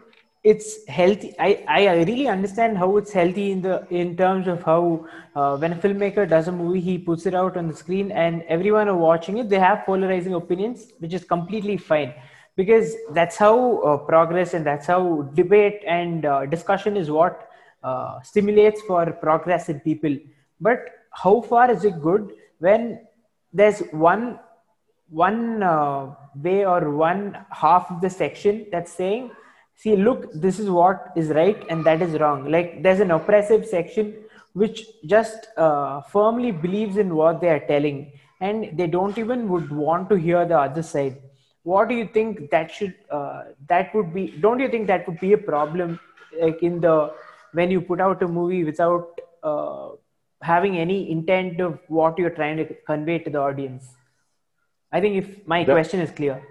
it's 0.43 0.88
healthy 0.88 1.36
I, 1.39 1.64
I 1.68 2.02
really 2.02 2.28
understand 2.28 2.76
how 2.76 2.97
it's 2.97 3.12
healthy 3.12 3.52
in 3.52 3.62
the 3.62 3.86
in 3.91 4.18
terms 4.18 4.47
of 4.47 4.64
how 4.64 5.08
uh, 5.36 5.56
when 5.58 5.74
a 5.74 5.76
filmmaker 5.76 6.28
does 6.28 6.47
a 6.47 6.52
movie 6.52 6.80
he 6.80 6.97
puts 6.97 7.28
it 7.28 7.36
out 7.36 7.58
on 7.58 7.68
the 7.68 7.76
screen 7.76 8.12
and 8.12 8.41
everyone 8.47 8.88
are 8.88 8.97
watching 8.97 9.38
it 9.38 9.49
they 9.49 9.60
have 9.60 9.86
polarizing 9.86 10.34
opinions 10.34 10.93
which 10.97 11.14
is 11.14 11.24
completely 11.24 11.78
fine 11.78 12.12
because 12.56 12.95
that's 13.12 13.38
how 13.38 13.82
uh, 13.82 13.97
progress 13.97 14.56
and 14.56 14.66
that's 14.66 14.88
how 14.88 15.22
debate 15.36 15.84
and 15.86 16.26
uh, 16.26 16.43
discussion 16.47 16.97
is 16.97 17.12
what 17.12 17.47
uh, 17.84 18.20
stimulates 18.24 18.82
for 18.82 19.12
progress 19.12 19.70
in 19.70 19.80
people 19.82 20.18
but 20.60 20.89
how 21.12 21.39
far 21.41 21.70
is 21.70 21.86
it 21.86 22.02
good 22.02 22.34
when 22.58 22.99
there's 23.54 23.80
one 23.91 24.39
one 25.10 25.62
uh, 25.62 26.16
way 26.36 26.66
or 26.66 26.89
one 26.91 27.38
half 27.49 27.91
of 27.91 28.02
the 28.02 28.10
section 28.10 28.66
that's 28.72 28.93
saying 28.93 29.32
see 29.76 29.95
look 29.95 30.32
this 30.34 30.60
is 30.60 30.70
what 30.70 31.12
is 31.16 31.30
right 31.30 31.64
and 31.70 31.84
that 31.86 32.02
is 32.02 32.20
wrong. 32.20 32.49
Like 32.49 32.84
there's 32.84 32.99
an 32.99 33.12
oppressive 33.12 33.66
section 33.66 34.14
which 34.54 34.86
just 35.06 35.47
uh, 35.58 36.02
firmly 36.02 36.52
believes 36.52 36.97
in 36.97 37.16
what 37.16 37.41
they 37.41 37.49
are 37.49 37.66
telling 37.68 38.12
and 38.39 38.78
they 38.78 38.88
don't 38.88 39.18
even 39.18 39.49
would 39.49 39.72
want 39.72 40.10
to 40.10 40.16
hear 40.16 40.45
the 40.45 40.60
other 40.60 40.84
side. 40.84 41.18
What 41.64 41.89
do 41.89 41.95
you 41.95 42.08
think 42.08 42.49
that 42.52 42.72
should 42.72 42.95
uh, 43.10 43.43
that 43.68 43.93
would 43.95 44.14
be 44.14 44.28
don't 44.39 44.60
you 44.60 44.70
think 44.70 44.88
that 44.88 45.08
would 45.08 45.20
be 45.20 45.34
a 45.34 45.38
problem 45.38 45.99
like 46.39 46.64
in 46.64 46.80
the 46.82 47.14
when 47.54 47.70
you 47.70 47.82
put 47.82 48.02
out 48.02 48.24
a 48.24 48.28
movie 48.28 48.64
without 48.64 49.20
uh, 49.43 49.89
having 50.42 50.78
any 50.78 51.12
intent 51.12 51.60
of 51.62 51.80
what 51.88 52.18
you're 52.18 52.38
trying 52.42 52.58
to 52.58 52.66
convey 52.86 53.20
to 53.20 53.30
the 53.30 53.39
audience 53.39 53.96
i 54.92 55.02
think 55.02 55.16
if 55.24 55.48
my 55.48 55.64
that, 55.64 55.74
question 55.74 56.00
is 56.00 56.12
clear 56.12 56.42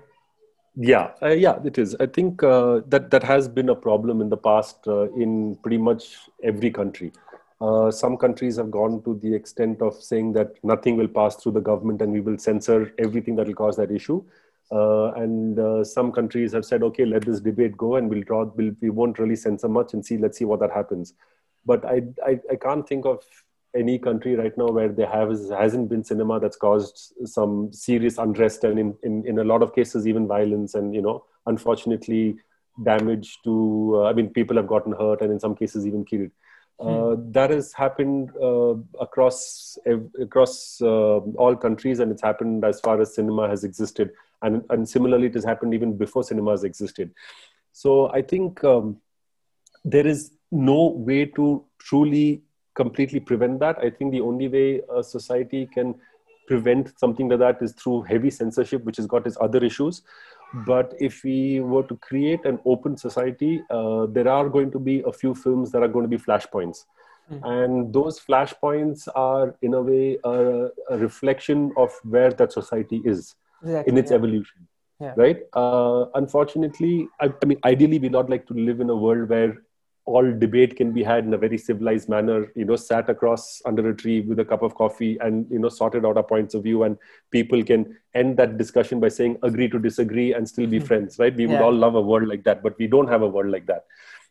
yeah, 0.77 1.11
uh, 1.21 1.29
yeah, 1.29 1.59
it 1.65 1.79
is. 1.79 1.97
I 1.99 2.07
think 2.07 2.43
uh, 2.43 2.81
that 2.87 3.11
that 3.11 3.25
has 3.25 3.49
been 3.49 3.69
a 3.71 3.75
problem 3.75 4.21
in 4.21 4.29
the 4.31 4.37
past 4.37 4.87
uh, 4.87 5.13
in 5.13 5.57
pretty 5.57 5.79
much 5.79 6.17
every 6.45 6.71
country. 6.71 7.13
Uh, 7.61 7.91
some 7.91 8.17
countries 8.17 8.57
have 8.57 8.71
gone 8.71 9.03
to 9.03 9.19
the 9.23 9.35
extent 9.35 9.83
of 9.83 9.95
saying 10.03 10.33
that 10.33 10.53
nothing 10.65 10.97
will 10.97 11.09
pass 11.09 11.37
through 11.37 11.53
the 11.53 11.61
government 11.61 12.01
and 12.01 12.11
we 12.13 12.21
will 12.21 12.39
censor 12.39 12.95
everything 12.99 13.37
that 13.37 13.47
will 13.47 13.55
cause 13.55 13.77
that 13.77 13.91
issue. 13.91 14.25
Uh, 14.73 15.13
and 15.13 15.59
uh, 15.59 15.85
some 15.85 16.11
countries 16.13 16.53
have 16.53 16.65
said, 16.65 16.83
okay, 16.83 17.05
let 17.05 17.23
this 17.23 17.41
debate 17.41 17.77
go 17.77 17.97
and 17.97 18.09
we'll 18.09 18.23
draw, 18.23 18.45
we'll, 18.45 18.73
we 18.81 18.89
won't 18.89 19.19
really 19.19 19.37
censor 19.37 19.69
much 19.69 19.93
and 19.93 20.07
see, 20.07 20.17
let's 20.17 20.39
see 20.39 20.45
what 20.45 20.61
that 20.61 20.71
happens. 20.71 21.13
But 21.67 21.85
I, 21.85 22.03
I, 22.25 22.39
I 22.51 22.57
can't 22.57 22.89
think 22.89 23.05
of 23.05 23.23
any 23.75 23.99
country 23.99 24.35
right 24.35 24.57
now 24.59 24.67
where 24.67 24.89
there 24.89 25.07
have 25.07 25.31
hasn't 25.51 25.89
been 25.89 26.03
cinema 26.03 26.41
that's 26.41 26.57
caused 26.57 27.13
some 27.25 27.73
serious 27.73 28.19
unrest 28.19 28.65
and 28.65 28.79
in, 28.79 28.97
in, 29.03 29.27
in 29.27 29.39
a 29.39 29.45
lot 29.45 29.63
of 29.63 29.75
cases 29.75 30.07
even 30.07 30.27
violence 30.27 30.75
and 30.75 30.95
you 30.95 31.03
know 31.03 31.25
unfortunately 31.47 32.37
damage 32.85 33.39
to 33.45 33.93
uh, 33.97 34.05
i 34.05 34.13
mean 34.13 34.29
people 34.29 34.57
have 34.57 34.67
gotten 34.67 34.93
hurt 34.93 35.23
and 35.23 35.33
in 35.33 35.41
some 35.41 35.55
cases 35.55 35.87
even 35.87 36.05
killed. 36.05 36.31
Uh, 36.81 37.15
hmm. 37.15 37.31
that 37.33 37.51
has 37.51 37.75
happened 37.75 38.31
uh, 38.43 38.75
across 39.01 39.79
across 40.19 40.81
uh, 40.81 41.19
all 41.43 41.55
countries 41.55 42.01
and 42.01 42.11
it's 42.11 42.23
happened 42.23 42.65
as 42.65 42.81
far 42.81 42.99
as 42.99 43.15
cinema 43.15 43.47
has 43.47 43.65
existed. 43.65 44.11
And 44.41 44.65
and 44.71 44.89
similarly 44.89 45.27
it 45.27 45.35
has 45.35 45.45
happened 45.45 45.75
even 45.75 45.99
before 45.99 46.25
cinema 46.25 46.53
has 46.53 46.65
existed. 46.65 47.13
So 47.73 48.11
i 48.13 48.23
think 48.23 48.65
um, 48.65 48.97
there 49.85 50.07
is 50.07 50.33
no 50.51 50.87
way 50.87 51.27
to 51.27 51.65
truly 51.79 52.43
completely 52.75 53.21
prevent 53.21 53.61
that. 53.61 53.79
I 53.79 53.91
think 53.91 54.13
the 54.13 54.21
only 54.21 54.49
way 54.49 54.81
a 54.95 55.03
society 55.03 55.67
can 55.67 55.95
prevent 56.47 56.99
something 56.99 57.29
like 57.29 57.39
that 57.39 57.63
is 57.63 57.73
through 57.73 58.03
heavy 58.03 58.31
censorship, 58.31 58.85
which 58.85 58.97
has 58.97 59.07
got 59.07 59.27
its 59.27 59.37
other 59.41 59.63
issues. 59.65 60.03
But 60.67 60.95
if 60.99 61.23
we 61.23 61.61
were 61.61 61.85
to 61.85 61.97
create 61.97 62.45
an 62.45 62.59
open 62.65 62.97
society, 62.97 63.63
uh, 63.71 64.07
there 64.07 64.29
are 64.29 64.49
going 64.49 64.73
to 64.73 64.81
be 64.81 65.03
a 65.07 65.13
few 65.13 65.35
films 65.35 65.71
that 65.71 65.83
are 65.83 65.89
going 65.89 66.03
to 66.03 66.09
be 66.09 66.19
flashpoints. 66.19 66.87
Mm-hmm. 67.31 67.45
And 67.45 67.93
those 67.93 68.19
flashpoints 68.19 69.07
are, 69.15 69.55
in 69.63 69.75
a 69.75 69.81
way, 69.81 70.19
a, 70.25 70.69
a 70.91 70.99
reflection 70.99 71.73
of 71.77 71.93
where 72.03 72.33
that 72.33 72.53
society 72.53 73.01
is 73.05 73.37
exactly, 73.63 73.93
in 73.93 73.99
its 73.99 74.11
yeah. 74.11 74.17
evolution. 74.17 74.67
Yeah. 74.99 75.15
Right. 75.17 75.39
Uh, 75.55 76.07
unfortunately, 76.15 77.09
I, 77.21 77.33
I 77.43 77.47
mean, 77.47 77.59
ideally, 77.65 77.99
we'd 78.01 78.13
not 78.13 78.29
like 78.29 78.47
to 78.49 78.55
live 78.55 78.81
in 78.81 78.91
a 78.91 78.97
world 78.97 79.29
where 79.29 79.63
all 80.07 80.33
debate 80.33 80.77
can 80.77 80.93
be 80.93 81.03
had 81.03 81.25
in 81.25 81.35
a 81.35 81.39
very 81.39 81.59
civilized 81.59 82.09
manner 82.09 82.51
you 82.57 82.65
know 82.65 82.77
sat 82.77 83.09
across 83.11 83.63
under 83.67 83.91
a 83.91 83.95
tree 83.95 84.21
with 84.23 84.39
a 84.41 84.45
cup 84.45 84.63
of 84.63 84.75
coffee 84.75 85.19
and 85.21 85.47
you 85.51 85.59
know 85.59 85.69
sorted 85.69 86.05
out 86.05 86.17
our 86.17 86.23
points 86.23 86.55
of 86.55 86.63
view. 86.63 86.83
And 86.85 86.97
people 87.31 87.63
can 87.63 87.97
end 88.15 88.37
that 88.39 88.59
discussion 88.59 88.99
by 88.99 89.09
saying 89.09 89.39
agree 89.43 89.69
to 89.69 89.79
disagree 89.79 90.33
and 90.35 90.49
still 90.49 90.67
be 90.67 90.79
mm-hmm. 90.79 90.87
friends 90.87 91.19
right? 91.19 91.35
We 91.35 91.47
yeah. 91.47 91.53
would 91.53 91.61
all 91.61 91.75
love 91.75 91.95
a 91.95 92.01
world 92.01 92.29
like 92.29 92.45
that 92.45 92.63
but 92.63 92.79
we 92.79 92.87
don't 92.87 93.09
have 93.09 93.23
a 93.23 93.29
world 93.29 93.51
like 93.51 93.67
that. 93.67 93.85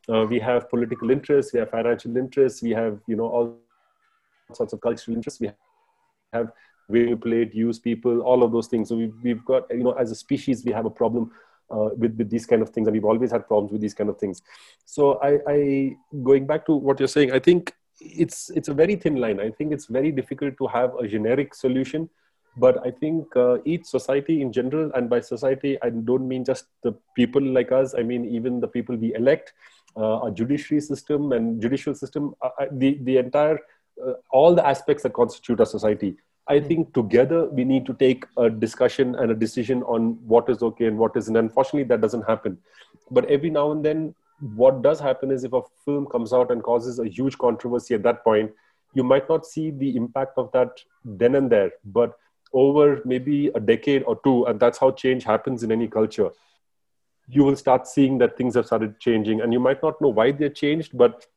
Uh, 0.07 0.25
we 0.25 0.39
have 0.39 0.69
political 0.69 1.11
interests 1.11 1.53
we 1.53 1.59
have 1.59 1.69
financial 1.69 2.17
interests 2.17 2.63
we 2.63 2.71
have 2.71 2.99
you 3.07 3.15
know 3.15 3.27
all 3.27 3.57
sorts 4.53 4.73
of 4.73 4.81
cultural 4.81 5.15
interests. 5.15 5.39
We 5.39 5.51
have 6.33 6.51
manipulate 6.89 7.53
use 7.53 7.79
people 7.79 8.21
all 8.21 8.43
of 8.43 8.51
those 8.51 8.67
things. 8.67 8.89
So 8.89 8.95
we've, 8.95 9.13
we've 9.23 9.45
got 9.45 9.63
you 9.69 9.83
know 9.83 9.91
as 9.93 10.11
a 10.11 10.15
species 10.15 10.65
we 10.65 10.71
have 10.71 10.85
a 10.85 10.89
problem 10.89 11.31
uh, 11.71 11.89
with, 11.97 12.17
with 12.17 12.29
these 12.29 12.45
kind 12.45 12.61
of 12.61 12.69
things 12.69 12.87
and 12.87 12.93
we've 12.93 13.05
always 13.05 13.31
had 13.31 13.47
problems 13.47 13.71
with 13.71 13.81
these 13.81 13.93
kind 13.93 14.09
of 14.09 14.17
things. 14.17 14.41
So 14.85 15.19
I, 15.21 15.39
I 15.47 15.95
going 16.23 16.45
back 16.45 16.65
to 16.67 16.73
what 16.73 16.99
you're 16.99 17.07
saying 17.07 17.31
i 17.31 17.39
think 17.39 17.73
it's 18.01 18.49
it's 18.51 18.69
a 18.69 18.73
very 18.73 18.95
thin 18.95 19.17
line. 19.17 19.39
I 19.41 19.49
think 19.51 19.73
it's 19.73 19.87
very 19.87 20.11
difficult 20.11 20.57
to 20.57 20.67
have 20.67 20.95
a 20.95 21.07
generic 21.07 21.53
solution 21.53 22.09
but 22.57 22.85
i 22.85 22.91
think 22.91 23.35
uh, 23.35 23.57
each 23.65 23.85
society 23.85 24.41
in 24.41 24.51
general 24.51 24.91
and 24.95 25.09
by 25.09 25.19
society 25.19 25.77
i 25.81 25.89
don't 25.89 26.27
mean 26.27 26.43
just 26.43 26.65
the 26.83 26.93
people 27.15 27.41
like 27.41 27.71
us 27.71 27.93
i 27.97 28.03
mean 28.03 28.25
even 28.25 28.59
the 28.59 28.67
people 28.67 28.95
we 28.95 29.13
elect 29.15 29.53
uh, 29.97 30.19
a 30.27 30.31
judiciary 30.31 30.81
system 30.81 31.31
and 31.31 31.61
judicial 31.61 31.93
system 31.93 32.33
uh, 32.41 32.49
uh 32.59 32.65
the 32.71 32.97
the 33.03 33.17
entire 33.17 33.59
uh, 34.05 34.13
all 34.31 34.55
the 34.55 34.65
aspects 34.65 35.03
that 35.03 35.13
constitute 35.13 35.59
a 35.59 35.65
society 35.65 36.15
I 36.49 36.59
hmm. 36.59 36.67
think 36.67 36.93
together 36.93 37.45
we 37.45 37.63
need 37.63 37.85
to 37.85 37.93
take 37.93 38.25
a 38.37 38.49
discussion 38.49 39.15
and 39.15 39.31
a 39.31 39.35
decision 39.35 39.83
on 39.83 40.17
what 40.27 40.49
is 40.49 40.61
okay 40.63 40.85
and 40.85 40.97
what 40.97 41.15
isn't. 41.15 41.35
Unfortunately, 41.35 41.83
that 41.83 42.01
doesn't 42.01 42.23
happen. 42.23 42.57
But 43.11 43.25
every 43.25 43.49
now 43.49 43.71
and 43.71 43.85
then, 43.85 44.15
what 44.55 44.81
does 44.81 44.99
happen 44.99 45.31
is 45.31 45.43
if 45.43 45.53
a 45.53 45.61
film 45.85 46.05
comes 46.07 46.33
out 46.33 46.51
and 46.51 46.63
causes 46.63 46.99
a 46.99 47.07
huge 47.07 47.37
controversy 47.37 47.93
at 47.93 48.03
that 48.03 48.23
point, 48.23 48.51
you 48.93 49.03
might 49.03 49.29
not 49.29 49.45
see 49.45 49.69
the 49.69 49.95
impact 49.95 50.37
of 50.37 50.51
that 50.53 50.81
then 51.05 51.35
and 51.35 51.49
there. 51.49 51.71
But 51.85 52.17
over 52.53 53.01
maybe 53.05 53.47
a 53.53 53.59
decade 53.59 54.03
or 54.03 54.19
two, 54.23 54.45
and 54.45 54.59
that's 54.59 54.77
how 54.77 54.91
change 54.91 55.23
happens 55.23 55.63
in 55.63 55.71
any 55.71 55.87
culture, 55.87 56.29
you 57.27 57.43
will 57.43 57.55
start 57.55 57.87
seeing 57.87 58.17
that 58.17 58.37
things 58.37 58.55
have 58.55 58.65
started 58.65 58.99
changing. 58.99 59.41
And 59.41 59.53
you 59.53 59.59
might 59.59 59.83
not 59.83 60.01
know 60.01 60.09
why 60.09 60.31
they 60.31 60.49
changed, 60.49 60.97
but 60.97 61.27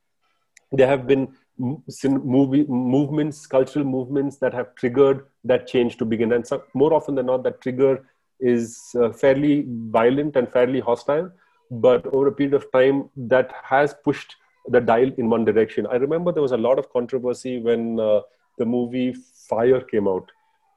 there 0.71 0.87
have 0.87 1.07
been 1.07 1.35
movie 1.59 2.65
movements, 2.69 3.47
cultural 3.47 3.85
movements 3.85 4.37
that 4.39 4.55
have 4.55 4.75
triggered 4.75 5.27
that 5.45 5.67
change 5.67 5.97
to 5.99 6.05
begin. 6.05 6.33
And 6.33 6.47
so, 6.47 6.63
more 6.75 6.93
often 6.93 7.15
than 7.15 7.27
not, 7.27 7.43
that 7.45 7.61
trigger 7.61 8.07
is 8.41 8.79
uh, 9.01 9.11
fairly 9.13 9.67
violent 9.69 10.37
and 10.37 10.51
fairly 10.51 10.81
hostile. 10.81 11.31
But 11.71 12.07
over 12.07 12.27
a 12.27 12.33
period 12.33 12.55
of 12.55 12.71
time, 12.73 13.09
that 13.17 13.53
has 13.63 13.95
pushed 14.05 14.37
the 14.69 14.81
dial 14.81 15.11
in 15.17 15.31
one 15.31 15.45
direction. 15.45 15.87
I 15.87 15.97
remember 15.97 16.33
there 16.33 16.43
was 16.43 16.53
a 16.53 16.57
lot 16.57 16.79
of 16.79 16.93
controversy 16.93 17.61
when 17.61 17.99
uh, 17.99 18.21
the 18.59 18.67
movie 18.67 19.15
Fire 19.49 19.81
came 19.81 20.07
out. 20.07 20.31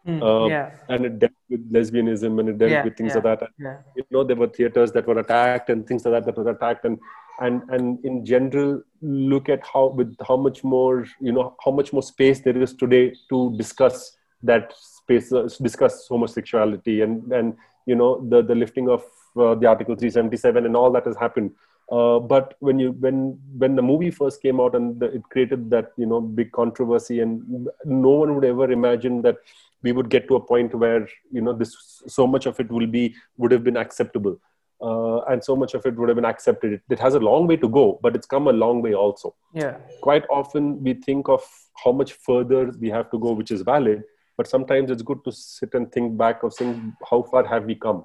Mm, 0.07 0.49
yeah. 0.49 0.71
And 0.87 1.05
it 1.05 1.19
dealt 1.19 1.31
with 1.49 1.71
lesbianism 1.71 2.39
and 2.39 2.49
it 2.49 2.57
dealt 2.59 2.71
yeah, 2.71 2.83
with 2.83 2.95
things 2.95 3.13
yeah, 3.15 3.21
like 3.21 3.39
that. 3.39 3.49
And, 3.57 3.77
you 3.95 4.03
know, 4.11 4.23
there 4.23 4.35
were 4.35 4.47
theaters 4.47 4.91
that 4.91 5.07
were 5.07 5.17
attacked 5.19 5.69
and 5.69 5.87
things 5.87 6.05
like 6.05 6.13
that 6.13 6.25
that 6.25 6.37
were 6.37 6.51
attacked. 6.51 6.85
And 6.85 6.99
and 7.39 7.63
and 7.69 8.03
in 8.05 8.25
general 8.25 8.81
look 9.01 9.49
at 9.49 9.61
how 9.65 9.87
with 9.87 10.15
how 10.27 10.37
much 10.37 10.63
more 10.63 11.05
you 11.19 11.31
know 11.31 11.55
how 11.63 11.71
much 11.71 11.91
more 11.91 12.03
space 12.03 12.39
there 12.39 12.57
is 12.57 12.73
today 12.73 13.13
to 13.29 13.55
discuss 13.57 14.17
that 14.43 14.73
space 14.77 15.31
uh, 15.33 15.47
discuss 15.61 16.07
homosexuality 16.07 17.01
and 17.01 17.31
and 17.33 17.55
you 17.85 17.95
know 17.95 18.25
the 18.29 18.41
the 18.41 18.55
lifting 18.55 18.89
of 18.89 19.03
uh, 19.37 19.55
the 19.55 19.67
article 19.67 19.95
377 19.95 20.65
and 20.65 20.75
all 20.75 20.91
that 20.91 21.05
has 21.05 21.17
happened 21.17 21.51
uh, 21.91 22.19
but 22.19 22.55
when 22.59 22.79
you 22.79 22.93
when 22.93 23.37
when 23.57 23.75
the 23.75 23.81
movie 23.81 24.11
first 24.11 24.41
came 24.41 24.59
out 24.59 24.75
and 24.75 24.99
the, 24.99 25.07
it 25.07 25.23
created 25.29 25.69
that 25.69 25.91
you 25.97 26.05
know 26.05 26.21
big 26.21 26.51
controversy 26.51 27.19
and 27.19 27.67
no 27.83 28.09
one 28.09 28.33
would 28.33 28.45
ever 28.45 28.71
imagine 28.71 29.21
that 29.21 29.37
we 29.85 29.91
would 29.91 30.09
get 30.15 30.27
to 30.27 30.35
a 30.35 30.43
point 30.51 30.75
where 30.83 31.07
you 31.37 31.41
know 31.45 31.53
this 31.61 31.71
so 32.17 32.27
much 32.35 32.45
of 32.51 32.59
it 32.63 32.71
will 32.77 32.91
be 32.97 33.05
would 33.37 33.51
have 33.55 33.63
been 33.69 33.77
acceptable 33.85 34.35
uh, 34.81 35.19
and 35.31 35.43
so 35.49 35.55
much 35.55 35.73
of 35.73 35.85
it 35.85 35.95
would 35.95 36.09
have 36.09 36.17
been 36.17 36.31
accepted. 36.31 36.73
It, 36.73 36.81
it, 36.89 36.99
has 36.99 37.13
a 37.15 37.19
long 37.19 37.47
way 37.47 37.55
to 37.57 37.69
go, 37.69 37.97
but 38.03 38.13
it's 38.13 38.27
come 38.27 38.49
a 38.49 38.51
long 38.51 38.81
way 38.81 38.93
also. 38.93 39.33
Yeah. 39.53 39.77
Quite 40.01 40.25
often 40.29 40.83
we 40.83 40.95
think 40.95 41.29
of 41.29 41.41
how 41.81 41.93
much 41.93 42.11
further 42.11 42.73
we 42.79 42.89
have 42.89 43.09
to 43.11 43.17
go, 43.17 43.31
which 43.31 43.51
is 43.51 43.61
valid, 43.61 44.03
but 44.35 44.47
sometimes 44.47 44.91
it's 44.91 45.01
good 45.01 45.23
to 45.23 45.31
sit 45.31 45.73
and 45.75 45.89
think 45.93 46.17
back 46.17 46.43
of 46.43 46.53
saying 46.53 46.93
how 47.09 47.21
far 47.23 47.45
have 47.45 47.63
we 47.65 47.75
come 47.75 48.03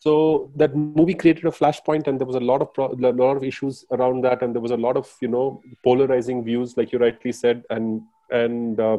so 0.00 0.50
that 0.54 0.74
movie 0.74 1.14
created 1.14 1.44
a 1.44 1.50
flashpoint 1.50 2.06
and 2.06 2.18
there 2.20 2.26
was 2.26 2.36
a 2.36 2.40
lot 2.40 2.62
of 2.62 2.72
pro- 2.72 2.92
a 2.92 3.12
lot 3.12 3.36
of 3.36 3.44
issues 3.44 3.84
around 3.90 4.22
that 4.22 4.42
and 4.42 4.54
there 4.54 4.62
was 4.62 4.70
a 4.70 4.76
lot 4.76 4.96
of 4.96 5.12
you 5.20 5.28
know 5.28 5.60
polarizing 5.82 6.44
views 6.44 6.76
like 6.76 6.92
you 6.92 6.98
rightly 6.98 7.32
said 7.32 7.64
and 7.70 8.02
and 8.30 8.80
uh, 8.80 8.98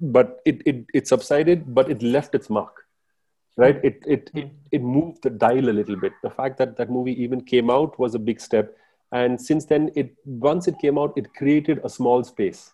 but 0.00 0.40
it, 0.44 0.62
it 0.66 0.86
it 0.94 1.06
subsided 1.06 1.74
but 1.74 1.90
it 1.90 2.02
left 2.02 2.34
its 2.34 2.50
mark 2.50 2.86
right? 3.56 3.80
Hmm. 3.80 3.86
It, 3.86 4.02
it 4.06 4.30
it 4.34 4.44
hmm. 4.46 4.54
it 4.72 4.82
moved 4.82 5.22
the 5.22 5.30
dial 5.30 5.68
a 5.68 5.76
little 5.78 5.96
bit. 5.96 6.12
The 6.22 6.30
fact 6.30 6.56
that 6.58 6.76
that 6.76 6.90
movie 6.90 7.20
even 7.22 7.40
came 7.42 7.70
out 7.70 7.98
was 7.98 8.14
a 8.14 8.18
big 8.18 8.40
step. 8.40 8.76
And 9.12 9.40
since 9.40 9.64
then 9.64 9.90
it 9.96 10.14
once 10.24 10.68
it 10.68 10.78
came 10.80 10.96
out 10.96 11.12
it 11.16 11.34
created 11.34 11.80
a 11.84 11.90
small 11.90 12.24
space 12.24 12.72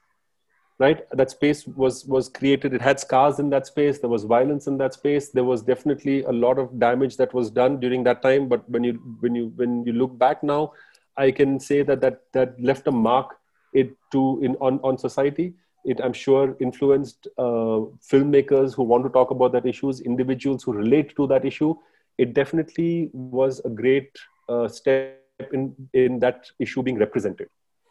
right? 0.79 1.07
That 1.13 1.31
space 1.31 1.67
was 1.67 2.05
was 2.05 2.29
created. 2.29 2.75
It 2.75 2.83
had 2.83 3.01
scars 3.01 3.39
in 3.39 3.49
that 3.49 3.67
space. 3.67 3.99
There 3.99 4.11
was 4.11 4.25
violence 4.25 4.67
in 4.67 4.77
that 4.77 4.93
space. 4.93 5.31
There 5.31 5.43
was 5.43 5.63
definitely 5.63 6.23
a 6.25 6.33
lot 6.33 6.59
of 6.59 6.79
damage 6.79 7.17
that 7.17 7.33
was 7.33 7.51
done 7.51 7.81
during 7.81 8.05
that 8.05 8.21
time. 8.21 8.47
But 8.47 8.69
when 8.69 8.85
you 8.85 8.93
when 9.21 9.35
you 9.35 9.47
when 9.57 9.87
you 9.87 9.95
look 9.95 10.19
back 10.19 10.43
now 10.43 10.73
i 11.17 11.31
can 11.31 11.59
say 11.59 11.83
that 11.83 12.01
that 12.01 12.23
that 12.33 12.61
left 12.61 12.87
a 12.87 12.93
mark 12.93 13.37
it 13.73 13.95
to 14.13 14.41
in 14.43 14.57
on 14.57 14.79
on 14.83 14.99
society 14.99 15.55
it 15.93 16.01
i'm 16.05 16.13
sure 16.13 16.57
influenced 16.61 17.29
uh, 17.39 17.79
filmmakers 18.13 18.75
who 18.75 18.83
want 18.93 19.05
to 19.05 19.11
talk 19.17 19.31
about 19.31 19.53
that 19.53 19.67
issues 19.73 20.01
individuals 20.01 20.63
who 20.63 20.73
relate 20.73 21.15
to 21.17 21.27
that 21.29 21.45
issue. 21.45 21.75
It 22.19 22.33
definitely 22.33 23.11
was 23.13 23.61
a 23.65 23.69
great 23.69 24.19
uh, 24.49 24.69
step 24.69 25.53
in 25.53 25.75
in 25.93 26.19
that 26.21 26.51
issue 26.59 26.83
being 26.83 26.99
represented. 26.99 27.51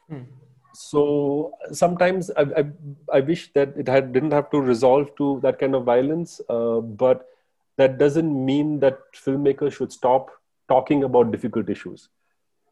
Hmm. 0.09 0.23
So 0.73 1.53
sometimes 1.71 2.31
I, 2.31 2.41
I, 2.61 2.63
I, 3.13 3.19
wish 3.21 3.43
that 3.53 3.77
it 3.77 3.87
had 3.87 4.11
didn't 4.11 4.31
have 4.31 4.49
to 4.51 4.59
resolve 4.59 5.11
to 5.17 5.39
that 5.43 5.59
kind 5.59 5.73
of 5.73 5.85
violence 5.85 6.41
uh, 6.49 6.79
but 7.03 7.27
that 7.77 7.97
doesn't 7.97 8.33
mean 8.45 8.79
that 8.79 8.99
filmmakers 9.13 9.77
should 9.77 9.93
stop 9.93 10.31
talking 10.67 11.03
about 11.03 11.31
difficult 11.31 11.69
issues. 11.69 12.09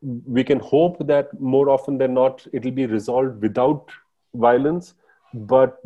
We 0.01 0.43
can 0.43 0.59
hope 0.59 1.07
that 1.07 1.39
more 1.39 1.69
often 1.69 1.97
than 1.97 2.13
not 2.13 2.45
it 2.51 2.65
will 2.65 2.71
be 2.71 2.88
resolved 2.88 3.41
without 3.41 3.89
violence 4.34 4.93
but 5.34 5.79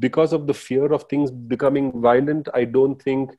because 0.00 0.32
of 0.32 0.46
the 0.46 0.54
fear 0.54 0.92
of 0.92 1.04
things 1.04 1.30
becoming 1.30 2.00
violent 2.00 2.48
i 2.54 2.64
don't 2.64 3.00
think 3.02 3.30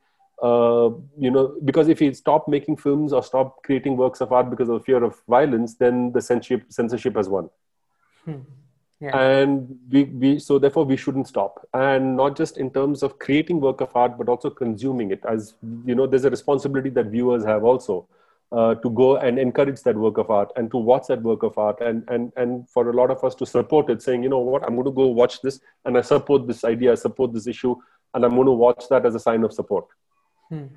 uh, 0.41 0.89
you 1.17 1.31
know 1.31 1.55
because 1.63 1.87
if 1.87 1.99
we 1.99 2.13
stop 2.13 2.47
making 2.47 2.75
films 2.75 3.13
or 3.13 3.23
stop 3.23 3.63
creating 3.63 3.97
works 3.97 4.21
of 4.21 4.31
art 4.31 4.49
because 4.49 4.69
of 4.69 4.83
fear 4.85 5.03
of 5.03 5.21
violence 5.27 5.75
then 5.75 6.11
the 6.11 6.21
censorship 6.21 6.63
censorship 6.69 7.15
has 7.15 7.27
won 7.27 7.49
Hmm. 8.25 8.39
Yeah. 8.99 9.17
And 9.17 9.77
we, 9.91 10.05
we 10.05 10.39
so 10.39 10.57
therefore 10.59 10.85
we 10.85 10.95
shouldn't 10.95 11.27
stop. 11.27 11.67
And 11.73 12.15
not 12.15 12.37
just 12.37 12.57
in 12.57 12.71
terms 12.71 13.03
of 13.03 13.19
creating 13.19 13.59
work 13.59 13.81
of 13.81 13.93
art, 13.95 14.17
but 14.17 14.29
also 14.29 14.49
consuming 14.49 15.11
it. 15.11 15.21
As 15.27 15.55
you 15.85 15.95
know, 15.95 16.07
there's 16.07 16.25
a 16.25 16.29
responsibility 16.29 16.89
that 16.91 17.07
viewers 17.07 17.43
have 17.43 17.63
also. 17.63 18.07
Uh, 18.53 18.75
to 18.75 18.89
go 18.91 19.17
and 19.17 19.39
encourage 19.39 19.81
that 19.81 19.95
work 19.95 20.19
of 20.19 20.29
art 20.29 20.51
and 20.57 20.69
to 20.69 20.77
watch 20.77 21.07
that 21.07 21.19
work 21.23 21.41
of 21.41 21.57
art 21.57 21.79
and 21.81 22.03
and 22.07 22.31
and 22.37 22.69
for 22.69 22.87
a 22.89 22.93
lot 22.93 23.09
of 23.09 23.23
us 23.23 23.33
to 23.33 23.47
support 23.47 23.89
it 23.89 23.99
saying 23.99 24.21
you 24.21 24.29
know 24.29 24.37
what? 24.37 24.61
I'm 24.63 24.75
going 24.75 24.85
to 24.85 24.91
go 24.91 25.07
watch 25.07 25.41
this 25.41 25.59
and 25.85 25.97
i 25.97 26.01
support 26.01 26.45
this 26.45 26.63
idea 26.63 26.91
i 26.91 26.95
support 27.03 27.33
this 27.33 27.47
issue 27.47 27.75
and 28.13 28.23
i'm 28.23 28.35
going 28.35 28.45
to 28.45 28.51
watch 28.51 28.83
that 28.91 29.07
as 29.07 29.15
a 29.15 29.19
sign 29.19 29.43
of 29.43 29.53
support. 29.53 29.87
Hmm. 30.49 30.67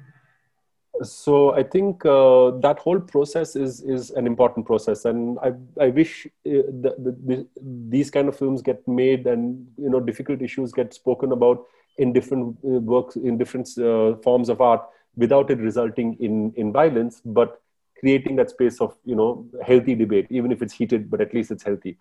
So 1.02 1.52
I 1.52 1.62
think 1.64 2.06
uh, 2.06 2.52
that 2.60 2.78
whole 2.78 2.98
process 2.98 3.54
is 3.56 3.82
is 3.82 4.10
an 4.12 4.26
important 4.26 4.64
process, 4.64 5.04
and 5.04 5.38
I 5.42 5.52
I 5.78 5.88
wish 5.88 6.26
uh, 6.26 6.64
the, 6.84 6.94
the, 6.98 7.12
the, 7.26 7.46
these 7.90 8.10
kind 8.10 8.28
of 8.28 8.38
films 8.38 8.62
get 8.62 8.88
made, 8.88 9.26
and 9.26 9.66
you 9.76 9.90
know 9.90 10.00
difficult 10.00 10.40
issues 10.40 10.72
get 10.72 10.94
spoken 10.94 11.32
about 11.32 11.66
in 11.98 12.14
different 12.14 12.56
uh, 12.64 12.80
works 12.94 13.16
in 13.16 13.36
different 13.36 13.68
uh, 13.76 14.16
forms 14.22 14.48
of 14.48 14.62
art 14.62 14.88
without 15.16 15.50
it 15.50 15.58
resulting 15.58 16.16
in 16.18 16.54
in 16.56 16.72
violence, 16.72 17.20
but 17.26 17.60
creating 18.00 18.36
that 18.36 18.50
space 18.50 18.80
of 18.80 18.96
you 19.04 19.14
know 19.14 19.46
healthy 19.64 19.94
debate, 19.94 20.26
even 20.30 20.52
if 20.52 20.62
it's 20.62 20.74
heated, 20.74 21.10
but 21.10 21.20
at 21.20 21.34
least 21.34 21.50
it's 21.50 21.62
healthy. 21.62 21.98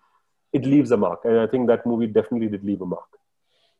It 0.52 0.64
leaves 0.64 0.90
a 0.90 0.96
mark, 0.96 1.24
and 1.24 1.38
I 1.40 1.46
think 1.46 1.66
that 1.68 1.86
movie 1.86 2.06
definitely 2.06 2.48
did 2.48 2.64
leave 2.64 2.80
a 2.80 2.86
mark. 2.86 3.08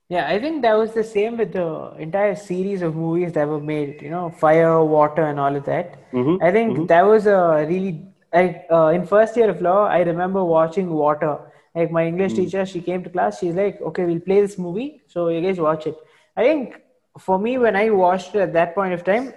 Yeah, 0.08 0.28
I 0.28 0.38
think 0.38 0.62
that 0.62 0.74
was 0.78 0.92
the 0.92 1.02
same 1.02 1.36
with 1.36 1.52
the 1.52 1.94
entire 1.98 2.36
series 2.36 2.82
of 2.82 2.94
movies 2.94 3.32
that 3.32 3.48
were 3.48 3.60
made. 3.60 4.02
You 4.02 4.10
know, 4.10 4.30
fire, 4.30 4.84
water, 4.84 5.22
and 5.22 5.40
all 5.40 5.56
of 5.56 5.64
that. 5.64 6.12
Mm-hmm. 6.12 6.42
I 6.42 6.52
think 6.52 6.72
mm-hmm. 6.72 6.86
that 6.86 7.02
was 7.02 7.26
a 7.26 7.66
really 7.68 8.06
like 8.32 8.66
uh, 8.70 8.88
in 8.88 9.06
first 9.06 9.36
year 9.36 9.50
of 9.50 9.60
law. 9.60 9.86
I 9.86 10.00
remember 10.00 10.44
watching 10.44 10.90
Water. 10.90 11.38
Like 11.74 11.90
my 11.90 12.06
English 12.06 12.32
mm. 12.32 12.36
teacher, 12.36 12.64
she 12.64 12.80
came 12.80 13.02
to 13.04 13.10
class. 13.10 13.38
She's 13.38 13.54
like, 13.54 13.80
"Okay, 13.82 14.04
we'll 14.06 14.20
play 14.20 14.40
this 14.40 14.56
movie, 14.56 15.02
so 15.08 15.28
you 15.28 15.42
guys 15.42 15.58
watch 15.60 15.86
it." 15.86 15.96
I 16.36 16.42
think 16.42 16.80
for 17.18 17.38
me, 17.38 17.58
when 17.58 17.76
I 17.76 17.90
watched 17.90 18.34
it 18.34 18.40
at 18.40 18.52
that 18.54 18.74
point 18.74 18.94
of 18.94 19.04
time, 19.04 19.34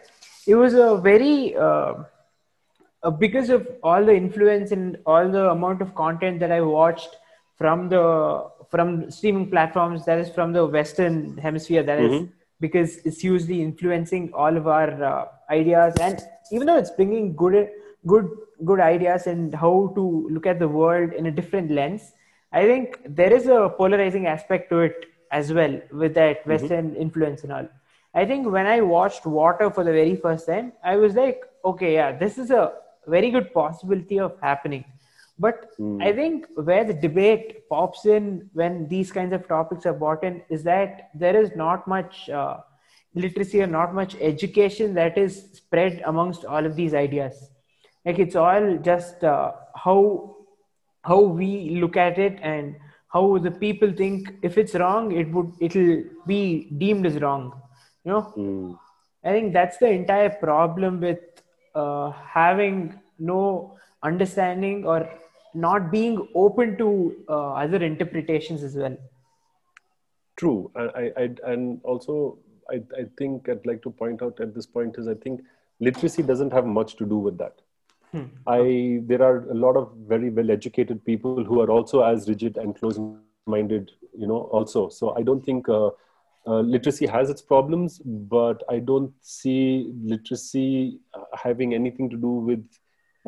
it 0.47 0.55
was 0.55 0.73
a 0.73 0.97
very 0.97 1.55
uh, 1.55 1.95
uh, 3.03 3.09
because 3.09 3.49
of 3.49 3.67
all 3.83 4.03
the 4.03 4.15
influence 4.15 4.71
and 4.71 4.97
all 5.05 5.29
the 5.29 5.49
amount 5.49 5.81
of 5.81 5.95
content 5.95 6.39
that 6.39 6.51
I 6.51 6.61
watched 6.61 7.15
from 7.57 7.89
the 7.89 8.49
from 8.69 9.09
streaming 9.11 9.49
platforms 9.49 10.05
that 10.05 10.19
is 10.19 10.29
from 10.29 10.53
the 10.53 10.65
western 10.65 11.37
hemisphere 11.37 11.83
That 11.83 11.99
mm-hmm. 11.99 12.25
is 12.25 12.29
because 12.59 12.97
it's 13.05 13.23
usually 13.23 13.61
influencing 13.61 14.31
all 14.33 14.55
of 14.55 14.67
our 14.67 15.03
uh, 15.03 15.25
ideas 15.49 15.95
and 15.99 16.19
even 16.51 16.67
though 16.67 16.77
it's 16.77 16.91
bringing 16.91 17.35
good 17.35 17.69
good 18.07 18.29
good 18.65 18.79
ideas 18.79 19.27
and 19.27 19.55
how 19.55 19.91
to 19.95 20.27
look 20.29 20.45
at 20.45 20.59
the 20.59 20.67
world 20.67 21.13
in 21.13 21.25
a 21.25 21.31
different 21.31 21.71
lens 21.71 22.11
i 22.51 22.63
think 22.63 22.99
there 23.21 23.33
is 23.33 23.47
a 23.47 23.69
polarizing 23.77 24.27
aspect 24.27 24.69
to 24.69 24.79
it 24.79 25.05
as 25.31 25.51
well 25.53 25.79
with 25.91 26.13
that 26.13 26.39
mm-hmm. 26.39 26.51
western 26.51 26.91
mm-hmm. 26.91 27.01
influence 27.01 27.43
and 27.43 27.53
all 27.53 27.67
i 28.13 28.25
think 28.25 28.47
when 28.57 28.65
i 28.65 28.79
watched 28.81 29.25
water 29.25 29.69
for 29.69 29.83
the 29.83 29.91
very 29.91 30.15
first 30.15 30.47
time 30.47 30.71
i 30.83 30.95
was 30.95 31.15
like 31.15 31.41
okay 31.63 31.93
yeah 31.93 32.11
this 32.23 32.37
is 32.37 32.51
a 32.51 32.71
very 33.09 33.29
good 33.35 33.53
possibility 33.53 34.19
of 34.19 34.33
happening 34.41 34.83
but 35.39 35.77
mm. 35.79 36.03
I 36.03 36.11
think 36.13 36.47
where 36.55 36.83
the 36.83 36.93
debate 36.93 37.69
pops 37.69 38.05
in 38.05 38.49
when 38.53 38.87
these 38.89 39.11
kinds 39.11 39.33
of 39.33 39.47
topics 39.47 39.85
are 39.85 39.93
brought 39.93 40.23
in 40.23 40.41
is 40.49 40.63
that 40.63 41.09
there 41.13 41.41
is 41.41 41.55
not 41.55 41.87
much 41.87 42.29
uh, 42.29 42.57
literacy 43.15 43.61
or 43.61 43.67
not 43.67 43.93
much 43.93 44.15
education 44.19 44.93
that 44.95 45.17
is 45.17 45.47
spread 45.53 46.03
amongst 46.05 46.43
all 46.43 46.65
of 46.65 46.75
these 46.75 46.93
ideas. 46.93 47.49
Like 48.05 48.19
it's 48.19 48.35
all 48.35 48.77
just 48.77 49.23
uh, 49.23 49.53
how 49.75 50.35
how 51.03 51.21
we 51.21 51.79
look 51.81 51.95
at 51.95 52.19
it 52.19 52.37
and 52.41 52.75
how 53.07 53.37
the 53.37 53.51
people 53.51 53.91
think 53.91 54.33
if 54.41 54.57
it's 54.57 54.75
wrong 54.75 55.11
it 55.11 55.31
would 55.31 55.51
it'll 55.59 56.03
be 56.27 56.67
deemed 56.77 57.05
as 57.05 57.19
wrong 57.21 57.45
you 58.03 58.11
know 58.11 58.33
mm. 58.37 58.77
i 59.23 59.31
think 59.31 59.53
that's 59.53 59.77
the 59.77 59.89
entire 59.89 60.29
problem 60.29 60.99
with 60.99 61.19
uh, 61.83 62.11
having 62.39 62.77
no 63.19 63.41
understanding 64.03 64.85
or 64.85 64.99
not 65.53 65.91
being 65.91 66.27
open 66.35 66.77
to 66.77 66.89
uh, 67.27 67.53
other 67.53 67.83
interpretations 67.83 68.63
as 68.63 68.75
well. 68.75 68.97
True. 70.37 70.71
I, 70.75 71.11
I, 71.17 71.29
and 71.51 71.81
also 71.83 72.37
I, 72.69 72.75
I 72.97 73.05
think 73.17 73.49
i'd 73.49 73.65
like 73.65 73.81
to 73.83 73.89
point 73.89 74.21
out 74.21 74.39
at 74.39 74.53
this 74.55 74.65
point 74.65 74.97
is 74.97 75.07
i 75.07 75.15
think 75.15 75.41
literacy 75.79 76.23
doesn't 76.23 76.53
have 76.53 76.65
much 76.65 76.95
to 76.97 77.05
do 77.05 77.17
with 77.17 77.37
that. 77.37 77.55
Hmm. 78.11 78.27
i 78.47 79.01
there 79.09 79.21
are 79.21 79.49
a 79.55 79.57
lot 79.63 79.75
of 79.79 79.91
very 80.11 80.29
well 80.29 80.51
educated 80.51 81.03
people 81.05 81.43
who 81.43 81.59
are 81.63 81.69
also 81.69 82.01
as 82.01 82.29
rigid 82.29 82.57
and 82.57 82.75
close 82.75 82.99
minded 83.45 83.91
you 84.17 84.27
know 84.27 84.41
also. 84.57 84.89
So 84.89 85.15
i 85.17 85.21
don't 85.21 85.45
think 85.45 85.69
uh, 85.69 85.89
uh, 86.49 86.61
literacy 86.73 87.07
has 87.07 87.29
its 87.29 87.41
problems 87.41 88.01
but 88.35 88.63
i 88.69 88.79
don't 88.79 89.13
see 89.21 89.91
literacy 90.13 90.99
uh, 91.13 91.23
having 91.45 91.73
anything 91.73 92.09
to 92.09 92.17
do 92.17 92.31
with 92.51 92.63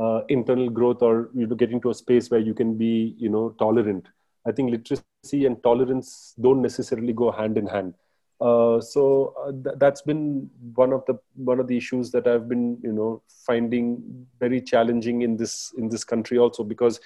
uh, 0.01 0.21
internal 0.29 0.69
growth 0.69 1.01
or 1.01 1.29
you 1.33 1.47
know 1.47 1.55
getting 1.55 1.81
to 1.81 1.89
a 1.89 1.93
space 1.93 2.29
where 2.29 2.39
you 2.39 2.53
can 2.53 2.77
be 2.77 3.15
you 3.17 3.29
know 3.29 3.49
tolerant. 3.59 4.07
I 4.47 4.51
think 4.51 4.71
literacy 4.71 5.45
and 5.45 5.61
tolerance 5.61 6.33
don't 6.41 6.61
necessarily 6.61 7.13
go 7.13 7.31
hand 7.31 7.57
in 7.57 7.67
hand. 7.67 7.93
Uh, 8.39 8.81
so 8.81 9.35
uh, 9.39 9.51
th- 9.51 9.75
that's 9.77 10.01
been 10.01 10.49
one 10.73 10.91
of 10.93 11.05
the 11.05 11.19
one 11.35 11.59
of 11.59 11.67
the 11.67 11.77
issues 11.77 12.09
that 12.09 12.25
i've 12.25 12.49
been 12.49 12.75
you 12.81 12.91
know 12.91 13.21
finding 13.45 14.01
very 14.39 14.59
challenging 14.59 15.21
in 15.21 15.37
this 15.37 15.71
in 15.77 15.89
this 15.89 16.03
country 16.03 16.39
also 16.39 16.63
because 16.63 16.99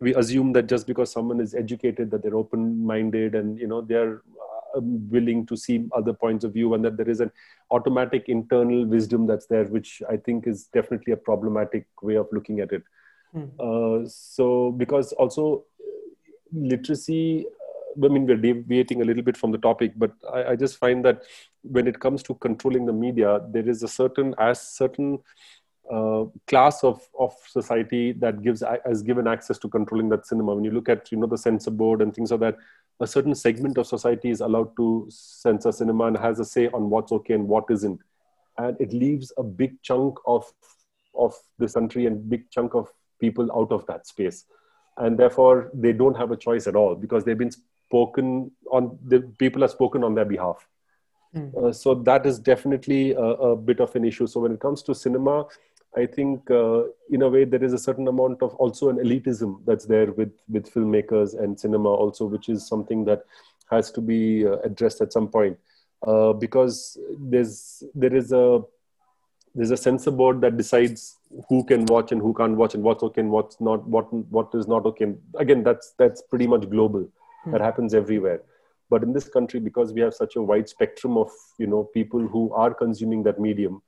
we 0.00 0.14
assume 0.16 0.52
that 0.52 0.68
just 0.68 0.86
because 0.86 1.10
someone 1.10 1.40
is 1.40 1.54
educated 1.54 2.10
that 2.10 2.22
they're 2.22 2.36
open 2.36 2.84
minded 2.84 3.34
and 3.34 3.58
you 3.58 3.66
know 3.66 3.80
they're 3.80 4.20
willing 4.80 5.44
to 5.46 5.56
see 5.56 5.88
other 5.94 6.12
points 6.12 6.44
of 6.44 6.52
view 6.52 6.74
and 6.74 6.84
that 6.84 6.96
there 6.96 7.08
is 7.08 7.20
an 7.20 7.30
automatic 7.70 8.28
internal 8.28 8.84
wisdom 8.86 9.26
that's 9.26 9.46
there 9.46 9.64
which 9.64 10.02
i 10.10 10.16
think 10.16 10.46
is 10.46 10.64
definitely 10.72 11.12
a 11.12 11.16
problematic 11.16 11.86
way 12.02 12.16
of 12.16 12.28
looking 12.32 12.60
at 12.60 12.72
it 12.72 12.82
mm. 13.34 13.48
uh, 13.58 14.08
so 14.08 14.72
because 14.72 15.12
also 15.12 15.64
literacy 16.52 17.46
uh, 17.46 17.72
I 18.04 18.08
mean, 18.08 18.26
we're 18.26 18.36
deviating 18.36 19.02
a 19.02 19.04
little 19.04 19.22
bit 19.22 19.36
from 19.36 19.52
the 19.52 19.58
topic, 19.58 19.92
but 19.96 20.12
I, 20.32 20.52
I, 20.52 20.56
just 20.56 20.78
find 20.78 21.04
that 21.04 21.24
when 21.62 21.86
it 21.86 22.00
comes 22.00 22.22
to 22.22 22.34
controlling 22.36 22.86
the 22.86 22.92
media, 22.92 23.40
there 23.50 23.68
is 23.68 23.82
a 23.82 23.88
certain 23.88 24.34
as 24.38 24.62
certain 24.62 25.18
uh, 25.90 26.24
class 26.46 26.84
of, 26.84 27.06
of 27.18 27.34
society 27.46 28.12
that 28.12 28.42
gives 28.42 28.62
has 28.86 29.02
given 29.02 29.26
access 29.26 29.58
to 29.58 29.68
controlling 29.68 30.08
that 30.10 30.26
cinema. 30.26 30.54
When 30.54 30.64
you 30.64 30.70
look 30.70 30.88
at 30.88 31.10
you 31.12 31.18
know 31.18 31.26
the 31.26 31.36
censor 31.36 31.70
board 31.70 32.00
and 32.00 32.14
things 32.14 32.30
like 32.30 32.40
that, 32.40 32.56
a 33.00 33.06
certain 33.06 33.34
segment 33.34 33.78
of 33.78 33.86
society 33.86 34.30
is 34.30 34.40
allowed 34.40 34.74
to 34.76 35.06
censor 35.10 35.72
cinema 35.72 36.06
and 36.06 36.16
has 36.16 36.38
a 36.38 36.44
say 36.44 36.68
on 36.68 36.90
what's 36.90 37.12
okay 37.12 37.34
and 37.34 37.48
what 37.48 37.64
isn't. 37.70 38.00
And 38.58 38.76
it 38.80 38.92
leaves 38.92 39.32
a 39.36 39.42
big 39.42 39.80
chunk 39.82 40.18
of 40.26 40.52
of 41.14 41.34
this 41.58 41.74
country 41.74 42.06
and 42.06 42.28
big 42.28 42.50
chunk 42.50 42.74
of 42.74 42.90
people 43.20 43.50
out 43.54 43.72
of 43.72 43.86
that 43.86 44.06
space. 44.06 44.44
And 44.96 45.18
therefore 45.18 45.70
they 45.74 45.92
don't 45.92 46.16
have 46.16 46.30
a 46.30 46.36
choice 46.36 46.66
at 46.66 46.76
all 46.76 46.94
because 46.94 47.24
they've 47.24 47.38
been 47.38 47.50
spoken 47.50 48.50
on 48.70 48.98
the 49.06 49.20
people 49.38 49.62
have 49.62 49.70
spoken 49.70 50.04
on 50.04 50.14
their 50.14 50.24
behalf. 50.24 50.66
Mm. 51.34 51.54
uh, 51.56 51.72
so 51.72 51.94
that 51.94 52.26
is 52.26 52.38
definitely 52.38 53.12
a, 53.12 53.22
a, 53.22 53.56
bit 53.56 53.80
of 53.80 53.94
an 53.96 54.04
issue. 54.04 54.26
So 54.26 54.40
when 54.40 54.52
it 54.52 54.60
comes 54.60 54.82
to 54.82 54.94
cinema 54.94 55.46
i 55.96 56.06
think 56.06 56.50
uh, 56.50 56.82
in 57.10 57.22
a 57.22 57.28
way 57.28 57.44
there 57.44 57.62
is 57.62 57.72
a 57.72 57.78
certain 57.78 58.08
amount 58.08 58.42
of 58.42 58.54
also 58.54 58.88
an 58.88 58.96
elitism 58.96 59.56
that's 59.66 59.84
there 59.84 60.12
with 60.12 60.32
with 60.48 60.72
filmmakers 60.72 61.38
and 61.38 61.58
cinema 61.58 61.88
also 61.88 62.24
which 62.24 62.48
is 62.48 62.66
something 62.66 63.04
that 63.04 63.24
has 63.72 63.90
to 63.90 64.00
be 64.00 64.46
uh, 64.46 64.58
addressed 64.68 65.00
at 65.00 65.12
some 65.12 65.28
point. 65.28 65.58
Uh, 66.06 66.32
because 66.32 66.98
there's 67.18 67.82
there 67.94 68.14
is 68.14 68.32
a 68.32 68.60
there's 69.54 69.70
a 69.70 69.76
censor 69.76 70.10
board 70.10 70.40
that 70.40 70.56
decides 70.56 71.18
who 71.48 71.62
can 71.64 71.84
watch 71.86 72.10
and 72.12 72.20
who 72.20 72.32
can't 72.34 72.56
watch 72.56 72.74
and 72.74 72.82
what's 72.82 73.02
okay 73.02 73.20
and 73.20 73.30
what's 73.30 73.60
not 73.60 73.86
what 73.86 74.12
what 74.36 74.48
is 74.54 74.66
not 74.66 74.86
okay. 74.86 75.12
Again 75.38 75.62
that's 75.62 75.94
that's 75.98 76.22
pretty 76.22 76.46
much 76.46 76.68
global. 76.70 77.08
Hmm. 77.44 77.52
that 77.52 77.60
happens 77.60 77.94
everywhere. 77.94 78.42
But 78.90 79.02
in 79.02 79.12
this 79.12 79.28
country 79.28 79.60
because 79.60 79.92
we 79.92 80.00
have 80.00 80.14
such 80.14 80.36
a 80.36 80.42
wide 80.42 80.68
spectrum 80.68 81.16
of 81.16 81.30
you 81.58 81.66
know 81.66 81.84
people 81.94 82.26
who 82.34 82.52
are 82.52 82.74
consuming 82.74 83.22
that 83.24 83.40
medium 83.40 83.80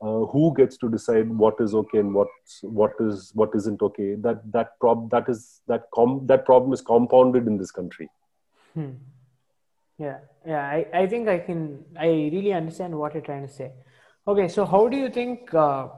uh, 0.00 0.24
who 0.26 0.54
gets 0.56 0.76
to 0.78 0.88
decide 0.88 1.28
what 1.28 1.54
is 1.60 1.74
okay 1.74 1.98
and 1.98 2.14
what 2.14 2.28
what 2.62 2.92
is 3.00 3.30
what 3.34 3.50
isn't 3.54 3.82
okay. 3.82 4.14
That 4.14 4.50
that 4.52 4.78
prob 4.80 5.10
that 5.10 5.28
is 5.28 5.60
that 5.66 5.84
com 5.94 6.26
that 6.26 6.44
problem 6.44 6.72
is 6.72 6.80
compounded 6.80 7.46
in 7.46 7.58
this 7.58 7.70
country. 7.70 8.10
Hmm. 8.74 8.90
Yeah 9.98 10.18
yeah 10.46 10.64
I, 10.64 10.86
I 10.94 11.06
think 11.06 11.28
i 11.28 11.38
can 11.38 11.84
i 11.98 12.06
really 12.06 12.52
understand 12.52 12.96
what 12.96 13.14
you're 13.14 13.22
trying 13.22 13.46
to 13.46 13.52
say. 13.52 13.72
Okay 14.26 14.48
so 14.48 14.64
how 14.64 14.88
do 14.88 14.96
you 14.96 15.08
think 15.10 15.52
uh, 15.54 15.88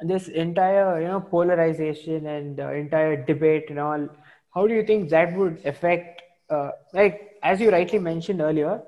this 0.00 0.28
entire 0.28 1.00
you 1.00 1.08
know 1.08 1.20
polarization 1.20 2.26
and 2.26 2.60
uh, 2.60 2.72
entire 2.72 3.24
debate 3.24 3.66
and 3.70 3.78
all 3.78 4.08
how 4.54 4.66
do 4.66 4.74
you 4.74 4.84
think 4.84 5.08
that 5.10 5.36
would 5.36 5.60
affect 5.64 6.22
uh, 6.50 6.70
like 6.92 7.38
as 7.42 7.60
you 7.60 7.70
rightly 7.70 7.98
mentioned 7.98 8.40
earlier 8.40 8.80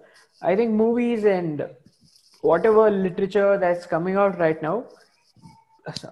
i 0.43 0.55
think 0.55 0.73
movies 0.73 1.25
and 1.25 1.67
whatever 2.43 2.91
literature 2.91 3.59
that's 3.59 3.87
coming 3.87 4.17
out 4.17 4.39
right 4.39 4.63
now 4.63 4.85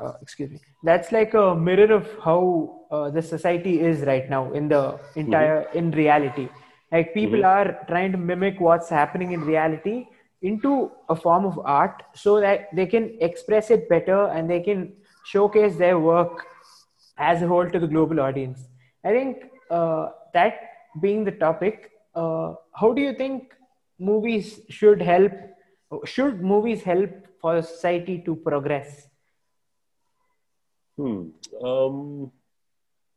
uh, 0.00 0.12
excuse 0.22 0.50
me 0.50 0.60
that's 0.82 1.12
like 1.12 1.34
a 1.34 1.54
mirror 1.54 1.92
of 1.94 2.06
how 2.24 2.40
uh, 2.90 3.10
the 3.10 3.22
society 3.22 3.80
is 3.80 4.00
right 4.00 4.28
now 4.30 4.52
in 4.52 4.68
the 4.68 4.98
entire 5.16 5.64
mm-hmm. 5.64 5.78
in 5.78 5.90
reality 5.90 6.48
like 6.92 7.12
people 7.14 7.38
mm-hmm. 7.38 7.70
are 7.70 7.86
trying 7.88 8.12
to 8.12 8.18
mimic 8.18 8.60
what's 8.60 8.88
happening 8.88 9.32
in 9.32 9.40
reality 9.42 10.06
into 10.42 10.90
a 11.08 11.16
form 11.16 11.44
of 11.44 11.58
art 11.64 12.02
so 12.14 12.40
that 12.40 12.68
they 12.74 12.86
can 12.86 13.16
express 13.20 13.70
it 13.70 13.88
better 13.88 14.28
and 14.28 14.48
they 14.48 14.60
can 14.60 14.92
showcase 15.24 15.76
their 15.76 15.98
work 15.98 16.46
as 17.18 17.42
a 17.42 17.46
whole 17.46 17.68
to 17.68 17.78
the 17.78 17.86
global 17.86 18.20
audience. 18.20 18.60
I 19.04 19.10
think 19.10 19.44
uh, 19.70 20.10
that 20.34 20.60
being 21.00 21.24
the 21.24 21.32
topic, 21.32 21.90
uh, 22.14 22.54
how 22.74 22.92
do 22.92 23.02
you 23.02 23.14
think 23.14 23.52
movies 23.98 24.60
should 24.68 25.02
help? 25.02 25.32
Should 26.04 26.42
movies 26.42 26.82
help 26.82 27.10
for 27.40 27.62
society 27.62 28.18
to 28.26 28.36
progress? 28.36 29.08
Hmm. 30.96 31.28
Um, 31.64 32.32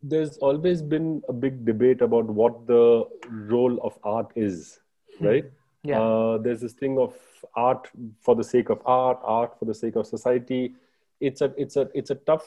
there's 0.01 0.37
always 0.37 0.81
been 0.81 1.21
a 1.27 1.33
big 1.33 1.65
debate 1.65 2.01
about 2.01 2.25
what 2.25 2.67
the 2.67 3.05
role 3.29 3.79
of 3.83 3.97
art 4.03 4.31
is, 4.35 4.79
hmm. 5.17 5.25
right? 5.25 5.45
Yeah. 5.83 5.99
Uh, 5.99 6.37
there's 6.37 6.61
this 6.61 6.73
thing 6.73 6.97
of 6.99 7.15
art 7.55 7.89
for 8.21 8.35
the 8.35 8.43
sake 8.43 8.69
of 8.69 8.81
art, 8.85 9.19
art 9.23 9.57
for 9.57 9.65
the 9.65 9.73
sake 9.73 9.95
of 9.95 10.05
society. 10.07 10.75
It's 11.19 11.41
a 11.41 11.53
it's 11.57 11.75
a 11.75 11.89
it's 11.93 12.11
a 12.11 12.15
tough 12.15 12.45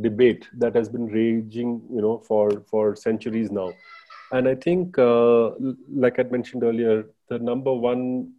debate 0.00 0.48
that 0.58 0.74
has 0.74 0.88
been 0.88 1.06
raging, 1.06 1.82
you 1.90 2.02
know, 2.02 2.18
for 2.18 2.62
for 2.66 2.96
centuries 2.96 3.50
now. 3.50 3.72
And 4.30 4.46
I 4.46 4.54
think, 4.54 4.98
uh, 4.98 5.52
like 5.88 6.18
I 6.18 6.24
mentioned 6.24 6.62
earlier, 6.62 7.06
the 7.28 7.38
number 7.38 7.72
one 7.72 8.32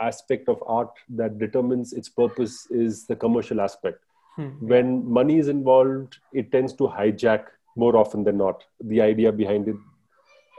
aspect 0.00 0.48
of 0.48 0.62
art 0.66 0.90
that 1.08 1.38
determines 1.38 1.92
its 1.92 2.08
purpose 2.08 2.66
is 2.70 3.06
the 3.06 3.16
commercial 3.16 3.60
aspect 3.60 3.98
Hmm. 4.36 4.48
When 4.60 5.10
money 5.10 5.38
is 5.38 5.48
involved, 5.48 6.18
it 6.32 6.50
tends 6.50 6.72
to 6.74 6.84
hijack 6.84 7.44
more 7.76 7.96
often 7.96 8.24
than 8.24 8.38
not 8.38 8.64
the 8.80 9.00
idea 9.00 9.32
behind 9.32 9.68
it. 9.68 9.76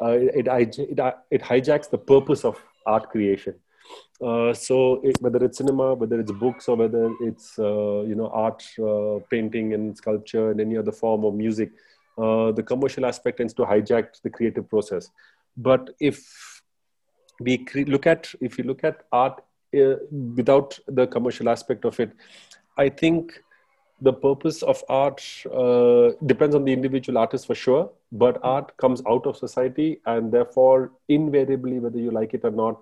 Uh, 0.02 0.12
it, 0.12 0.48
it, 0.48 0.80
it, 0.80 1.16
it, 1.32 1.42
hijacks 1.42 1.90
the 1.90 1.98
purpose 1.98 2.44
of 2.44 2.62
art 2.86 3.10
creation. 3.10 3.56
Uh, 4.22 4.54
so 4.54 5.02
it, 5.04 5.16
whether 5.22 5.44
it's 5.44 5.58
cinema, 5.58 5.94
whether 5.94 6.20
it's 6.20 6.32
books, 6.32 6.68
or 6.68 6.76
whether 6.76 7.12
it's 7.22 7.58
uh, 7.60 8.02
you 8.02 8.16
know 8.16 8.28
art, 8.28 8.64
uh, 8.80 9.20
painting 9.30 9.74
and 9.74 9.96
sculpture, 9.98 10.52
and 10.52 10.60
any 10.60 10.78
other 10.78 10.92
form 10.92 11.24
of 11.26 11.34
music, 11.34 11.72
uh, 12.18 12.52
the 12.52 12.64
commercial 12.64 13.06
aspect 13.06 13.38
tends 13.38 13.54
to 13.54 13.64
hijack 13.64 14.22
the 14.24 14.30
creative 14.30 14.70
process. 14.70 15.10
But 15.58 15.92
if 16.00 16.53
we 17.40 17.58
cre- 17.58 17.88
look 17.88 18.08
at 18.08 18.34
if 18.42 18.58
you 18.58 18.64
look 18.64 18.84
at 18.84 19.04
art 19.12 19.44
uh, 19.76 19.96
without 20.36 20.80
the 20.88 21.08
commercial 21.08 21.50
aspect 21.50 21.86
of 21.86 22.00
it, 22.00 22.12
I 22.78 22.90
think 22.90 23.34
the 24.02 24.14
purpose 24.14 24.62
of 24.64 24.84
art 24.90 25.24
uh, 25.52 26.12
depends 26.26 26.56
on 26.56 26.66
the 26.66 26.74
individual 26.74 27.18
artist 27.18 27.48
for 27.48 27.56
sure 27.56 27.90
but 28.12 28.40
art 28.44 28.76
comes 28.78 29.02
out 29.08 29.26
of 29.26 29.38
society 29.38 30.02
and 30.06 30.32
therefore 30.32 30.92
invariably 31.08 31.80
whether 31.80 31.98
you 31.98 32.12
like 32.12 32.34
it 32.34 32.42
or 32.44 32.52
not 32.52 32.80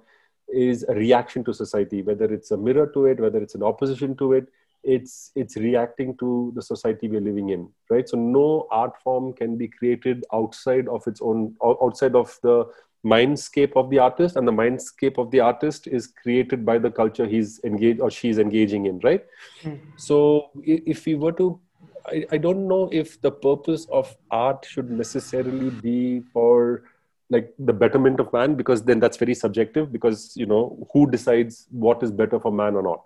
is 0.53 0.83
a 0.89 0.93
reaction 0.93 1.43
to 1.43 1.53
society 1.53 2.01
whether 2.01 2.25
it's 2.33 2.51
a 2.51 2.57
mirror 2.57 2.87
to 2.93 3.05
it 3.05 3.19
whether 3.19 3.39
it's 3.39 3.55
an 3.55 3.63
opposition 3.63 4.15
to 4.15 4.33
it 4.33 4.47
it's 4.83 5.31
it's 5.35 5.57
reacting 5.57 6.17
to 6.17 6.51
the 6.55 6.61
society 6.61 7.07
we're 7.07 7.21
living 7.21 7.49
in 7.49 7.69
right? 7.89 8.09
So 8.09 8.17
no 8.17 8.67
art 8.71 8.99
form 9.03 9.33
can 9.33 9.57
be 9.57 9.67
created 9.67 10.25
outside 10.33 10.87
of 10.87 11.05
its 11.05 11.21
own 11.21 11.55
outside 11.63 12.15
of 12.15 12.37
the 12.41 12.65
mindscape 13.05 13.75
of 13.75 13.89
the 13.89 13.97
artist 13.97 14.35
and 14.35 14.47
the 14.47 14.51
mindscape 14.51 15.17
of 15.17 15.31
the 15.31 15.39
artist 15.39 15.87
is 15.87 16.07
created 16.07 16.65
by 16.65 16.77
the 16.77 16.91
culture 16.91 17.25
he's 17.25 17.59
engaged 17.63 17.99
or 17.99 18.11
she's 18.11 18.37
engaging 18.37 18.85
in 18.85 18.99
right 18.99 19.25
mm. 19.63 19.79
so 19.95 20.51
if 20.63 21.05
we 21.05 21.15
were 21.15 21.31
to 21.31 21.59
I, 22.05 22.25
I 22.31 22.37
don't 22.37 22.67
know 22.67 22.89
if 22.91 23.21
the 23.21 23.31
purpose 23.31 23.85
of 23.91 24.15
art 24.29 24.65
should 24.69 24.89
necessarily 24.89 25.69
be 25.69 26.21
for 26.33 26.83
like 27.29 27.53
the 27.57 27.73
betterment 27.73 28.19
of 28.19 28.31
man 28.33 28.55
because 28.55 28.83
then 28.83 28.99
that's 28.99 29.17
very 29.17 29.33
subjective 29.33 29.91
because 29.91 30.35
you 30.35 30.45
know 30.45 30.87
who 30.93 31.09
decides 31.09 31.67
what 31.71 32.03
is 32.03 32.11
better 32.11 32.39
for 32.39 32.51
man 32.51 32.75
or 32.75 32.83
not 32.83 33.03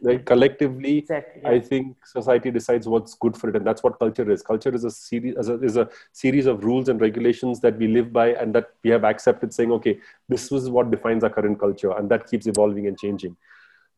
like 0.00 0.24
collectively 0.24 0.98
exactly, 0.98 1.42
yeah. 1.42 1.50
i 1.50 1.58
think 1.58 1.96
society 2.06 2.50
decides 2.50 2.86
what's 2.86 3.14
good 3.14 3.36
for 3.36 3.48
it 3.48 3.56
and 3.56 3.66
that's 3.66 3.82
what 3.82 3.98
culture 3.98 4.30
is. 4.30 4.42
Culture 4.42 4.74
is 4.74 4.84
a 4.84 4.90
series 4.90 5.34
is 5.36 5.76
a 5.76 5.88
series 6.12 6.46
of 6.46 6.64
rules 6.64 6.88
and 6.88 7.00
regulations 7.00 7.60
that 7.60 7.76
we 7.78 7.88
live 7.88 8.12
by 8.12 8.28
and 8.28 8.54
that 8.54 8.70
we 8.84 8.90
have 8.90 9.04
accepted 9.04 9.52
saying 9.52 9.72
okay 9.72 9.98
this 10.28 10.52
is 10.52 10.70
what 10.70 10.90
defines 10.90 11.24
our 11.24 11.30
current 11.30 11.58
culture 11.58 11.90
and 11.96 12.08
that 12.10 12.30
keeps 12.30 12.46
evolving 12.46 12.86
and 12.86 12.98
changing. 12.98 13.36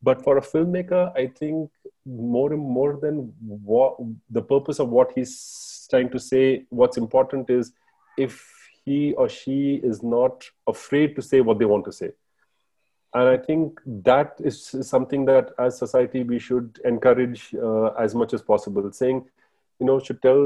But 0.03 0.23
for 0.23 0.37
a 0.37 0.41
filmmaker 0.41 1.15
i 1.15 1.27
think 1.27 1.69
more 2.05 2.51
and 2.51 2.61
more 2.61 2.97
than 3.01 3.31
what 3.41 3.97
the 4.29 4.41
purpose 4.41 4.79
of 4.79 4.89
what 4.89 5.11
he's 5.13 5.87
trying 5.91 6.09
to 6.09 6.19
say 6.19 6.63
what's 6.69 6.97
important 6.97 7.49
is 7.49 7.73
if 8.17 8.43
he 8.83 9.13
or 9.13 9.29
she 9.29 9.79
is 9.83 10.01
not 10.01 10.49
afraid 10.67 11.15
to 11.15 11.21
say 11.21 11.41
what 11.41 11.59
they 11.59 11.65
want 11.65 11.85
to 11.85 11.91
say 11.91 12.09
and 13.13 13.27
i 13.29 13.37
think 13.37 13.79
that 13.85 14.33
is 14.39 14.75
something 14.81 15.25
that 15.25 15.51
as 15.59 15.77
society 15.77 16.23
we 16.23 16.39
should 16.39 16.79
encourage 16.85 17.53
uh, 17.55 17.87
as 18.05 18.15
much 18.15 18.33
as 18.33 18.41
possible 18.41 18.91
saying 18.91 19.23
you 19.81 19.87
know 19.87 19.99
should 19.99 20.21
tell 20.21 20.41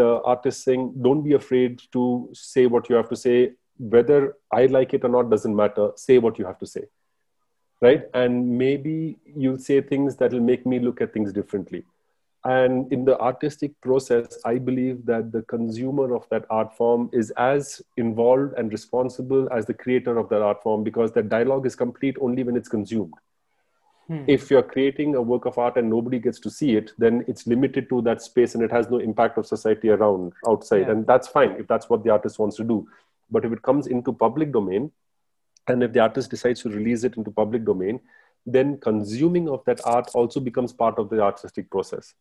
the 0.00 0.08
artist 0.34 0.64
saying 0.64 0.92
don't 1.06 1.22
be 1.22 1.34
afraid 1.34 1.82
to 1.92 2.28
say 2.32 2.66
what 2.66 2.88
you 2.88 2.96
have 2.96 3.08
to 3.10 3.16
say. 3.16 3.52
Whether 3.94 4.36
i 4.50 4.66
like 4.76 4.94
it 4.94 5.04
or 5.04 5.10
not 5.16 5.30
doesn't 5.30 5.54
matter. 5.54 5.90
Say 5.96 6.18
what 6.18 6.38
you 6.38 6.46
have 6.46 6.58
to 6.58 6.66
say. 6.66 6.84
Right? 7.80 8.06
And 8.12 8.58
maybe 8.58 9.18
you'll 9.36 9.58
say 9.58 9.80
things 9.80 10.16
that 10.16 10.32
will 10.32 10.46
make 10.52 10.64
me 10.66 10.80
look 10.80 11.00
at 11.00 11.12
things 11.12 11.32
differently 11.32 11.84
and 12.48 12.90
in 12.92 13.04
the 13.04 13.18
artistic 13.20 13.78
process 13.80 14.38
i 14.50 14.56
believe 14.56 15.04
that 15.04 15.30
the 15.32 15.42
consumer 15.42 16.14
of 16.14 16.26
that 16.30 16.44
art 16.48 16.74
form 16.76 17.08
is 17.12 17.30
as 17.36 17.82
involved 17.96 18.54
and 18.56 18.72
responsible 18.72 19.48
as 19.52 19.66
the 19.66 19.74
creator 19.74 20.18
of 20.18 20.28
that 20.28 20.40
art 20.40 20.62
form 20.62 20.82
because 20.82 21.12
that 21.12 21.28
dialogue 21.28 21.66
is 21.66 21.76
complete 21.76 22.16
only 22.20 22.42
when 22.42 22.56
it's 22.56 22.68
consumed 22.68 23.12
hmm. 24.06 24.22
if 24.26 24.50
you're 24.50 24.68
creating 24.74 25.14
a 25.14 25.22
work 25.22 25.44
of 25.46 25.58
art 25.58 25.76
and 25.76 25.90
nobody 25.90 26.18
gets 26.18 26.40
to 26.40 26.50
see 26.50 26.76
it 26.76 26.92
then 26.96 27.24
it's 27.28 27.46
limited 27.46 27.88
to 27.88 28.00
that 28.02 28.22
space 28.22 28.54
and 28.54 28.62
it 28.62 28.70
has 28.70 28.88
no 28.88 28.98
impact 28.98 29.36
of 29.36 29.46
society 29.46 29.90
around 29.90 30.32
outside 30.46 30.86
yeah. 30.86 30.92
and 30.92 31.06
that's 31.06 31.28
fine 31.28 31.50
if 31.58 31.66
that's 31.66 31.90
what 31.90 32.02
the 32.04 32.10
artist 32.10 32.38
wants 32.38 32.56
to 32.56 32.64
do 32.64 32.86
but 33.30 33.44
if 33.44 33.52
it 33.52 33.62
comes 33.62 33.88
into 33.88 34.12
public 34.12 34.52
domain 34.52 34.90
and 35.66 35.82
if 35.82 35.92
the 35.92 36.00
artist 36.00 36.30
decides 36.30 36.62
to 36.62 36.70
release 36.70 37.04
it 37.04 37.18
into 37.18 37.30
public 37.30 37.64
domain 37.64 38.00
then 38.46 38.78
consuming 38.78 39.50
of 39.50 39.62
that 39.66 39.80
art 39.84 40.08
also 40.14 40.40
becomes 40.40 40.72
part 40.72 40.98
of 40.98 41.10
the 41.10 41.20
artistic 41.20 41.68
process 41.70 42.14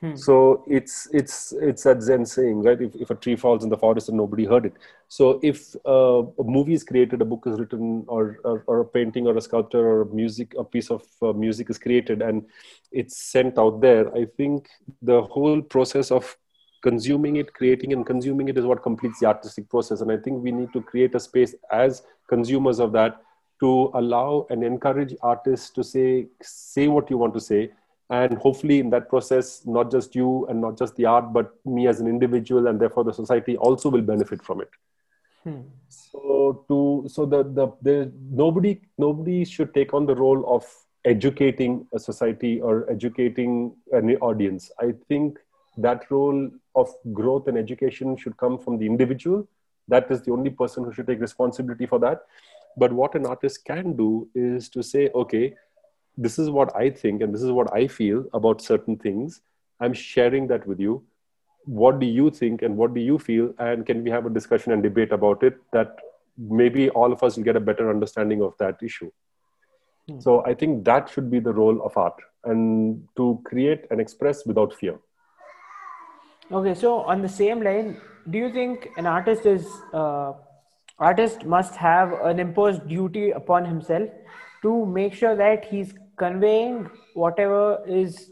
Hmm. 0.00 0.14
So 0.14 0.62
it's 0.66 1.08
it's 1.12 1.52
it's 1.52 1.84
that 1.84 2.02
Zen 2.02 2.26
saying, 2.26 2.62
right? 2.62 2.80
If, 2.80 2.94
if 2.96 3.10
a 3.10 3.14
tree 3.14 3.34
falls 3.34 3.64
in 3.64 3.70
the 3.70 3.78
forest 3.78 4.08
and 4.10 4.18
nobody 4.18 4.44
heard 4.44 4.66
it. 4.66 4.74
So 5.08 5.40
if 5.42 5.74
uh, 5.86 6.22
a 6.38 6.44
movie 6.44 6.74
is 6.74 6.84
created, 6.84 7.22
a 7.22 7.24
book 7.24 7.44
is 7.46 7.58
written, 7.58 8.04
or, 8.06 8.38
or, 8.44 8.64
or 8.66 8.80
a 8.80 8.84
painting, 8.84 9.26
or 9.26 9.36
a 9.36 9.40
sculpture, 9.40 9.86
or 9.86 10.02
a 10.02 10.06
music, 10.06 10.54
a 10.58 10.64
piece 10.64 10.90
of 10.90 11.02
uh, 11.22 11.32
music 11.32 11.70
is 11.70 11.78
created, 11.78 12.20
and 12.20 12.44
it's 12.92 13.16
sent 13.16 13.58
out 13.58 13.80
there, 13.80 14.14
I 14.14 14.26
think 14.36 14.68
the 15.00 15.22
whole 15.22 15.62
process 15.62 16.10
of 16.10 16.36
consuming 16.82 17.36
it, 17.36 17.54
creating 17.54 17.92
and 17.92 18.04
consuming 18.04 18.48
it 18.48 18.58
is 18.58 18.64
what 18.64 18.82
completes 18.82 19.20
the 19.20 19.26
artistic 19.26 19.68
process. 19.70 20.02
And 20.02 20.12
I 20.12 20.18
think 20.18 20.42
we 20.42 20.52
need 20.52 20.72
to 20.74 20.82
create 20.82 21.14
a 21.14 21.20
space 21.20 21.54
as 21.72 22.02
consumers 22.28 22.80
of 22.80 22.92
that 22.92 23.22
to 23.60 23.90
allow 23.94 24.46
and 24.50 24.62
encourage 24.62 25.14
artists 25.22 25.70
to 25.70 25.82
say 25.82 26.26
say 26.42 26.88
what 26.88 27.10
you 27.10 27.16
want 27.16 27.32
to 27.32 27.40
say 27.40 27.70
and 28.10 28.38
hopefully 28.38 28.78
in 28.78 28.90
that 28.90 29.08
process 29.08 29.62
not 29.66 29.90
just 29.90 30.14
you 30.14 30.46
and 30.48 30.60
not 30.60 30.78
just 30.78 30.94
the 30.96 31.04
art 31.04 31.32
but 31.32 31.54
me 31.64 31.86
as 31.88 32.00
an 32.00 32.06
individual 32.06 32.68
and 32.68 32.80
therefore 32.80 33.04
the 33.04 33.12
society 33.12 33.56
also 33.56 33.88
will 33.88 34.02
benefit 34.02 34.42
from 34.42 34.60
it. 34.60 34.70
Hmm. 35.42 35.60
so 35.88 36.64
to 36.68 37.08
so 37.08 37.24
the, 37.24 37.44
the 37.44 37.68
the 37.82 38.12
nobody 38.30 38.80
nobody 38.98 39.44
should 39.44 39.72
take 39.74 39.94
on 39.94 40.06
the 40.06 40.14
role 40.14 40.44
of 40.52 40.66
educating 41.04 41.86
a 41.94 42.00
society 42.00 42.60
or 42.60 42.90
educating 42.90 43.74
an 43.92 44.16
audience. 44.16 44.70
I 44.80 44.92
think 45.08 45.38
that 45.78 46.10
role 46.10 46.50
of 46.74 46.92
growth 47.12 47.46
and 47.46 47.56
education 47.56 48.16
should 48.16 48.36
come 48.36 48.58
from 48.58 48.78
the 48.78 48.86
individual. 48.86 49.46
That 49.88 50.10
is 50.10 50.22
the 50.22 50.32
only 50.32 50.50
person 50.50 50.84
who 50.84 50.92
should 50.92 51.06
take 51.06 51.20
responsibility 51.20 51.86
for 51.86 52.00
that. 52.00 52.22
But 52.76 52.92
what 52.92 53.14
an 53.14 53.24
artist 53.24 53.64
can 53.64 53.96
do 53.96 54.28
is 54.34 54.68
to 54.70 54.82
say 54.82 55.10
okay 55.14 55.54
this 56.16 56.38
is 56.38 56.50
what 56.50 56.74
I 56.74 56.90
think 56.90 57.22
and 57.22 57.34
this 57.34 57.42
is 57.42 57.50
what 57.50 57.72
I 57.74 57.86
feel 57.86 58.24
about 58.32 58.60
certain 58.60 58.96
things. 58.96 59.40
I'm 59.80 59.92
sharing 59.92 60.46
that 60.48 60.66
with 60.66 60.80
you. 60.80 61.04
What 61.64 61.98
do 61.98 62.06
you 62.06 62.30
think 62.30 62.62
and 62.62 62.76
what 62.76 62.94
do 62.94 63.00
you 63.00 63.18
feel? 63.18 63.54
And 63.58 63.84
can 63.84 64.02
we 64.02 64.10
have 64.10 64.24
a 64.24 64.30
discussion 64.30 64.72
and 64.72 64.82
debate 64.82 65.12
about 65.12 65.42
it 65.42 65.58
that 65.72 65.98
maybe 66.38 66.88
all 66.90 67.12
of 67.12 67.22
us 67.22 67.36
will 67.36 67.44
get 67.44 67.56
a 67.56 67.60
better 67.60 67.90
understanding 67.90 68.42
of 68.42 68.56
that 68.58 68.82
issue? 68.82 69.10
Hmm. 70.08 70.20
So 70.20 70.44
I 70.46 70.54
think 70.54 70.84
that 70.84 71.08
should 71.10 71.30
be 71.30 71.40
the 71.40 71.52
role 71.52 71.82
of 71.84 71.96
art 71.96 72.14
and 72.44 73.06
to 73.16 73.40
create 73.44 73.84
and 73.90 74.00
express 74.00 74.46
without 74.46 74.72
fear. 74.72 74.98
Okay, 76.50 76.74
so 76.74 77.00
on 77.00 77.22
the 77.22 77.28
same 77.28 77.60
line, 77.60 78.00
do 78.30 78.38
you 78.38 78.52
think 78.52 78.88
an 78.96 79.06
artist 79.06 79.46
is 79.46 79.66
uh, 79.92 80.32
artist 80.98 81.44
must 81.44 81.74
have 81.74 82.12
an 82.22 82.38
imposed 82.38 82.88
duty 82.88 83.30
upon 83.32 83.64
himself 83.64 84.08
to 84.62 84.86
make 84.86 85.12
sure 85.12 85.36
that 85.36 85.64
he's 85.64 85.92
conveying 86.16 86.88
whatever 87.14 87.82
is 87.86 88.30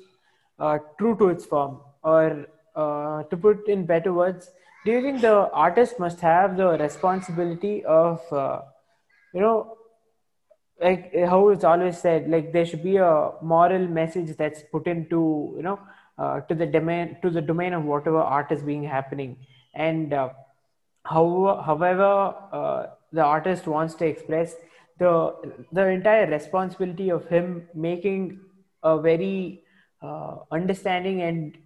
uh, 0.59 0.79
true 0.99 1.17
to 1.17 1.29
its 1.29 1.45
form 1.45 1.81
or 2.03 2.47
uh, 2.77 3.23
to 3.25 3.37
put 3.37 3.69
in 3.69 3.87
better 3.87 4.13
words 4.13 4.51
do 4.85 4.93
you 4.93 5.03
think 5.03 5.21
the 5.21 5.51
artist 5.53 5.99
must 5.99 6.21
have 6.21 6.57
the 6.57 6.69
responsibility 6.79 7.85
of 7.85 8.21
uh, 8.33 8.61
you 9.33 9.41
know 9.41 9.77
like 10.81 11.15
how 11.15 11.49
it's 11.49 11.65
always 11.65 11.99
said 11.99 12.29
like 12.29 12.53
there 12.53 12.67
should 12.67 12.83
be 12.83 12.97
a 12.97 13.31
moral 13.41 13.87
message 13.87 14.37
that's 14.37 14.63
put 14.73 14.87
into 14.87 15.55
you 15.57 15.63
know 15.63 15.79
uh, 16.19 16.41
to 16.43 16.55
the 16.55 16.67
domain 16.67 17.17
to 17.23 17.31
the 17.31 17.41
domain 17.41 17.73
of 17.73 17.85
whatever 17.85 18.21
art 18.21 18.51
is 18.53 18.63
being 18.63 18.85
happening. 18.85 19.37
And 19.75 20.13
uh, 20.13 20.31
how, 21.05 21.63
however 21.67 22.35
uh, 22.53 22.87
the 23.13 23.23
artist 23.23 23.67
wants 23.67 23.95
to 23.97 24.07
express 24.07 24.55
the 24.99 25.35
the 25.73 25.87
entire 25.89 26.27
responsibility 26.31 27.11
of 27.11 27.27
him 27.29 27.69
making 27.75 28.41
a 28.83 29.01
very 29.01 29.63
uh, 30.03 30.37
understanding 30.53 31.23
and 31.23 31.59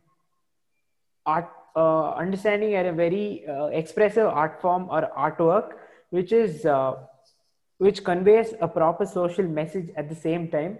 art 1.27 1.51
uh, 1.77 2.11
understanding 2.13 2.75
at 2.75 2.87
a 2.87 2.93
very 2.93 3.47
uh, 3.47 3.67
expressive 3.67 4.27
art 4.27 4.61
form 4.61 4.89
or 4.91 5.11
artwork 5.17 5.73
which 6.11 6.33
is 6.33 6.65
uh, 6.65 6.95
which 7.77 8.03
conveys 8.03 8.55
a 8.61 8.69
proper 8.69 9.05
social 9.07 9.45
message 9.45 9.91
at 9.97 10.09
the 10.09 10.15
same 10.15 10.49
time. 10.51 10.79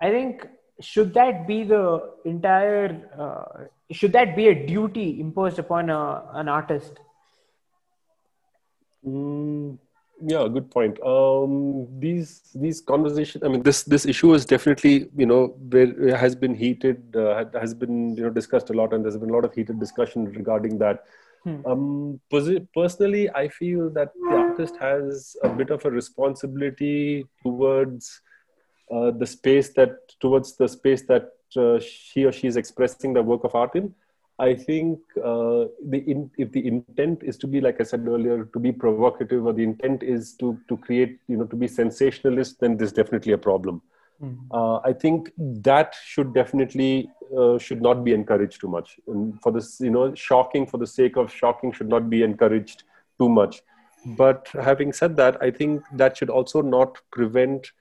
I 0.00 0.10
think 0.10 0.46
should 0.80 1.14
that 1.14 1.46
be 1.46 1.64
the 1.64 2.12
entire 2.24 3.08
uh, 3.18 3.64
should 3.90 4.12
that 4.12 4.36
be 4.36 4.48
a 4.48 4.66
duty 4.66 5.20
imposed 5.20 5.58
upon 5.58 5.90
a, 5.90 6.28
an 6.34 6.48
artist? 6.48 7.00
Mm 9.06 9.78
yeah 10.20 10.48
good 10.48 10.70
point. 10.70 11.00
Um 11.02 11.86
these 12.00 12.42
these 12.54 12.80
conversations 12.80 13.44
i 13.44 13.48
mean 13.48 13.62
this 13.62 13.84
this 13.84 14.04
issue 14.06 14.34
is 14.34 14.44
definitely 14.44 15.08
you 15.16 15.26
know 15.26 15.48
where 15.70 16.16
has 16.16 16.34
been 16.34 16.54
heated 16.54 17.16
uh, 17.16 17.44
has 17.60 17.74
been 17.74 18.16
you 18.16 18.22
know 18.24 18.30
discussed 18.30 18.70
a 18.70 18.72
lot 18.72 18.92
and 18.92 19.04
there's 19.04 19.16
been 19.16 19.30
a 19.30 19.32
lot 19.32 19.44
of 19.44 19.54
heated 19.54 19.78
discussion 19.78 20.24
regarding 20.32 20.78
that. 20.78 21.04
Hmm. 21.44 21.58
um 21.70 22.20
personally 22.76 23.30
i 23.40 23.46
feel 23.46 23.90
that 23.98 24.08
the 24.22 24.36
artist 24.36 24.74
has 24.80 25.36
a 25.48 25.48
bit 25.48 25.70
of 25.70 25.84
a 25.84 25.90
responsibility 25.98 27.24
towards 27.44 28.08
uh, 28.90 29.12
the 29.12 29.28
space 29.34 29.68
that 29.74 29.92
towards 30.24 30.56
the 30.56 30.66
space 30.66 31.02
that 31.12 31.30
uh, 31.56 31.78
she 31.78 32.24
or 32.24 32.32
she 32.32 32.48
is 32.48 32.56
expressing 32.56 33.12
the 33.12 33.22
work 33.22 33.44
of 33.44 33.54
art 33.54 33.76
in 33.76 33.94
I 34.40 34.54
think 34.54 35.00
uh, 35.16 35.66
the 35.84 36.04
in, 36.06 36.30
if 36.38 36.52
the 36.52 36.64
intent 36.66 37.22
is 37.24 37.36
to 37.38 37.46
be, 37.46 37.60
like 37.60 37.80
I 37.80 37.84
said 37.84 38.06
earlier, 38.06 38.44
to 38.44 38.58
be 38.58 38.70
provocative, 38.70 39.46
or 39.46 39.52
the 39.52 39.64
intent 39.64 40.02
is 40.02 40.34
to 40.34 40.58
to 40.68 40.76
create, 40.76 41.18
you 41.26 41.36
know, 41.36 41.44
to 41.44 41.56
be 41.56 41.66
sensationalist, 41.66 42.60
then 42.60 42.76
there's 42.76 42.92
definitely 42.92 43.32
a 43.32 43.38
problem. 43.38 43.82
Mm-hmm. 44.22 44.52
Uh, 44.52 44.78
I 44.78 44.92
think 44.92 45.32
that 45.36 45.94
should 46.04 46.34
definitely 46.34 47.10
uh, 47.36 47.58
should 47.58 47.82
not 47.82 48.04
be 48.04 48.12
encouraged 48.12 48.60
too 48.60 48.68
much. 48.68 49.00
And 49.08 49.40
for 49.42 49.52
this, 49.52 49.80
you 49.80 49.90
know, 49.90 50.14
shocking 50.14 50.66
for 50.66 50.78
the 50.78 50.86
sake 50.86 51.16
of 51.16 51.32
shocking 51.32 51.72
should 51.72 51.88
not 51.88 52.08
be 52.08 52.22
encouraged 52.22 52.84
too 53.18 53.28
much. 53.28 53.62
But 54.16 54.48
having 54.54 54.92
said 54.92 55.16
that, 55.16 55.42
I 55.42 55.50
think 55.50 55.82
that 55.92 56.16
should 56.16 56.30
also 56.30 56.62
not 56.62 56.98
prevent 57.10 57.72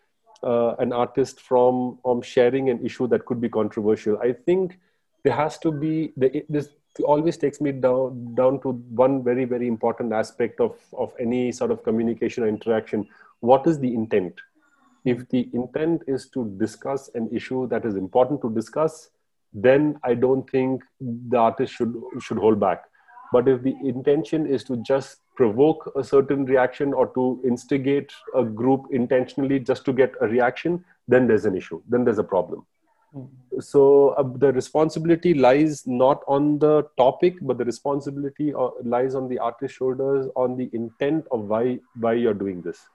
uh, 0.44 0.76
an 0.76 0.92
artist 0.92 1.40
from 1.40 2.00
from 2.02 2.22
sharing 2.22 2.70
an 2.70 2.84
issue 2.84 3.08
that 3.08 3.26
could 3.26 3.40
be 3.40 3.50
controversial. 3.50 4.18
I 4.20 4.34
think 4.34 4.80
there 5.28 5.36
has 5.36 5.58
to 5.60 5.72
be 5.72 6.14
the, 6.16 6.46
this 6.48 6.70
always 7.04 7.38
takes 7.38 7.60
me 7.62 7.72
down 7.86 8.34
down 8.36 8.60
to 8.62 8.70
one 9.06 9.24
very 9.24 9.46
very 9.54 9.68
important 9.68 10.14
aspect 10.20 10.62
of 10.66 10.76
of 11.06 11.14
any 11.20 11.52
sort 11.52 11.72
of 11.72 11.84
communication 11.84 12.44
or 12.44 12.48
interaction. 12.48 13.06
What 13.42 13.68
is 13.68 13.80
the 13.80 13.94
intent? 13.94 14.40
If 15.06 15.28
the 15.30 15.50
intent 15.54 16.04
is 16.08 16.30
to 16.30 16.46
discuss 16.64 17.10
an 17.14 17.30
issue 17.40 17.68
that 17.74 17.86
is 17.90 17.96
important 17.96 18.42
to 18.42 18.54
discuss 18.60 19.10
then 19.66 19.84
i 20.04 20.14
don't 20.14 20.50
think 20.54 20.84
the 21.34 21.38
artist 21.38 21.74
should 21.74 21.94
should 22.22 22.42
hold 22.46 22.60
back. 22.60 22.86
But 23.34 23.48
if 23.50 23.62
the 23.62 23.76
intention 23.92 24.48
is 24.58 24.64
to 24.66 24.78
just 24.90 25.18
provoke 25.36 25.92
a 26.02 26.04
certain 26.10 26.46
reaction 26.46 26.94
or 26.94 27.08
to 27.16 27.26
instigate 27.52 28.14
a 28.42 28.44
group 28.62 28.86
intentionally 29.00 29.60
just 29.72 29.84
to 29.86 29.94
get 30.02 30.14
a 30.22 30.28
reaction 30.36 30.84
then 31.16 31.28
there's 31.28 31.46
an 31.52 31.62
issue 31.64 31.82
then 31.96 32.06
there's 32.06 32.26
a 32.26 32.30
problem 32.36 32.66
so 33.60 34.10
uh, 34.10 34.24
the 34.38 34.52
responsibility 34.54 35.34
lies 35.34 35.86
not 35.88 36.24
on 36.28 36.60
the 36.60 36.88
topic 36.98 37.36
but 37.42 37.58
the 37.58 37.66
responsibility 37.66 38.54
uh, 38.54 38.70
lies 38.84 39.16
on 39.16 39.28
the 39.28 39.40
artist's 39.40 39.78
shoulders 39.78 40.28
on 40.36 40.56
the 40.58 40.70
intent 40.74 41.26
of 41.32 41.42
why 41.56 41.80
why 42.06 42.14
you're 42.14 42.40
doing 42.46 42.62
this 42.62 42.88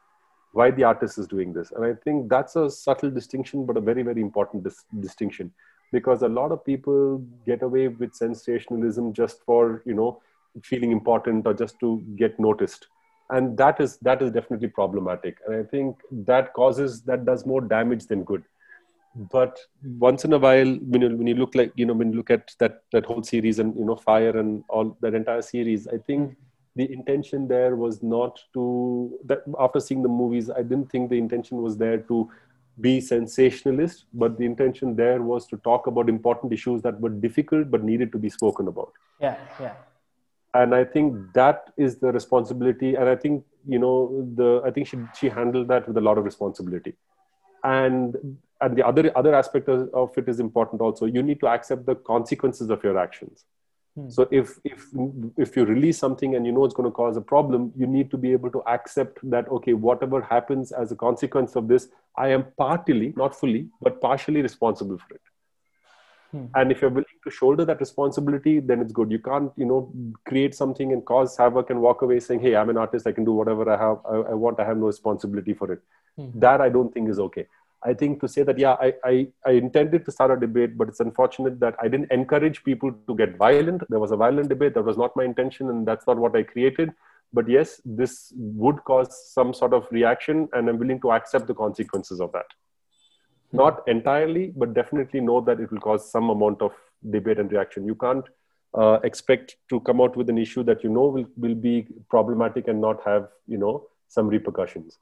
why 0.53 0.71
the 0.71 0.85
artist 0.85 1.19
is 1.19 1.27
doing 1.27 1.53
this. 1.53 1.73
And 1.73 1.85
i 1.85 1.95
think 2.05 2.29
that's 2.29 2.57
a 2.57 2.71
subtle 2.71 3.11
distinction 3.11 3.67
but 3.67 3.77
a 3.77 3.81
very 3.81 4.03
very 4.03 4.21
important 4.21 4.65
dis- 4.65 4.85
distinction. 5.01 5.53
Because 5.93 6.23
a 6.23 6.29
lot 6.29 6.53
of 6.53 6.65
people 6.65 7.23
get 7.47 7.63
away 7.63 7.89
with 7.89 8.15
sensationalism 8.15 9.13
just 9.13 9.43
for 9.45 9.83
you 9.85 9.95
know 9.95 10.21
feeling 10.63 10.93
important 10.93 11.47
or 11.47 11.55
just 11.55 11.79
to 11.81 12.03
get 12.17 12.39
noticed. 12.39 12.87
And 13.31 13.57
that 13.59 13.81
is 13.81 13.99
that 13.99 14.23
is 14.23 14.31
definitely 14.31 14.69
problematic. 14.69 15.39
And 15.47 15.57
i 15.57 15.63
think 15.63 15.97
that 16.31 16.53
causes 16.55 17.03
that 17.03 17.25
does 17.25 17.47
more 17.47 17.61
damage 17.61 18.07
than 18.07 18.25
good 18.25 18.45
but 19.15 19.59
once 19.99 20.25
in 20.25 20.33
a 20.33 20.39
while 20.39 20.75
when 20.91 21.03
you, 21.03 21.17
when 21.17 21.27
you 21.27 21.35
look 21.35 21.55
like 21.55 21.73
you 21.77 21.85
know 21.85 21.93
when 21.93 22.11
you 22.11 22.17
look 22.17 22.31
at 22.31 22.55
that 22.59 22.83
that 22.93 23.05
whole 23.05 23.23
series 23.23 23.59
and 23.59 23.77
you 23.77 23.85
know 23.85 23.97
fire 23.97 24.39
and 24.39 24.65
all 24.69 24.97
that 25.01 25.15
entire 25.15 25.43
series 25.43 25.87
i 25.89 25.99
think 25.99 26.35
the 26.77 26.91
intention 26.91 27.47
there 27.47 27.77
was 27.77 28.03
not 28.03 28.41
to 28.55 29.19
that 29.25 29.43
after 29.61 29.81
seeing 29.81 30.03
the 30.03 30.09
movies 30.09 30.51
i 30.51 30.63
didn't 30.63 30.91
think 30.91 31.11
the 31.11 31.19
intention 31.19 31.59
was 31.59 31.77
there 31.77 31.99
to 31.99 32.31
be 32.81 33.01
sensationalist 33.01 34.07
but 34.15 34.39
the 34.39 34.45
intention 34.45 34.97
there 34.97 35.23
was 35.23 35.47
to 35.47 35.57
talk 35.59 35.87
about 35.87 36.09
important 36.09 36.53
issues 36.53 36.81
that 36.83 36.99
were 37.01 37.11
difficult 37.11 37.71
but 37.71 37.85
needed 37.85 38.11
to 38.13 38.19
be 38.19 38.31
spoken 38.31 38.69
about. 38.69 38.93
Yeah 39.21 39.37
yeah. 39.61 39.75
And 40.55 40.75
i 40.75 40.85
think 40.85 41.33
that 41.35 41.71
is 41.77 41.99
the 41.99 42.13
responsibility 42.13 42.95
and 42.95 43.09
i 43.09 43.17
think 43.17 43.45
you 43.67 43.79
know 43.79 44.27
the 44.35 44.63
i 44.65 44.71
think 44.71 44.87
she 44.87 44.99
she 45.19 45.29
handled 45.29 45.69
that 45.69 45.87
with 45.87 45.97
a 45.97 46.01
lot 46.01 46.19
of 46.19 46.25
responsibility. 46.25 46.95
And 47.65 48.17
and 48.63 48.77
the 48.77 48.87
other 48.87 49.11
other 49.17 49.35
aspect 49.35 49.69
of 49.69 50.19
it 50.23 50.29
is 50.29 50.41
important 50.41 50.81
also 50.81 51.07
you 51.07 51.23
need 51.23 51.41
to 51.41 51.49
accept 51.55 51.87
the 51.87 51.95
consequences 51.95 52.71
of 52.71 52.85
your 52.85 52.99
actions 52.99 53.45
hmm. 53.97 54.09
so 54.09 54.29
if 54.31 54.55
if 54.65 54.87
if 55.47 55.57
you 55.57 55.65
release 55.65 55.99
something 55.99 56.37
and 56.37 56.47
you 56.47 56.53
know 56.53 56.65
it's 56.65 56.75
going 56.75 56.91
to 56.91 56.97
cause 57.01 57.17
a 57.17 57.27
problem 57.33 57.73
you 57.77 57.87
need 57.87 58.11
to 58.11 58.17
be 58.17 58.33
able 58.33 58.51
to 58.51 58.63
accept 58.77 59.19
that 59.35 59.49
okay 59.49 59.75
whatever 59.89 60.23
happens 60.23 60.73
as 60.73 60.93
a 60.93 60.97
consequence 60.97 61.57
of 61.57 61.69
this 61.75 61.89
i 62.17 62.29
am 62.29 62.47
partly 62.65 63.13
not 63.17 63.39
fully 63.43 63.69
but 63.81 64.01
partially 64.01 64.43
responsible 64.43 64.99
for 64.99 65.15
it 65.15 65.33
Hmm. 66.33 66.47
And 66.55 66.73
if 66.73 66.81
you're 66.81 66.91
willing 66.91 67.21
to 67.25 67.31
shoulder 67.31 67.65
that 67.67 67.79
responsibility, 67.79 68.59
then 68.59 68.81
it's 68.81 68.93
good. 68.93 69.11
You 69.11 69.19
can't, 69.19 69.53
you 69.57 69.67
know, 69.67 69.93
create 70.27 70.55
something 70.55 70.93
and 70.93 71.05
cause 71.05 71.37
havoc 71.37 71.69
and 71.71 71.81
walk 71.81 72.03
away 72.03 72.21
saying, 72.21 72.41
"Hey, 72.41 72.57
I'm 72.57 72.71
an 72.71 72.79
artist. 72.79 73.07
I 73.07 73.13
can 73.13 73.25
do 73.25 73.33
whatever 73.33 73.71
I 73.71 73.77
have. 73.77 73.99
I, 74.11 74.33
I 74.33 74.35
want. 74.45 74.59
I 74.59 74.65
have 74.65 74.79
no 74.79 74.87
responsibility 74.87 75.53
for 75.53 75.73
it." 75.73 75.83
Hmm. 76.17 76.31
That 76.47 76.63
I 76.63 76.71
don't 76.71 76.93
think 76.95 77.11
is 77.11 77.21
okay. 77.27 77.47
I 77.85 77.95
think 77.95 78.21
to 78.21 78.29
say 78.29 78.43
that, 78.45 78.59
yeah, 78.59 78.77
I, 78.81 78.95
I, 79.05 79.29
I 79.45 79.51
intended 79.53 80.05
to 80.05 80.13
start 80.13 80.31
a 80.31 80.37
debate, 80.37 80.79
but 80.79 80.89
it's 80.89 81.01
unfortunate 81.01 81.59
that 81.61 81.75
I 81.83 81.89
didn't 81.89 82.13
encourage 82.13 82.63
people 82.63 82.93
to 83.09 83.15
get 83.17 83.37
violent. 83.37 83.83
There 83.89 83.99
was 83.99 84.13
a 84.13 84.17
violent 84.17 84.49
debate. 84.49 84.75
That 84.75 84.85
was 84.85 84.97
not 84.97 85.17
my 85.17 85.25
intention, 85.25 85.69
and 85.69 85.87
that's 85.87 86.07
not 86.07 86.17
what 86.17 86.37
I 86.37 86.45
created. 86.45 86.93
But 87.33 87.49
yes, 87.49 87.81
this 87.85 88.33
would 88.37 88.85
cause 88.85 89.33
some 89.33 89.53
sort 89.53 89.73
of 89.73 89.87
reaction, 89.91 90.49
and 90.53 90.69
I'm 90.69 90.79
willing 90.79 91.01
to 91.01 91.13
accept 91.13 91.47
the 91.47 91.55
consequences 91.55 92.21
of 92.21 92.31
that 92.33 92.47
not 93.53 93.87
entirely, 93.87 94.53
but 94.57 94.75
definitely 94.75 95.21
know 95.21 95.41
that 95.43 95.61
it 95.61 95.71
will 95.71 95.81
cause 95.81 96.11
some 96.11 96.31
amount 96.31 96.63
of 96.63 96.73
debate 97.11 97.39
and 97.39 97.53
reaction. 97.53 97.85
You 97.87 97.95
can't 97.95 98.25
uh, 98.75 98.99
expect 99.05 99.57
to 99.69 99.81
come 99.81 100.01
out 100.01 100.17
with 100.17 100.31
an 100.31 100.39
issue 100.39 100.63
that 100.65 100.83
you 100.83 100.91
know 100.91 101.07
will, 101.07 101.27
will 101.37 101.55
be 101.55 101.87
problematic 102.09 102.69
and 102.69 102.81
not 102.81 103.03
have 103.05 103.29
you 103.47 103.59
know 103.59 103.87
some 104.09 104.29
repercussions. 104.29 104.99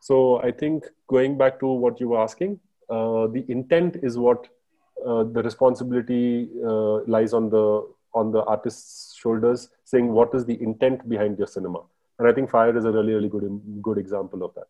So 0.00 0.40
I 0.42 0.50
think 0.52 0.84
going 1.08 1.36
back 1.36 1.58
to 1.60 1.66
what 1.66 2.00
you 2.00 2.08
were 2.10 2.20
asking, 2.20 2.60
uh, 2.88 3.26
the 3.26 3.44
intent 3.48 3.96
is 4.02 4.16
what 4.18 4.46
uh, 5.04 5.24
the 5.24 5.42
responsibility 5.42 6.48
uh, 6.64 7.04
lies 7.04 7.32
on 7.32 7.50
the 7.50 7.88
on 8.14 8.32
the 8.32 8.42
artist's 8.44 9.14
shoulders, 9.14 9.68
saying 9.84 10.10
what 10.10 10.34
is 10.34 10.46
the 10.46 10.60
intent 10.62 11.06
behind 11.08 11.36
your 11.38 11.46
cinema. 11.46 11.80
And 12.18 12.26
I 12.26 12.32
think 12.32 12.50
Fire 12.50 12.76
is 12.76 12.84
a 12.84 12.92
really 12.92 13.12
really 13.12 13.28
good 13.28 13.60
good 13.82 13.98
example 13.98 14.42
of 14.42 14.54
that. 14.54 14.68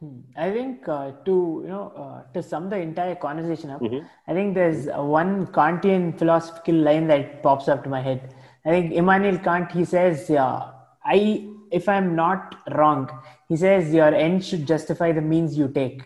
Hmm. 0.00 0.20
I 0.36 0.50
think 0.50 0.88
uh, 0.88 1.12
to 1.26 1.60
you 1.64 1.68
know 1.68 1.92
uh, 1.94 2.32
to 2.32 2.42
sum 2.42 2.70
the 2.70 2.76
entire 2.76 3.14
conversation 3.14 3.70
up, 3.70 3.80
mm-hmm. 3.80 4.04
I 4.26 4.34
think 4.34 4.54
there's 4.54 4.86
one 4.86 5.46
Kantian 5.48 6.18
philosophical 6.18 6.74
line 6.74 7.06
that 7.08 7.42
pops 7.42 7.68
up 7.68 7.84
to 7.84 7.90
my 7.90 8.00
head. 8.00 8.34
I 8.64 8.70
think 8.70 8.92
Immanuel 8.92 9.38
Kant 9.38 9.70
he 9.70 9.84
says, 9.84 10.28
"Yeah, 10.28 10.70
I 11.04 11.49
if 11.70 11.88
I'm 11.88 12.14
not 12.14 12.56
wrong, 12.72 13.10
he 13.48 13.56
says 13.56 13.92
your 13.92 14.14
end 14.14 14.44
should 14.44 14.66
justify 14.66 15.12
the 15.12 15.20
means 15.20 15.56
you 15.56 15.68
take." 15.68 16.02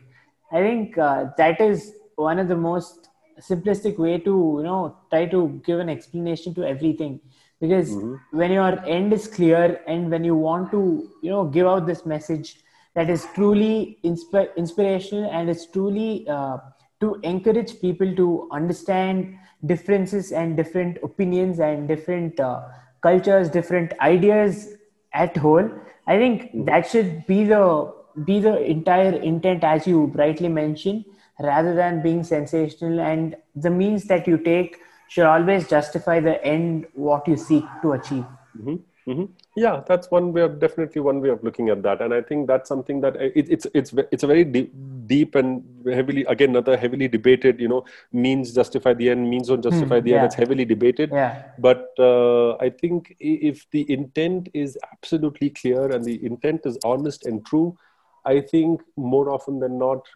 I 0.53 0.61
think 0.61 0.99
uh, 0.99 1.27
that 1.37 1.61
is 1.61 1.93
one 2.17 2.39
of 2.39 2.49
the 2.49 2.57
most 2.57 3.09
simplistic 3.41 3.99
way 3.99 4.19
to 4.19 4.35
you 4.59 4.63
know 4.63 4.97
try 5.11 5.27
to 5.27 5.61
give 5.67 5.81
an 5.81 5.89
explanation 5.89 6.55
to 6.55 6.65
everything 6.65 7.21
because 7.61 7.91
mm-hmm. 7.91 8.39
when 8.39 8.53
your 8.53 8.85
end 8.87 9.13
is 9.13 9.27
clear 9.27 9.81
and 9.87 10.11
when 10.11 10.25
you 10.25 10.35
want 10.35 10.71
to 10.71 11.11
you 11.23 11.31
know 11.31 11.45
give 11.45 11.67
out 11.67 11.87
this 11.87 12.07
message 12.07 12.61
that 12.95 13.11
is 13.11 13.27
truly 13.35 13.99
insp- 14.05 14.55
inspirational 14.57 15.29
and 15.31 15.51
it's 15.51 15.67
truly 15.67 16.27
uh, 16.29 16.59
to 17.01 17.17
encourage 17.23 17.81
people 17.81 18.15
to 18.15 18.49
understand 18.53 19.37
differences 19.67 20.31
and 20.33 20.57
different 20.57 20.99
opinions 21.03 21.59
and 21.59 21.89
different 21.89 22.39
uh, 22.39 22.63
cultures 23.03 23.49
different 23.49 23.93
ideas 24.01 24.75
at 25.15 25.37
whole 25.37 25.69
i 26.07 26.17
think 26.17 26.43
mm-hmm. 26.43 26.65
that 26.65 26.87
should 26.87 27.27
be 27.27 27.45
the 27.45 27.93
be 28.25 28.39
the 28.41 28.57
entire 28.71 29.15
intent 29.33 29.65
as 29.65 29.87
you 29.87 30.07
brightly 30.09 30.49
mentioned 30.49 31.05
rather 31.41 31.75
than 31.75 32.03
being 32.03 32.23
sensational 32.23 33.01
and 33.01 33.37
the 33.57 33.71
means 33.71 34.05
that 34.05 34.29
you 34.29 34.39
take 34.39 34.79
should 35.09 35.27
always 35.27 35.69
justify 35.69 36.21
the 36.21 36.43
end 36.45 36.87
what 36.95 37.27
you 37.27 37.37
seek 37.37 37.65
to 37.83 37.93
achieve 37.93 38.27
mm-hmm. 38.57 38.77
Mm-hmm. 39.07 39.25
Yeah, 39.55 39.83
that's 39.87 40.11
one 40.11 40.33
way 40.33 40.41
of 40.41 40.59
definitely 40.59 41.03
one 41.03 41.21
way 41.21 41.29
of 41.29 41.45
looking 41.45 41.69
at 41.69 41.83
that, 41.83 42.01
and 42.01 42.15
I 42.15 42.23
think 42.23 42.47
that's 42.47 42.69
something 42.69 43.03
that 43.03 43.17
uh, 43.17 43.31
it, 43.35 43.51
it's 43.51 43.67
it's 43.75 43.93
it's 44.11 44.23
a 44.23 44.27
very 44.27 44.45
deep, 44.45 44.73
deep 45.07 45.35
and 45.35 45.63
heavily 45.87 46.25
again 46.25 46.51
another 46.51 46.75
heavily 46.75 47.07
debated. 47.07 47.61
You 47.61 47.69
know, 47.69 47.85
means 48.13 48.55
justify 48.55 48.95
the 48.95 49.11
end, 49.11 49.29
means 49.29 49.49
don't 49.49 49.63
justify 49.63 50.01
mm, 50.01 50.05
the 50.05 50.11
yeah. 50.11 50.17
end. 50.17 50.27
It's 50.27 50.35
heavily 50.35 50.65
debated. 50.65 51.11
Yeah. 51.13 51.43
But 51.59 51.93
uh, 51.99 52.57
I 52.57 52.71
think 52.71 53.15
if 53.21 53.67
the 53.73 53.85
intent 53.93 54.49
is 54.55 54.79
absolutely 54.91 55.51
clear 55.51 55.91
and 55.91 56.03
the 56.03 56.25
intent 56.25 56.63
is 56.65 56.79
honest 56.83 57.27
and 57.27 57.45
true, 57.45 57.77
I 58.25 58.41
think 58.41 58.81
more 58.97 59.29
often 59.29 59.61
than 59.61 59.77
not 59.79 60.07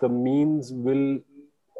the 0.00 0.08
means 0.08 0.72
will 0.72 1.18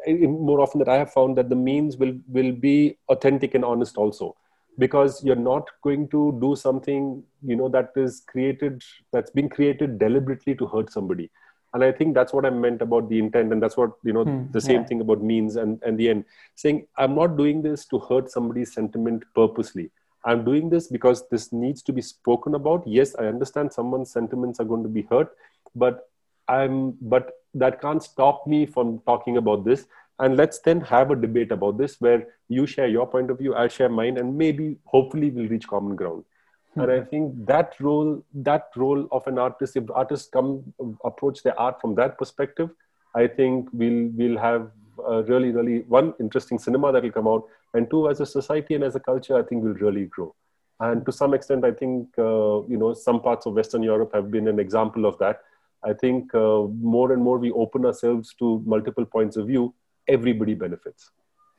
more 0.05 0.59
often 0.59 0.79
that 0.79 0.89
I 0.89 0.97
have 0.97 1.13
found 1.13 1.37
that 1.37 1.49
the 1.49 1.55
means 1.55 1.95
will 1.95 2.15
will 2.27 2.51
be 2.51 2.97
authentic 3.07 3.55
and 3.55 3.63
honest 3.63 3.95
also 3.95 4.35
because 4.77 5.23
you're 5.23 5.35
not 5.35 5.69
going 5.81 6.07
to 6.09 6.37
do 6.41 6.55
something 6.55 7.23
you 7.43 7.55
know 7.55 7.69
that 7.69 7.91
is 7.95 8.23
created 8.27 8.83
that's 9.11 9.31
been 9.31 9.49
created 9.49 9.99
deliberately 9.99 10.55
to 10.55 10.67
hurt 10.67 10.91
somebody. 10.91 11.29
And 11.73 11.83
i 11.83 11.91
think 11.91 12.13
that's 12.15 12.33
what 12.33 12.45
i 12.45 12.49
meant 12.49 12.81
about 12.81 13.09
the 13.09 13.19
intent 13.19 13.51
and 13.53 13.61
that's 13.61 13.77
what 13.77 13.91
you 14.03 14.13
know 14.13 14.23
hmm, 14.23 14.51
the 14.51 14.61
same 14.61 14.81
yeah. 14.81 14.87
thing 14.87 15.01
about 15.01 15.21
means 15.21 15.57
and 15.57 15.81
and 15.83 15.97
the 15.99 16.09
end. 16.09 16.25
Saying 16.55 16.87
i'm 16.97 17.15
not 17.15 17.37
doing 17.37 17.61
this 17.61 17.85
to 17.87 17.99
hurt 17.99 18.31
somebody's 18.31 18.73
sentiment 18.73 19.23
purposely. 19.35 19.89
I'm 20.25 20.43
doing 20.43 20.69
this 20.69 20.87
because 20.87 21.27
this 21.29 21.53
needs 21.53 21.81
to 21.83 21.93
be 21.93 22.01
spoken 22.01 22.55
about. 22.55 22.87
Yes 22.87 23.15
i 23.19 23.25
understand 23.25 23.73
someone's 23.73 24.11
sentiments 24.11 24.59
are 24.59 24.69
going 24.71 24.83
to 24.83 24.89
be 24.89 25.03
hurt 25.11 25.35
but 25.75 26.09
i'm 26.47 26.97
but 27.01 27.31
that 27.53 27.81
can't 27.81 28.03
stop 28.03 28.45
me 28.47 28.65
from 28.65 28.99
talking 29.05 29.37
about 29.37 29.65
this 29.65 29.87
and 30.19 30.35
let's 30.35 30.59
then 30.59 30.81
have 30.81 31.11
a 31.11 31.15
debate 31.15 31.51
about 31.51 31.77
this 31.77 32.01
where 32.01 32.27
you 32.47 32.65
share 32.65 32.87
your 32.87 33.05
point 33.07 33.29
of 33.29 33.37
view 33.37 33.53
i'll 33.55 33.67
share 33.67 33.89
mine 33.89 34.17
and 34.17 34.37
maybe 34.37 34.77
hopefully 34.85 35.29
we'll 35.29 35.47
reach 35.47 35.67
common 35.67 35.95
ground. 35.95 36.23
Mm-hmm. 36.23 36.81
and 36.81 36.91
i 36.91 37.03
think 37.03 37.45
that 37.45 37.75
role 37.79 38.23
that 38.33 38.69
role 38.75 39.07
of 39.11 39.27
an 39.27 39.37
artist 39.37 39.75
if 39.75 39.83
artists 39.93 40.29
come 40.29 40.73
approach 41.03 41.43
their 41.43 41.59
art 41.59 41.79
from 41.81 41.95
that 41.95 42.17
perspective 42.17 42.69
i 43.15 43.27
think 43.27 43.69
we'll 43.73 44.09
we'll 44.15 44.37
have 44.37 44.71
a 45.07 45.23
really 45.23 45.51
really 45.51 45.79
one 45.99 46.13
interesting 46.19 46.59
cinema 46.59 46.91
that 46.91 47.03
will 47.03 47.11
come 47.11 47.27
out 47.27 47.43
and 47.73 47.89
two 47.89 48.09
as 48.09 48.19
a 48.19 48.25
society 48.25 48.75
and 48.75 48.83
as 48.83 48.95
a 48.95 48.99
culture 48.99 49.37
i 49.37 49.43
think 49.43 49.63
we'll 49.63 49.81
really 49.85 50.05
grow. 50.05 50.33
And 50.79 51.03
to 51.07 51.11
some 51.11 51.33
extent 51.33 51.65
i 51.65 51.71
think 51.71 52.17
uh, 52.19 52.57
you 52.71 52.77
know 52.81 52.93
some 52.93 53.19
parts 53.21 53.47
of 53.47 53.53
western 53.53 53.83
europe 53.83 54.11
have 54.13 54.29
been 54.31 54.47
an 54.47 54.59
example 54.59 55.05
of 55.05 55.17
that. 55.19 55.41
I 55.83 55.93
think 55.93 56.33
uh, 56.35 56.61
more 56.95 57.11
and 57.13 57.21
more 57.21 57.37
we 57.37 57.51
open 57.51 57.85
ourselves 57.85 58.33
to 58.39 58.61
multiple 58.65 59.05
points 59.05 59.37
of 59.37 59.47
view 59.47 59.73
everybody 60.07 60.53
benefits. 60.53 61.11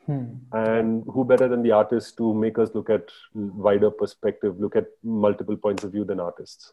Hmm. 0.06 0.24
And 0.52 1.04
who 1.06 1.24
better 1.24 1.48
than 1.48 1.62
the 1.62 1.72
artist 1.72 2.16
to 2.16 2.32
make 2.34 2.58
us 2.58 2.70
look 2.74 2.88
at 2.88 3.10
wider 3.34 3.90
perspective, 3.90 4.58
look 4.58 4.74
at 4.74 4.86
multiple 5.02 5.56
points 5.56 5.84
of 5.84 5.92
view 5.92 6.04
than 6.04 6.18
artists? 6.18 6.72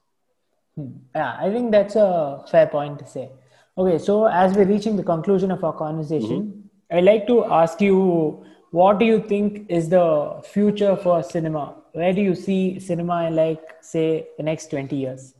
Hmm. 0.75 0.91
Yeah, 1.13 1.37
I 1.39 1.51
think 1.51 1.71
that's 1.71 1.95
a 1.95 2.45
fair 2.49 2.67
point 2.67 2.99
to 2.99 3.07
say. 3.07 3.29
Okay, 3.77 3.97
so 3.97 4.25
as 4.25 4.55
we're 4.55 4.65
reaching 4.65 4.95
the 4.95 5.03
conclusion 5.03 5.51
of 5.51 5.63
our 5.63 5.73
conversation, 5.73 6.43
mm-hmm. 6.43 6.97
I'd 6.97 7.03
like 7.03 7.27
to 7.27 7.43
ask 7.45 7.81
you 7.81 8.45
what 8.71 8.99
do 8.99 9.05
you 9.05 9.21
think 9.21 9.69
is 9.69 9.89
the 9.89 10.41
future 10.43 10.95
for 10.97 11.23
cinema? 11.23 11.75
Where 11.93 12.11
do 12.11 12.21
you 12.21 12.35
see 12.35 12.79
cinema 12.79 13.25
in, 13.27 13.35
like, 13.35 13.61
say, 13.81 14.27
the 14.37 14.43
next 14.43 14.69
20 14.69 14.95
years? 14.95 15.33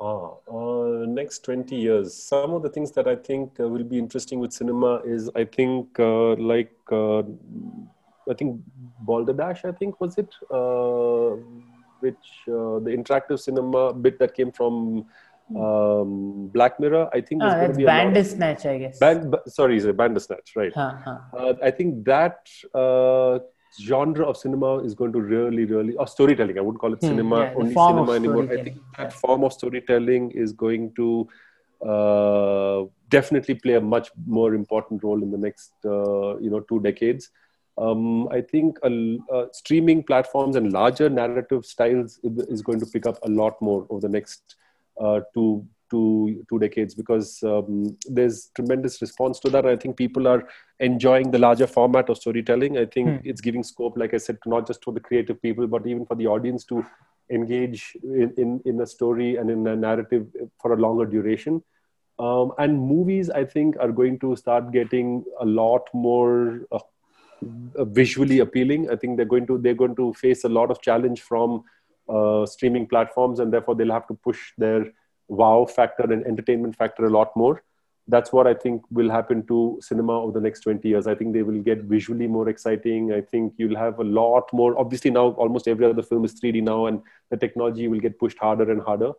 Ah, 0.00 0.30
uh, 0.50 1.04
next 1.06 1.44
20 1.44 1.76
years. 1.76 2.14
Some 2.14 2.54
of 2.54 2.62
the 2.62 2.70
things 2.70 2.90
that 2.92 3.06
I 3.06 3.16
think 3.16 3.60
uh, 3.60 3.68
will 3.68 3.84
be 3.84 3.98
interesting 3.98 4.38
with 4.40 4.52
cinema 4.52 5.00
is, 5.04 5.30
I 5.36 5.44
think, 5.44 5.98
uh, 6.00 6.34
like, 6.36 6.72
uh, 6.90 7.22
I 8.30 8.34
think 8.38 8.62
Balderdash, 9.00 9.64
I 9.64 9.72
think, 9.72 10.00
was 10.00 10.16
it? 10.16 10.34
Uh, 10.50 11.36
which 12.00 12.26
uh, 12.48 12.80
the 12.80 12.96
interactive 12.96 13.40
cinema 13.40 13.92
bit 13.92 14.18
that 14.20 14.34
came 14.34 14.50
from 14.52 15.04
um, 15.54 16.48
Black 16.48 16.80
Mirror, 16.80 17.10
I 17.12 17.20
think. 17.20 17.42
Ah, 17.42 17.56
that's 17.60 17.76
Bandersnatch, 17.76 18.64
I 18.64 18.78
guess. 18.78 18.98
Band, 18.98 19.36
sorry, 19.48 19.76
is 19.76 19.84
it 19.84 19.96
Bandersnatch, 19.98 20.56
right? 20.56 20.72
Huh, 20.74 20.94
huh. 21.04 21.54
I 21.62 21.70
think 21.70 22.04
that 22.06 22.48
genre 23.78 24.24
of 24.24 24.36
cinema 24.36 24.78
is 24.78 24.94
going 24.94 25.12
to 25.12 25.20
really, 25.20 25.64
really, 25.64 25.94
or 25.96 26.06
storytelling. 26.06 26.58
I 26.58 26.60
wouldn't 26.60 26.80
call 26.80 26.92
it 26.92 27.00
hmm, 27.00 27.08
cinema, 27.08 27.40
yeah, 27.40 27.54
only 27.56 27.74
cinema 27.74 28.12
anymore. 28.12 28.44
I 28.50 28.62
think 28.62 28.78
that 28.96 29.12
form 29.12 29.44
of 29.44 29.52
storytelling 29.52 30.32
is 30.32 30.52
going 30.52 30.92
to 30.94 31.28
uh, 31.86 32.84
definitely 33.08 33.54
play 33.54 33.74
a 33.74 33.80
much 33.80 34.10
more 34.26 34.54
important 34.54 35.02
role 35.02 35.22
in 35.22 35.30
the 35.30 35.38
next, 35.38 35.72
uh, 35.84 36.38
you 36.38 36.50
know, 36.50 36.60
two 36.60 36.80
decades. 36.80 37.30
Um, 37.78 38.28
I 38.28 38.42
think 38.42 38.78
uh, 38.82 39.46
streaming 39.52 40.02
platforms 40.02 40.56
and 40.56 40.72
larger 40.72 41.08
narrative 41.08 41.64
styles 41.64 42.20
is 42.22 42.62
going 42.62 42.80
to 42.80 42.86
pick 42.86 43.06
up 43.06 43.18
a 43.22 43.28
lot 43.28 43.60
more 43.62 43.86
over 43.88 44.00
the 44.00 44.08
next 44.08 44.56
uh, 45.00 45.20
two 45.32 45.66
two 45.90 46.44
two 46.48 46.58
decades 46.58 46.94
because 46.94 47.42
um, 47.42 47.96
there's 48.08 48.50
tremendous 48.54 49.00
response 49.02 49.40
to 49.40 49.50
that. 49.50 49.66
I 49.66 49.76
think 49.76 49.96
people 49.96 50.28
are 50.28 50.48
enjoying 50.78 51.30
the 51.30 51.38
larger 51.38 51.66
format 51.66 52.08
of 52.08 52.18
storytelling. 52.18 52.78
I 52.78 52.86
think 52.86 53.08
hmm. 53.08 53.28
it's 53.28 53.40
giving 53.40 53.62
scope, 53.62 53.96
like 53.96 54.14
I 54.14 54.18
said, 54.18 54.38
not 54.46 54.66
just 54.66 54.84
for 54.84 54.92
the 54.92 55.00
creative 55.00 55.40
people, 55.42 55.66
but 55.66 55.86
even 55.86 56.06
for 56.06 56.14
the 56.14 56.26
audience 56.26 56.64
to 56.66 56.84
engage 57.30 57.96
in, 58.02 58.32
in, 58.36 58.60
in 58.64 58.80
a 58.80 58.86
story 58.86 59.36
and 59.36 59.50
in 59.50 59.66
a 59.66 59.76
narrative 59.76 60.26
for 60.60 60.72
a 60.72 60.76
longer 60.76 61.06
duration. 61.06 61.62
Um, 62.18 62.52
and 62.58 62.78
movies, 62.78 63.30
I 63.30 63.44
think, 63.44 63.76
are 63.80 63.90
going 63.90 64.18
to 64.18 64.36
start 64.36 64.72
getting 64.72 65.24
a 65.40 65.46
lot 65.46 65.88
more 65.94 66.60
uh, 66.70 66.80
visually 67.78 68.40
appealing. 68.40 68.90
I 68.90 68.96
think 68.96 69.16
they're 69.16 69.24
going 69.24 69.46
to 69.46 69.56
they're 69.56 69.74
going 69.74 69.96
to 69.96 70.12
face 70.14 70.44
a 70.44 70.48
lot 70.48 70.70
of 70.70 70.82
challenge 70.82 71.22
from 71.22 71.64
uh, 72.08 72.44
streaming 72.44 72.86
platforms, 72.86 73.40
and 73.40 73.52
therefore 73.52 73.74
they'll 73.74 73.92
have 73.92 74.06
to 74.08 74.14
push 74.14 74.52
their 74.58 74.92
wow 75.30 75.64
factor 75.64 76.12
and 76.12 76.26
entertainment 76.26 76.76
factor 76.76 77.04
a 77.06 77.10
lot 77.10 77.36
more. 77.36 77.62
that's 78.12 78.32
what 78.32 78.46
I 78.50 78.54
think 78.54 78.82
will 78.90 79.10
happen 79.14 79.46
to 79.46 79.56
cinema 79.80 80.14
over 80.20 80.32
the 80.36 80.40
next 80.40 80.60
20 80.60 80.88
years. 80.88 81.06
I 81.06 81.14
think 81.14 81.32
they 81.32 81.42
will 81.48 81.60
get 81.62 81.82
visually 81.82 82.26
more 82.26 82.48
exciting. 82.48 83.12
I 83.12 83.20
think 83.20 83.54
you'll 83.56 83.76
have 83.76 84.00
a 84.00 84.04
lot 84.04 84.52
more. 84.52 84.78
Obviously, 84.78 85.10
now 85.16 85.26
almost 85.44 85.68
every 85.68 85.86
other 85.86 86.02
film 86.02 86.24
is 86.24 86.34
3D 86.40 86.62
now, 86.62 86.86
and 86.86 87.02
the 87.30 87.36
technology 87.36 87.86
will 87.92 88.00
get 88.06 88.18
pushed 88.18 88.38
harder 88.38 88.70
and 88.72 88.82
harder. 88.88 89.12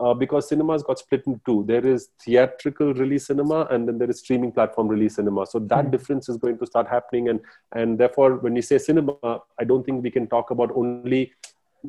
Uh, 0.00 0.14
because 0.14 0.48
cinemas 0.48 0.84
got 0.84 0.98
split 1.00 1.26
into 1.26 1.40
two. 1.44 1.64
There 1.66 1.84
is 1.84 2.08
theatrical 2.24 2.94
release 2.94 3.26
cinema, 3.26 3.66
and 3.72 3.88
then 3.88 3.98
there 3.98 4.08
is 4.08 4.20
streaming 4.20 4.52
platform 4.52 4.88
release 4.88 5.16
cinema. 5.16 5.44
So 5.44 5.58
that 5.58 5.86
mm. 5.86 5.90
difference 5.90 6.28
is 6.28 6.36
going 6.36 6.58
to 6.58 6.66
start 6.66 6.86
happening, 6.96 7.28
and 7.30 7.40
and 7.72 7.98
therefore, 7.98 8.36
when 8.36 8.54
you 8.54 8.62
say 8.62 8.78
cinema, 8.78 9.16
I 9.60 9.64
don't 9.64 9.84
think 9.84 10.04
we 10.04 10.12
can 10.18 10.28
talk 10.28 10.52
about 10.52 10.70
only 10.84 11.32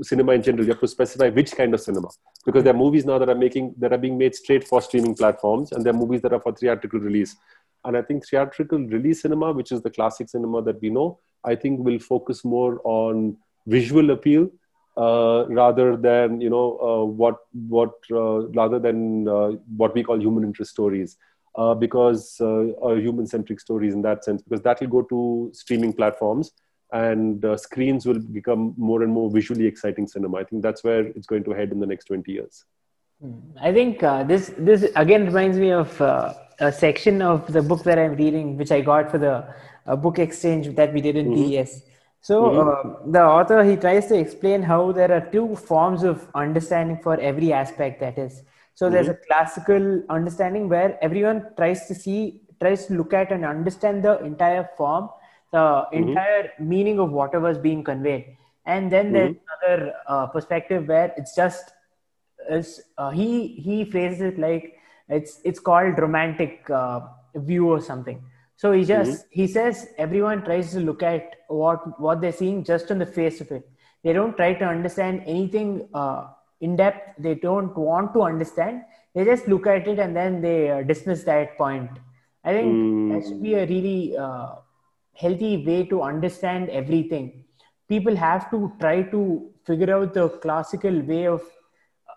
cinema 0.01 0.33
in 0.33 0.43
general. 0.43 0.65
You 0.65 0.71
have 0.71 0.81
to 0.81 0.87
specify 0.87 1.29
which 1.29 1.51
kind 1.51 1.73
of 1.73 1.81
cinema, 1.81 2.09
because 2.45 2.63
there 2.63 2.73
are 2.73 2.77
movies 2.77 3.05
now 3.05 3.17
that 3.17 3.29
are 3.29 3.35
making 3.35 3.75
that 3.77 3.93
are 3.93 3.97
being 3.97 4.17
made 4.17 4.35
straight 4.35 4.67
for 4.67 4.81
streaming 4.81 5.15
platforms, 5.15 5.71
and 5.71 5.85
there 5.85 5.93
are 5.93 5.97
movies 5.97 6.21
that 6.21 6.33
are 6.33 6.41
for 6.41 6.53
theatrical 6.53 6.99
release. 6.99 7.35
And 7.85 7.95
I 7.95 8.01
think 8.01 8.27
theatrical 8.27 8.79
release 8.79 9.21
cinema, 9.21 9.53
which 9.53 9.71
is 9.71 9.81
the 9.81 9.89
classic 9.89 10.29
cinema 10.29 10.61
that 10.63 10.81
we 10.81 10.89
know, 10.89 11.19
I 11.45 11.55
think 11.55 11.79
will 11.79 11.99
focus 11.99 12.43
more 12.43 12.81
on 12.83 13.37
visual 13.67 14.11
appeal 14.11 14.49
uh, 14.97 15.45
rather 15.47 15.95
than 15.95 16.41
you 16.41 16.49
know 16.49 16.77
uh, 16.79 17.05
what 17.05 17.37
what 17.67 17.93
uh, 18.11 18.47
rather 18.49 18.79
than 18.79 19.27
uh, 19.27 19.51
what 19.77 19.93
we 19.93 20.03
call 20.03 20.19
human 20.19 20.43
interest 20.43 20.71
stories 20.71 21.17
uh, 21.55 21.73
because 21.73 22.39
uh, 22.41 22.93
human 22.95 23.25
centric 23.25 23.59
stories 23.59 23.93
in 23.93 24.01
that 24.01 24.23
sense 24.23 24.41
because 24.41 24.61
that 24.61 24.79
will 24.81 24.87
go 24.87 25.01
to 25.03 25.49
streaming 25.53 25.93
platforms 25.93 26.51
and 26.91 27.45
screens 27.59 28.05
will 28.05 28.19
become 28.19 28.73
more 28.77 29.03
and 29.03 29.11
more 29.11 29.29
visually 29.29 29.65
exciting 29.65 30.07
cinema 30.07 30.37
i 30.37 30.43
think 30.43 30.61
that's 30.61 30.83
where 30.83 31.07
it's 31.07 31.27
going 31.27 31.43
to 31.43 31.51
head 31.51 31.71
in 31.71 31.79
the 31.79 31.85
next 31.85 32.05
20 32.05 32.31
years 32.31 32.65
hmm. 33.21 33.39
i 33.61 33.71
think 33.71 33.99
this 34.27 34.51
this 34.57 34.91
again 34.95 35.25
reminds 35.25 35.57
me 35.57 35.71
of 35.71 36.01
a 36.01 36.71
section 36.71 37.21
of 37.21 37.51
the 37.53 37.61
book 37.61 37.83
that 37.83 37.99
i'm 37.99 38.15
reading 38.15 38.57
which 38.57 38.71
i 38.71 38.81
got 38.81 39.11
for 39.11 39.17
the 39.17 39.35
book 39.95 40.19
exchange 40.19 40.75
that 40.75 40.93
we 40.93 41.01
did 41.01 41.15
in 41.15 41.29
mm-hmm. 41.29 41.79
So 42.21 42.43
mm-hmm. 42.43 42.89
uh, 43.07 43.11
the 43.11 43.23
author 43.23 43.63
he 43.63 43.75
tries 43.75 44.07
to 44.07 44.15
explain 44.15 44.61
how 44.61 44.91
there 44.91 45.11
are 45.11 45.21
two 45.31 45.55
forms 45.55 46.03
of 46.03 46.27
understanding 46.35 46.99
for 47.01 47.19
every 47.19 47.53
aspect 47.53 47.99
that 48.01 48.17
is. 48.17 48.43
So 48.75 48.85
mm-hmm. 48.85 48.93
there's 48.93 49.07
a 49.07 49.17
classical 49.27 50.03
understanding 50.09 50.69
where 50.69 50.97
everyone 51.01 51.47
tries 51.55 51.87
to 51.87 51.95
see, 51.95 52.41
tries 52.59 52.87
to 52.87 52.93
look 52.93 53.13
at 53.13 53.31
and 53.31 53.45
understand 53.45 54.03
the 54.03 54.19
entire 54.19 54.69
form, 54.77 55.09
the 55.51 55.57
mm-hmm. 55.57 56.09
entire 56.09 56.51
meaning 56.59 56.99
of 56.99 57.11
whatever 57.11 57.49
is 57.49 57.57
being 57.57 57.83
conveyed. 57.83 58.37
And 58.65 58.91
then 58.91 59.11
there's 59.11 59.35
mm-hmm. 59.35 59.65
another 59.65 59.93
uh, 60.07 60.27
perspective 60.27 60.87
where 60.87 61.13
it's 61.17 61.35
just 61.35 61.71
is 62.49 62.81
uh, 62.97 63.09
he 63.09 63.47
he 63.47 63.85
phrases 63.85 64.21
it 64.21 64.39
like 64.39 64.75
it's 65.07 65.39
it's 65.43 65.59
called 65.59 65.99
romantic 65.99 66.69
uh, 66.69 67.01
view 67.35 67.67
or 67.67 67.81
something 67.81 68.23
so 68.61 68.73
he 68.73 68.83
just 68.83 69.11
mm-hmm. 69.11 69.39
he 69.39 69.47
says 69.47 69.87
everyone 69.97 70.43
tries 70.43 70.71
to 70.73 70.81
look 70.81 71.01
at 71.01 71.35
what 71.47 71.83
what 72.05 72.19
they're 72.19 72.39
seeing 72.39 72.57
just 72.69 72.91
on 72.91 72.99
the 72.99 73.05
face 73.05 73.39
of 73.39 73.51
it. 73.51 73.63
They 74.03 74.11
don't 74.11 74.35
try 74.35 74.53
to 74.53 74.65
understand 74.65 75.23
anything 75.25 75.87
uh, 75.93 76.27
in 76.59 76.75
depth. 76.75 77.23
They 77.23 77.35
don't 77.35 77.77
want 77.77 78.13
to 78.15 78.23
understand. 78.23 78.81
They 79.15 79.23
just 79.23 79.47
look 79.47 79.65
at 79.65 79.87
it 79.87 79.97
and 79.97 80.13
then 80.13 80.41
they 80.41 80.71
uh, 80.71 80.81
dismiss 80.81 81.23
that 81.23 81.57
point. 81.57 81.89
I 82.43 82.51
think 82.51 82.73
mm. 82.73 83.13
that 83.13 83.29
should 83.29 83.41
be 83.41 83.53
a 83.53 83.65
really 83.65 84.17
uh, 84.17 84.55
healthy 85.19 85.53
way 85.65 85.83
to 85.85 86.01
understand 86.01 86.69
everything. 86.69 87.43
People 87.87 88.15
have 88.15 88.49
to 88.51 88.71
try 88.79 89.01
to 89.13 89.49
figure 89.65 89.93
out 89.95 90.13
the 90.13 90.29
classical 90.45 91.01
way 91.01 91.25
of 91.27 91.41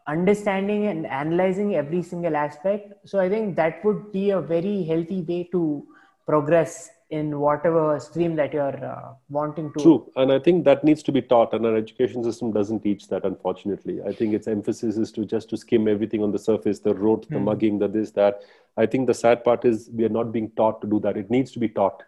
understanding 0.06 0.86
and 0.86 1.06
analyzing 1.06 1.74
every 1.74 2.02
single 2.02 2.36
aspect. 2.36 2.92
So 3.04 3.18
I 3.18 3.28
think 3.28 3.56
that 3.56 3.84
would 3.84 4.12
be 4.12 4.30
a 4.30 4.40
very 4.40 4.84
healthy 4.84 5.22
way 5.22 5.48
to 5.52 5.86
progress 6.26 6.90
in 7.10 7.38
whatever 7.38 8.00
stream 8.00 8.34
that 8.36 8.54
you're 8.54 8.84
uh, 8.84 9.12
wanting 9.28 9.70
to 9.72 9.80
true 9.82 10.10
and 10.16 10.32
i 10.32 10.38
think 10.38 10.64
that 10.64 10.82
needs 10.82 11.02
to 11.02 11.12
be 11.16 11.20
taught 11.20 11.52
and 11.52 11.66
our 11.66 11.76
education 11.76 12.24
system 12.24 12.52
doesn't 12.52 12.80
teach 12.80 13.06
that 13.08 13.26
unfortunately 13.30 13.96
i 14.10 14.12
think 14.12 14.32
its 14.32 14.48
emphasis 14.48 14.96
is 14.96 15.12
to 15.12 15.26
just 15.32 15.50
to 15.50 15.58
skim 15.58 15.86
everything 15.86 16.22
on 16.22 16.32
the 16.32 16.38
surface 16.38 16.78
the 16.78 16.94
rote 16.94 17.28
the 17.28 17.36
mm. 17.36 17.44
mugging 17.48 17.78
the 17.78 17.88
this 17.96 18.12
that 18.12 18.40
i 18.78 18.86
think 18.86 19.06
the 19.06 19.18
sad 19.22 19.44
part 19.44 19.66
is 19.66 19.90
we 19.92 20.06
are 20.06 20.14
not 20.20 20.32
being 20.32 20.48
taught 20.62 20.80
to 20.80 20.86
do 20.94 21.00
that 21.00 21.18
it 21.18 21.30
needs 21.30 21.52
to 21.52 21.58
be 21.58 21.68
taught 21.68 22.02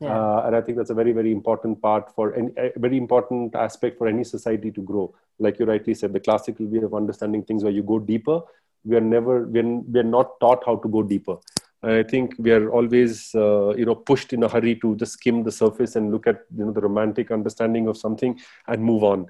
yeah. 0.00 0.08
uh, 0.08 0.42
and 0.46 0.56
i 0.56 0.60
think 0.60 0.76
that's 0.78 0.90
a 0.90 0.94
very 0.94 1.12
very 1.12 1.32
important 1.32 1.80
part 1.80 2.14
for 2.14 2.34
any 2.34 2.50
a 2.56 2.78
very 2.78 2.96
important 2.96 3.54
aspect 3.54 3.98
for 3.98 4.06
any 4.06 4.24
society 4.24 4.70
to 4.70 4.82
grow 4.82 5.14
like 5.38 5.58
you 5.58 5.66
rightly 5.66 5.94
said 5.94 6.12
the 6.12 6.20
classical 6.20 6.66
way 6.66 6.78
of 6.78 6.94
understanding 6.94 7.42
things 7.42 7.62
where 7.62 7.72
you 7.72 7.82
go 7.82 7.98
deeper 7.98 8.40
we 8.84 8.96
are 8.96 9.00
never 9.00 9.44
we're, 9.46 9.64
we're 9.64 10.02
not 10.02 10.38
taught 10.40 10.62
how 10.64 10.76
to 10.76 10.88
go 10.88 11.02
deeper 11.02 11.36
I 11.82 12.02
think 12.02 12.34
we 12.38 12.50
are 12.50 12.70
always, 12.70 13.34
uh, 13.34 13.74
you 13.76 13.84
know, 13.84 13.94
pushed 13.94 14.32
in 14.32 14.42
a 14.42 14.48
hurry 14.48 14.74
to 14.76 14.96
just 14.96 15.12
skim 15.12 15.44
the 15.44 15.52
surface 15.52 15.94
and 15.94 16.10
look 16.10 16.26
at, 16.26 16.44
you 16.56 16.64
know, 16.64 16.72
the 16.72 16.80
romantic 16.80 17.30
understanding 17.30 17.86
of 17.86 17.96
something 17.96 18.40
and 18.66 18.82
move 18.82 19.04
on. 19.04 19.26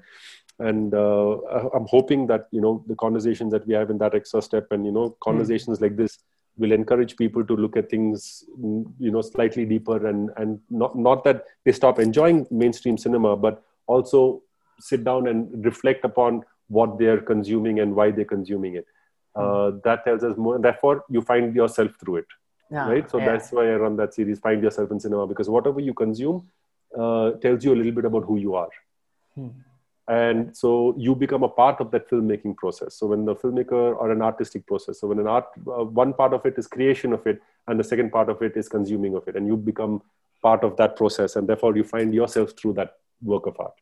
And 0.59 0.93
uh, 0.93 1.37
I'm 1.73 1.85
hoping 1.87 2.25
that, 2.27 2.47
you 2.51 2.61
know, 2.61 2.83
the 2.87 2.95
conversations 2.95 3.51
that 3.51 3.67
we 3.67 3.75
have 3.75 3.91
in 3.91 3.99
that 3.99 4.15
extra 4.15 4.41
step 4.41 4.67
and, 4.71 4.85
you 4.85 4.91
know, 4.91 5.15
conversations 5.21 5.77
mm. 5.77 5.81
like 5.83 5.97
this 5.97 6.17
will 6.57 6.71
encourage 6.71 7.15
people 7.17 7.45
to 7.45 7.55
look 7.55 7.77
at 7.77 7.89
things, 7.89 8.43
you 8.99 9.11
know, 9.11 9.21
slightly 9.21 9.65
deeper 9.65 10.07
and, 10.07 10.31
and 10.37 10.59
not, 10.69 10.97
not 10.97 11.23
that 11.23 11.45
they 11.65 11.71
stop 11.71 11.99
enjoying 11.99 12.47
mainstream 12.49 12.97
cinema, 12.97 13.35
but 13.35 13.63
also 13.85 14.41
sit 14.79 15.03
down 15.03 15.27
and 15.27 15.65
reflect 15.65 16.03
upon 16.03 16.43
what 16.67 16.97
they're 16.97 17.21
consuming 17.21 17.79
and 17.79 17.95
why 17.95 18.11
they're 18.11 18.25
consuming 18.25 18.75
it. 18.75 18.85
Hmm. 19.35 19.41
Uh, 19.41 19.71
that 19.83 20.03
tells 20.03 20.23
us 20.23 20.37
more. 20.37 20.59
Therefore, 20.59 21.05
you 21.09 21.21
find 21.21 21.55
yourself 21.55 21.91
through 21.99 22.17
it 22.17 22.27
yeah, 22.69 22.87
right 22.89 23.09
so 23.09 23.17
yeah. 23.17 23.25
that's 23.25 23.51
why 23.51 23.71
i 23.71 23.75
run 23.75 23.95
that 23.95 24.13
series 24.13 24.39
find 24.39 24.61
yourself 24.61 24.91
in 24.91 24.99
cinema 24.99 25.25
because 25.25 25.49
whatever 25.49 25.79
you 25.79 25.93
consume 25.93 26.45
uh, 26.97 27.31
tells 27.43 27.63
you 27.63 27.73
a 27.73 27.77
little 27.77 27.91
bit 27.91 28.05
about 28.05 28.23
who 28.23 28.37
you 28.37 28.55
are 28.55 28.69
hmm. 29.35 29.49
And 30.07 30.55
so 30.55 30.95
you 30.97 31.13
become 31.13 31.43
a 31.43 31.49
part 31.49 31.81
of 31.81 31.91
that 31.91 32.09
filmmaking 32.09 32.55
process 32.55 32.95
so 32.95 33.07
when 33.07 33.25
the 33.25 33.35
filmmaker 33.35 33.95
or 33.97 34.11
an 34.11 34.21
artistic 34.21 34.65
process 34.65 34.99
so 34.99 35.07
when 35.07 35.19
an 35.19 35.27
art 35.27 35.45
uh, 35.67 35.83
one 35.83 36.13
part 36.13 36.33
of 36.33 36.45
it 36.45 36.57
is 36.57 36.67
creation 36.67 37.11
of 37.11 37.25
it 37.27 37.41
and 37.67 37.79
the 37.79 37.83
second 37.83 38.11
part 38.11 38.29
of 38.29 38.41
it 38.41 38.55
is 38.55 38.69
consuming 38.69 39.15
of 39.15 39.27
it 39.27 39.35
and 39.35 39.47
you 39.47 39.57
become 39.57 40.01
part 40.41 40.63
of 40.63 40.77
that 40.77 40.95
process 40.95 41.35
and 41.35 41.47
therefore 41.47 41.75
you 41.75 41.83
find 41.83 42.13
yourself 42.13 42.53
through 42.57 42.71
that 42.71 42.97
work 43.21 43.45
of 43.47 43.59
art 43.59 43.73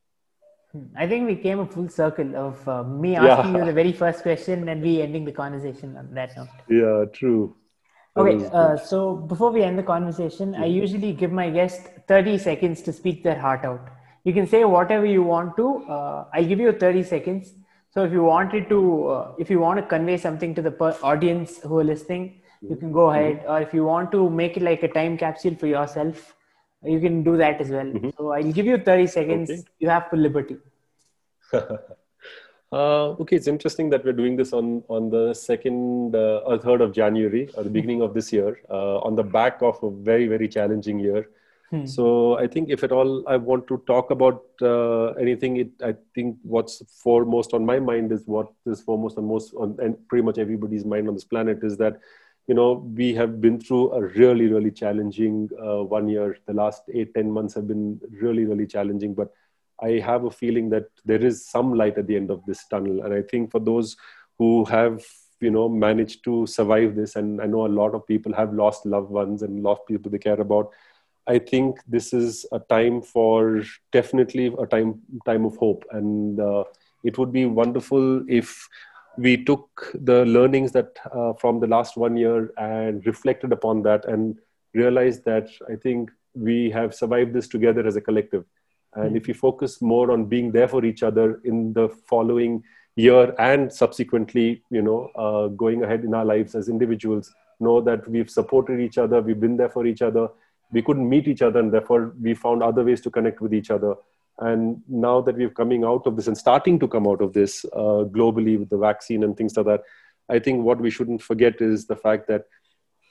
hmm. 0.72 0.86
I 0.98 1.08
think 1.08 1.28
we 1.28 1.36
came 1.36 1.60
a 1.60 1.66
full 1.66 1.90
circle 1.90 2.36
of 2.36 2.68
uh, 2.68 2.84
me 2.84 3.16
asking 3.16 3.54
yeah. 3.54 3.60
you 3.60 3.66
the 3.66 3.74
very 3.74 3.94
first 3.94 4.24
question 4.24 4.68
and 4.68 4.82
we 4.82 5.02
ending 5.02 5.26
the 5.26 5.32
conversation 5.32 5.96
on 5.96 6.14
that 6.16 6.36
note. 6.36 6.48
Yeah, 6.70 7.06
true. 7.14 7.56
Okay, 8.18 8.46
uh, 8.54 8.78
so 8.78 9.16
before 9.16 9.52
we 9.52 9.62
end 9.62 9.78
the 9.78 9.84
conversation, 9.84 10.56
I 10.56 10.66
usually 10.66 11.12
give 11.12 11.34
my 11.34 11.50
guest 11.50 11.90
30 12.08 12.38
seconds 12.38 12.82
to 12.84 12.94
speak 12.94 13.24
their 13.24 13.38
heart 13.38 13.66
out. 13.66 13.90
You 14.26 14.34
can 14.34 14.48
say 14.48 14.64
whatever 14.66 15.06
you 15.06 15.24
want 15.24 15.56
to. 15.58 15.86
Uh, 15.88 16.26
I'll 16.34 16.46
give 16.46 16.60
you 16.60 16.72
30 16.72 17.04
seconds. 17.04 17.54
So 17.92 18.04
if 18.04 18.12
you 18.12 18.24
wanted 18.24 18.68
to, 18.70 19.08
uh, 19.08 19.34
if 19.38 19.50
you 19.50 19.60
want 19.60 19.80
to 19.80 19.86
convey 19.86 20.18
something 20.18 20.54
to 20.56 20.62
the 20.62 20.72
per- 20.72 20.98
audience 21.02 21.60
who 21.60 21.80
are 21.80 21.84
listening, 21.84 22.42
you 22.62 22.76
can 22.76 22.92
go 22.92 23.08
mm-hmm. 23.08 23.20
ahead. 23.20 23.38
Mm-hmm. 23.40 23.52
Or 23.52 23.62
if 23.62 23.74
you 23.74 23.86
want 23.86 24.12
to 24.12 24.30
make 24.30 24.58
it 24.58 24.64
like 24.64 24.84
a 24.84 24.88
time 24.90 25.18
capsule 25.18 25.56
for 25.56 25.68
yourself, 25.68 26.36
you 26.84 27.00
can 27.00 27.24
do 27.24 27.38
that 27.38 27.62
as 27.62 27.70
well. 27.70 27.86
Mm-hmm. 27.86 28.10
So 28.18 28.32
I'll 28.32 28.52
give 28.52 28.66
you 28.66 28.78
30 28.78 29.08
seconds. 29.08 29.50
Okay. 29.52 29.64
You 29.80 29.90
have 29.90 30.10
full 30.10 30.20
liberty. 30.20 30.58
Uh, 32.72 33.12
okay, 33.22 33.38
it's 33.38 33.48
interesting 33.48 33.90
that 33.90 34.04
we're 34.04 34.12
doing 34.12 34.36
this 34.36 34.52
on 34.52 34.84
on 34.90 35.10
the 35.10 35.34
second 35.34 36.16
uh, 36.16 36.42
or 36.46 36.58
third 36.58 36.82
of 36.82 36.92
January, 36.92 37.48
or 37.56 37.64
the 37.64 37.70
beginning 37.70 38.02
of 38.02 38.14
this 38.14 38.34
year, 38.34 38.60
uh, 38.70 38.98
on 38.98 39.16
the 39.16 39.24
back 39.24 39.62
of 39.62 39.82
a 39.84 39.90
very 39.90 40.28
very 40.28 40.48
challenging 40.48 41.00
year. 41.00 41.30
Hmm. 41.76 41.86
So 41.86 42.38
I 42.38 42.48
think 42.48 42.70
if 42.70 42.84
at 42.84 42.92
all 42.92 43.28
I 43.28 43.38
want 43.38 43.68
to 43.68 43.82
talk 43.86 44.12
about 44.12 44.44
uh, 44.62 45.08
anything, 45.14 45.58
it 45.58 45.70
I 45.84 45.96
think 46.14 46.38
what's 46.44 46.82
foremost 47.04 47.54
on 47.54 47.66
my 47.66 47.80
mind 47.80 48.12
is 48.12 48.24
what 48.26 48.52
is 48.66 48.82
foremost 48.82 49.18
on 49.18 49.28
most 49.28 49.54
on 49.56 49.78
and 49.82 49.96
pretty 50.08 50.24
much 50.24 50.38
everybody's 50.38 50.86
mind 50.86 51.08
on 51.08 51.16
this 51.16 51.24
planet 51.24 51.64
is 51.64 51.78
that 51.78 52.00
you 52.48 52.56
know 52.56 52.74
we 52.96 53.14
have 53.16 53.42
been 53.42 53.60
through 53.60 53.92
a 53.94 54.02
really 54.02 54.48
really 54.48 54.72
challenging 54.72 55.50
uh, 55.62 55.84
one 55.84 56.08
year. 56.08 56.38
The 56.46 56.54
last 56.54 56.84
eight 56.94 57.14
ten 57.14 57.32
months 57.32 57.56
have 57.56 57.68
been 57.68 58.00
really 58.10 58.46
really 58.46 58.68
challenging, 58.68 59.14
but 59.14 59.34
I 59.82 60.00
have 60.00 60.26
a 60.26 60.32
feeling 60.32 60.70
that 60.70 60.86
there 61.04 61.24
is 61.24 61.48
some 61.48 61.74
light 61.74 61.98
at 61.98 62.08
the 62.08 62.16
end 62.16 62.32
of 62.32 62.46
this 62.46 62.66
tunnel. 62.68 63.04
And 63.04 63.14
I 63.14 63.22
think 63.22 63.52
for 63.52 63.60
those 63.60 63.98
who 64.38 64.66
have, 64.66 65.04
you 65.42 65.52
know, 65.52 65.68
managed 65.68 66.24
to 66.26 66.48
survive 66.48 66.96
this, 66.96 67.16
and 67.16 67.42
I 67.42 67.46
know 67.46 67.66
a 67.66 67.68
lot 67.68 67.94
of 67.94 68.08
people 68.08 68.34
have 68.34 68.54
lost 68.54 68.86
loved 68.86 69.10
ones 69.10 69.42
and 69.42 69.64
lost 69.64 69.82
people 69.88 70.10
they 70.12 70.18
care 70.18 70.40
about. 70.40 70.70
I 71.28 71.40
think 71.40 71.80
this 71.88 72.14
is 72.14 72.46
a 72.52 72.60
time 72.60 73.02
for 73.02 73.64
definitely 73.92 74.54
a 74.60 74.66
time 74.66 75.02
time 75.26 75.46
of 75.46 75.56
hope, 75.58 75.84
and 75.92 76.40
uh, 76.40 76.64
it 77.04 77.18
would 77.18 77.32
be 77.32 77.46
wonderful 77.46 78.24
if 78.30 78.68
we 79.18 79.44
took 79.44 79.92
the 79.94 80.26
learnings 80.26 80.72
that 80.74 80.98
uh, 81.12 81.34
from 81.34 81.60
the 81.60 81.68
last 81.68 81.96
one 81.98 82.18
year 82.18 82.52
and 82.58 83.06
reflected 83.06 83.52
upon 83.54 83.82
that 83.84 84.06
and 84.06 84.38
realized 84.74 85.24
that 85.24 85.48
I 85.72 85.76
think 85.76 86.12
we 86.34 86.70
have 86.72 86.94
survived 86.94 87.34
this 87.34 87.48
together 87.48 87.88
as 87.88 87.96
a 87.96 88.02
collective 88.02 88.44
and 88.96 89.18
if 89.18 89.28
we 89.28 89.34
focus 89.34 89.82
more 89.82 90.12
on 90.12 90.26
being 90.26 90.52
there 90.52 90.68
for 90.68 90.86
each 90.86 91.04
other 91.04 91.42
in 91.44 91.74
the 91.74 91.90
following 92.08 92.64
year 92.96 93.36
and 93.40 93.72
subsequently, 93.72 94.64
you 94.70 94.82
know, 94.82 95.10
uh, 95.16 95.48
going 95.48 95.84
ahead 95.84 96.06
in 96.06 96.14
our 96.14 96.24
lives 96.24 96.56
as 96.56 96.70
individuals, 96.70 97.34
know 97.60 97.82
that 97.82 98.08
we've 98.08 98.30
supported 98.30 98.80
each 98.80 98.98
other, 98.98 99.22
we've 99.22 99.40
been 99.40 99.58
there 99.58 99.70
for 99.70 99.86
each 99.86 100.02
other. 100.02 100.30
We 100.76 100.82
couldn't 100.82 101.08
meet 101.08 101.30
each 101.30 101.42
other, 101.42 101.60
and 101.60 101.72
therefore 101.72 102.14
we 102.22 102.34
found 102.34 102.62
other 102.62 102.84
ways 102.84 103.02
to 103.02 103.10
connect 103.10 103.40
with 103.40 103.54
each 103.54 103.72
other. 103.72 103.96
And 104.40 104.82
now 104.90 105.22
that 105.22 105.38
we're 105.38 105.58
coming 105.62 105.86
out 105.86 106.06
of 106.06 106.18
this 106.18 106.28
and 106.28 106.38
starting 106.38 106.80
to 106.80 106.88
come 106.96 107.08
out 107.08 107.22
of 107.22 107.32
this 107.32 107.64
uh, 107.72 108.04
globally 108.16 108.60
with 108.60 108.70
the 108.70 108.78
vaccine 108.78 109.24
and 109.24 109.38
things 109.38 109.56
like 109.56 109.68
that, 109.68 109.84
I 110.28 110.40
think 110.40 110.66
what 110.66 110.82
we 110.82 110.90
shouldn't 110.90 111.22
forget 111.22 111.62
is 111.62 111.88
the 111.88 111.96
fact 111.96 112.28
that 112.28 112.44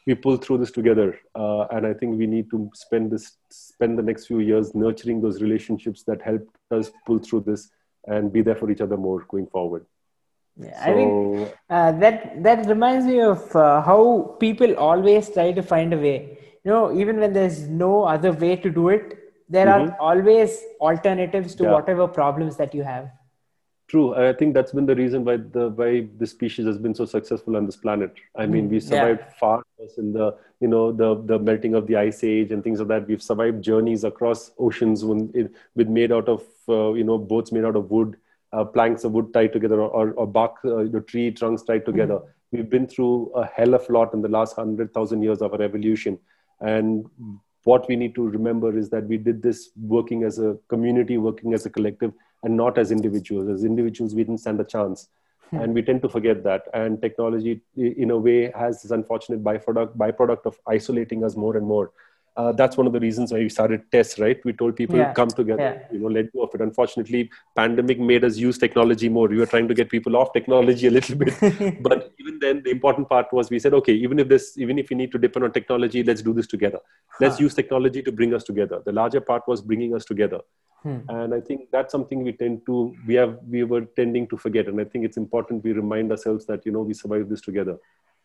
we 0.07 0.15
pull 0.15 0.37
through 0.37 0.59
this 0.59 0.71
together. 0.71 1.19
Uh, 1.35 1.63
and 1.71 1.87
I 1.87 1.95
think 1.95 2.19
we 2.19 2.27
need 2.27 2.51
to 2.51 2.71
spend 2.75 3.11
this 3.11 3.39
spend 3.51 3.99
the 3.99 4.03
next 4.03 4.27
few 4.27 4.41
years 4.41 4.75
nurturing 4.75 5.23
those 5.23 5.41
relationships 5.41 6.03
that 6.03 6.21
help 6.21 6.47
us 6.71 6.91
pull 7.07 7.19
through 7.19 7.45
this 7.47 7.71
and 8.07 8.31
be 8.31 8.43
there 8.43 8.57
for 8.57 8.71
each 8.71 8.83
other 8.83 8.99
more 8.99 9.25
going 9.31 9.47
forward. 9.47 9.87
Yeah, 10.61 10.85
so, 10.85 10.91
I 10.91 10.95
think 10.95 11.55
uh, 11.71 11.93
that 11.93 12.43
that 12.43 12.67
reminds 12.67 13.07
me 13.07 13.21
of 13.21 13.57
uh, 13.57 13.81
how 13.81 14.37
people 14.39 14.77
always 14.77 15.31
try 15.31 15.53
to 15.53 15.63
find 15.63 15.95
a 15.95 15.97
way. 15.97 16.39
You 16.65 16.71
know, 16.71 16.99
even 16.99 17.21
when 17.21 17.33
there's 17.33 17.69
no 17.69 18.05
other 18.05 18.33
way 18.33 18.57
to 18.57 18.71
do 18.71 18.89
it, 18.89 19.19
there 19.49 19.67
mm-hmm. 19.67 19.91
are 19.91 19.97
always 20.01 20.63
alternatives 20.81 21.55
to 21.57 21.65
yeah. 21.65 21.73
whatever 21.73 22.09
problems 22.09 22.57
that 22.57 22.75
you 22.75 22.83
have. 22.83 23.11
True. 23.87 24.15
I 24.15 24.33
think 24.33 24.55
that's 24.55 24.73
been 24.73 24.87
the 24.87 24.95
reason 24.95 25.25
why 25.25 25.37
the 25.37 25.69
why 25.69 26.09
the 26.17 26.27
species 26.27 26.65
has 26.67 26.79
been 26.79 26.95
so 26.95 27.05
successful 27.05 27.57
on 27.57 27.67
this 27.67 27.77
planet. 27.77 28.15
I 28.35 28.47
mean, 28.47 28.71
we 28.71 28.79
mm, 28.79 28.83
survived 28.83 29.21
yeah. 29.21 29.33
far 29.39 29.63
in 29.99 30.15
the 30.15 30.35
you 30.61 30.69
know 30.69 30.91
the 30.91 31.23
the 31.23 31.39
melting 31.39 31.75
of 31.75 31.87
the 31.87 31.97
ice 31.97 32.25
age 32.25 32.51
and 32.51 32.65
things 32.65 32.79
like 32.79 32.89
that. 32.89 33.07
We've 33.07 33.23
survived 33.23 33.63
journeys 33.63 34.05
across 34.05 34.53
oceans 34.59 35.05
when 35.05 35.31
it, 35.35 35.53
with 35.75 35.89
made 35.89 36.13
out 36.13 36.31
of 36.31 36.43
uh, 36.67 36.95
you 36.95 37.05
know 37.05 37.19
boats 37.19 37.53
made 37.53 37.67
out 37.67 37.77
of 37.77 37.91
wood, 37.91 38.17
uh, 38.55 38.65
planks 38.65 39.05
of 39.05 39.13
wood 39.13 39.35
tied 39.35 39.53
together, 39.53 39.83
or, 39.83 40.13
or 40.13 40.27
bark, 40.27 40.57
uh, 40.65 40.85
the 40.85 41.05
tree 41.07 41.31
trunks 41.31 41.63
tied 41.63 41.85
together. 41.85 42.15
mm 42.15 42.29
We've 42.53 42.71
been 42.71 42.87
through 42.87 43.33
a 43.35 43.45
hell 43.45 43.75
of 43.75 43.89
a 43.89 43.93
lot 43.93 44.15
in 44.15 44.23
the 44.23 44.29
last 44.29 44.55
hundred 44.55 44.95
thousand 44.95 45.23
years 45.23 45.43
of 45.43 45.53
our 45.55 45.61
evolution, 45.61 46.21
and 46.61 47.07
what 47.65 47.89
we 47.89 47.97
need 47.97 48.15
to 48.15 48.29
remember 48.29 48.77
is 48.77 48.91
that 48.91 49.07
we 49.07 49.17
did 49.17 49.43
this 49.43 49.71
working 49.81 50.23
as 50.23 50.39
a 50.39 50.57
community, 50.69 51.19
working 51.19 51.55
as 51.55 51.67
a 51.67 51.71
collective 51.71 52.13
and 52.43 52.57
not 52.57 52.79
as 52.79 52.93
individuals. 52.93 53.49
As 53.49 53.65
individuals, 53.65 54.15
we 54.15 54.23
didn't 54.23 54.41
stand 54.41 54.61
a 54.61 54.65
chance. 54.65 55.09
Hmm. 55.51 55.61
And 55.61 55.75
we 55.75 55.83
tend 55.83 56.03
to 56.03 56.09
forget 56.09 56.45
that. 56.45 56.65
And 56.75 57.01
technology, 57.01 57.63
in 57.77 58.11
a 58.11 58.19
way, 58.19 58.53
has 58.53 58.83
this 58.83 58.91
unfortunate 58.91 59.43
byproduct, 59.43 59.97
byproduct 59.97 60.45
of 60.45 60.59
isolating 60.67 61.25
us 61.25 61.37
more 61.37 61.57
and 61.57 61.67
more 61.67 61.93
uh, 62.37 62.51
that's 62.53 62.77
one 62.77 62.87
of 62.87 62.93
the 62.93 63.01
reasons 63.01 63.33
why 63.33 63.39
we 63.39 63.49
started 63.49 63.83
tests 63.93 64.19
right? 64.19 64.45
We 64.45 64.53
told 64.53 64.75
people 64.77 64.97
yeah. 64.97 65.13
come 65.13 65.29
together 65.29 65.63
yeah. 65.63 65.93
you 65.93 66.01
know 66.01 66.09
let 66.09 66.33
go 66.33 66.43
of 66.43 66.51
it. 66.55 66.61
Unfortunately 66.61 67.31
pandemic 67.55 68.01
made 68.01 68.25
us 68.25 68.37
use 68.37 68.59
technology 68.59 69.09
more. 69.09 69.29
We 69.29 69.39
were 69.39 69.47
trying 69.47 69.69
to 69.69 69.75
get 69.75 69.89
people 69.89 70.17
off 70.17 70.33
technology 70.33 70.89
a 70.89 70.91
little 70.91 71.17
bit. 71.17 71.35
But 71.83 72.13
even 72.19 72.39
then 72.41 72.63
the 72.65 72.71
important 72.71 73.09
part 73.09 73.33
was 73.33 73.51
we 73.51 73.59
said 73.59 73.75
okay 73.75 73.95
even 73.95 74.19
if 74.19 74.29
this 74.29 74.59
even 74.59 74.79
if 74.79 74.91
we 74.91 74.97
need 74.97 75.13
to 75.13 75.19
depend 75.19 75.45
on 75.45 75.53
technology 75.53 76.03
let's 76.03 76.23
do 76.23 76.33
this 76.33 76.47
together. 76.47 76.81
Let's 77.21 77.39
huh. 77.39 77.45
use 77.45 77.55
technology 77.55 78.03
to 78.03 78.13
bring 78.13 78.35
us 78.35 78.45
together. 78.45 78.83
The 78.85 78.93
larger 78.93 79.21
part 79.21 79.47
was 79.47 79.63
bringing 79.63 79.95
us 79.95 80.05
together. 80.05 80.41
Hmm. 80.87 80.97
and 81.19 81.35
i 81.35 81.41
think 81.45 81.61
that's 81.75 81.93
something 81.95 82.23
we 82.25 82.33
tend 82.41 82.57
to 82.67 82.95
we 83.11 83.15
have 83.19 83.31
we 83.53 83.61
were 83.65 83.85
tending 84.01 84.27
to 84.33 84.37
forget. 84.37 84.67
And 84.73 84.81
i 84.83 84.85
think 84.85 85.07
it's 85.07 85.17
important 85.17 85.65
we 85.69 85.73
remind 85.73 86.11
ourselves 86.11 86.45
that 86.51 86.67
you 86.67 86.73
know 86.73 86.83
we 86.89 86.95
survived 86.99 87.31
this 87.31 87.45
together 87.47 87.77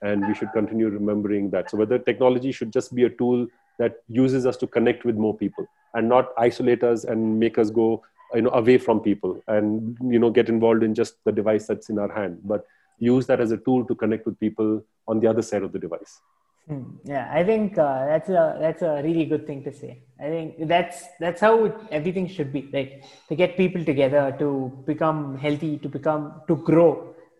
and 0.01 0.27
we 0.27 0.33
should 0.33 0.51
continue 0.53 0.89
remembering 0.89 1.49
that. 1.51 1.69
So 1.69 1.77
whether 1.77 1.99
technology 1.99 2.51
should 2.51 2.71
just 2.71 2.93
be 2.95 3.03
a 3.03 3.09
tool 3.09 3.47
that 3.79 4.03
uses 4.07 4.45
us 4.45 4.57
to 4.57 4.67
connect 4.67 5.05
with 5.05 5.15
more 5.15 5.35
people 5.35 5.65
and 5.95 6.07
not 6.07 6.33
isolate 6.37 6.83
us 6.83 7.03
and 7.03 7.39
make 7.39 7.57
us 7.57 7.69
go 7.69 8.03
you 8.35 8.41
know 8.43 8.51
away 8.51 8.77
from 8.77 8.99
people 8.99 9.41
and 9.47 9.97
you 10.13 10.19
know 10.19 10.29
get 10.29 10.49
involved 10.49 10.83
in 10.83 10.93
just 10.93 11.15
the 11.25 11.31
device 11.31 11.65
that's 11.67 11.89
in 11.89 11.97
our 11.97 12.11
hand 12.13 12.39
but 12.43 12.65
use 12.99 13.25
that 13.25 13.39
as 13.39 13.51
a 13.51 13.57
tool 13.57 13.85
to 13.85 13.95
connect 13.95 14.25
with 14.25 14.39
people 14.39 14.83
on 15.07 15.19
the 15.19 15.27
other 15.27 15.41
side 15.41 15.63
of 15.63 15.71
the 15.71 15.79
device. 15.79 16.19
Hmm. 16.67 16.83
yeah 17.11 17.27
i 17.39 17.43
think 17.49 17.77
uh, 17.83 18.05
that's 18.09 18.29
a 18.29 18.41
that's 18.63 18.83
a 18.83 19.01
really 19.05 19.25
good 19.25 19.47
thing 19.47 19.63
to 19.67 19.71
say. 19.73 19.91
I 20.25 20.27
think 20.33 20.67
that's 20.71 20.97
that's 21.23 21.41
how 21.45 21.53
everything 21.97 22.27
should 22.33 22.51
be 22.55 22.61
like 22.73 22.91
to 23.29 23.35
get 23.41 23.55
people 23.61 23.83
together 23.91 24.23
to 24.41 24.49
become 24.89 25.19
healthy 25.45 25.71
to 25.85 25.89
become 25.89 26.23
to 26.49 26.57
grow 26.69 26.89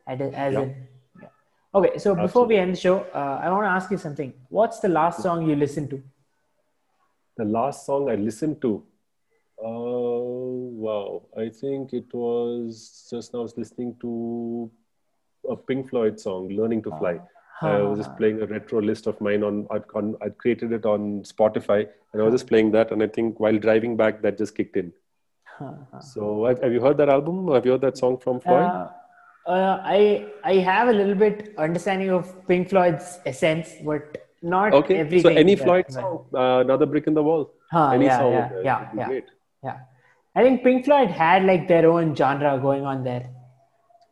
as, 0.08 0.22
as 0.46 0.54
yeah. 0.54 1.28
okay 1.80 1.98
so 2.04 2.16
before 2.16 2.46
we 2.52 2.56
end 2.62 2.74
the 2.76 2.82
show 2.86 2.96
uh, 3.20 3.36
i 3.44 3.52
want 3.52 3.66
to 3.70 3.74
ask 3.80 3.92
you 3.92 4.00
something. 4.06 4.34
What's 4.60 4.80
the 4.86 4.92
last 5.00 5.22
song 5.26 5.48
you 5.50 5.56
listened 5.66 5.92
to 5.92 6.02
the 7.40 7.46
last 7.46 7.86
song 7.86 8.10
I 8.12 8.16
listened 8.16 8.62
to. 8.62 8.84
Oh, 9.64 10.72
wow. 10.86 11.24
I 11.38 11.50
think 11.50 11.94
it 11.94 12.14
was 12.14 13.08
just 13.10 13.34
now 13.34 13.40
I 13.40 13.44
was 13.44 13.58
listening 13.58 13.96
to 14.02 14.70
a 15.50 15.56
Pink 15.56 15.90
Floyd 15.90 16.20
song, 16.20 16.50
Learning 16.50 16.84
to 16.84 16.92
Fly. 17.00 17.20
Uh, 17.62 17.68
I 17.68 17.82
was 17.82 18.00
just 18.00 18.16
playing 18.18 18.42
a 18.42 18.46
retro 18.46 18.82
list 18.82 19.08
of 19.08 19.20
mine 19.22 19.44
on, 19.44 19.68
I'd, 19.72 19.84
on, 19.96 20.16
I'd 20.22 20.38
created 20.38 20.72
it 20.74 20.86
on 20.86 21.24
Spotify 21.24 21.88
and 22.12 22.22
I 22.22 22.26
was 22.26 22.34
just 22.34 22.48
playing 22.48 22.72
that. 22.72 22.92
And 22.92 23.02
I 23.02 23.08
think 23.08 23.40
while 23.40 23.58
driving 23.58 23.96
back, 23.96 24.22
that 24.22 24.38
just 24.38 24.56
kicked 24.56 24.76
in. 24.76 24.92
so 26.02 26.46
have, 26.46 26.62
have, 26.62 26.74
you 26.74 26.82
heard 26.82 26.98
that 26.98 27.10
album? 27.10 27.52
Have 27.54 27.66
you 27.66 27.72
heard 27.72 27.82
that 27.82 27.98
song 27.98 28.18
from 28.18 28.40
Floyd? 28.42 28.64
Uh, 28.64 28.90
uh, 29.48 29.82
I 29.84 30.28
I 30.44 30.56
have 30.56 30.90
a 30.90 30.94
little 30.94 31.16
bit 31.16 31.54
understanding 31.58 32.12
of 32.12 32.48
Pink 32.48 32.70
Floyd's 32.70 33.20
essence, 33.26 33.74
but 33.84 34.29
not 34.42 34.74
okay. 34.74 34.98
everything. 34.98 35.34
So 35.34 35.38
any 35.38 35.56
Floyd 35.56 35.92
song, 35.92 36.26
uh, 36.34 36.60
another 36.60 36.86
brick 36.86 37.08
in 37.08 37.14
the 37.14 37.24
wall. 37.24 37.54
Huh, 37.72 37.92
any 37.92 38.06
yeah, 38.06 38.20
song, 38.20 38.34
yeah, 38.34 38.46
uh, 38.46 38.62
yeah, 38.64 38.90
yeah, 38.96 39.08
great. 39.08 39.26
yeah. 39.64 39.78
I 40.36 40.44
think 40.44 40.64
Pink 40.64 40.86
Floyd 40.86 41.10
had 41.10 41.44
like 41.46 41.68
their 41.68 41.90
own 41.90 42.16
genre 42.16 42.58
going 42.60 42.86
on 42.86 43.04
there, 43.04 43.30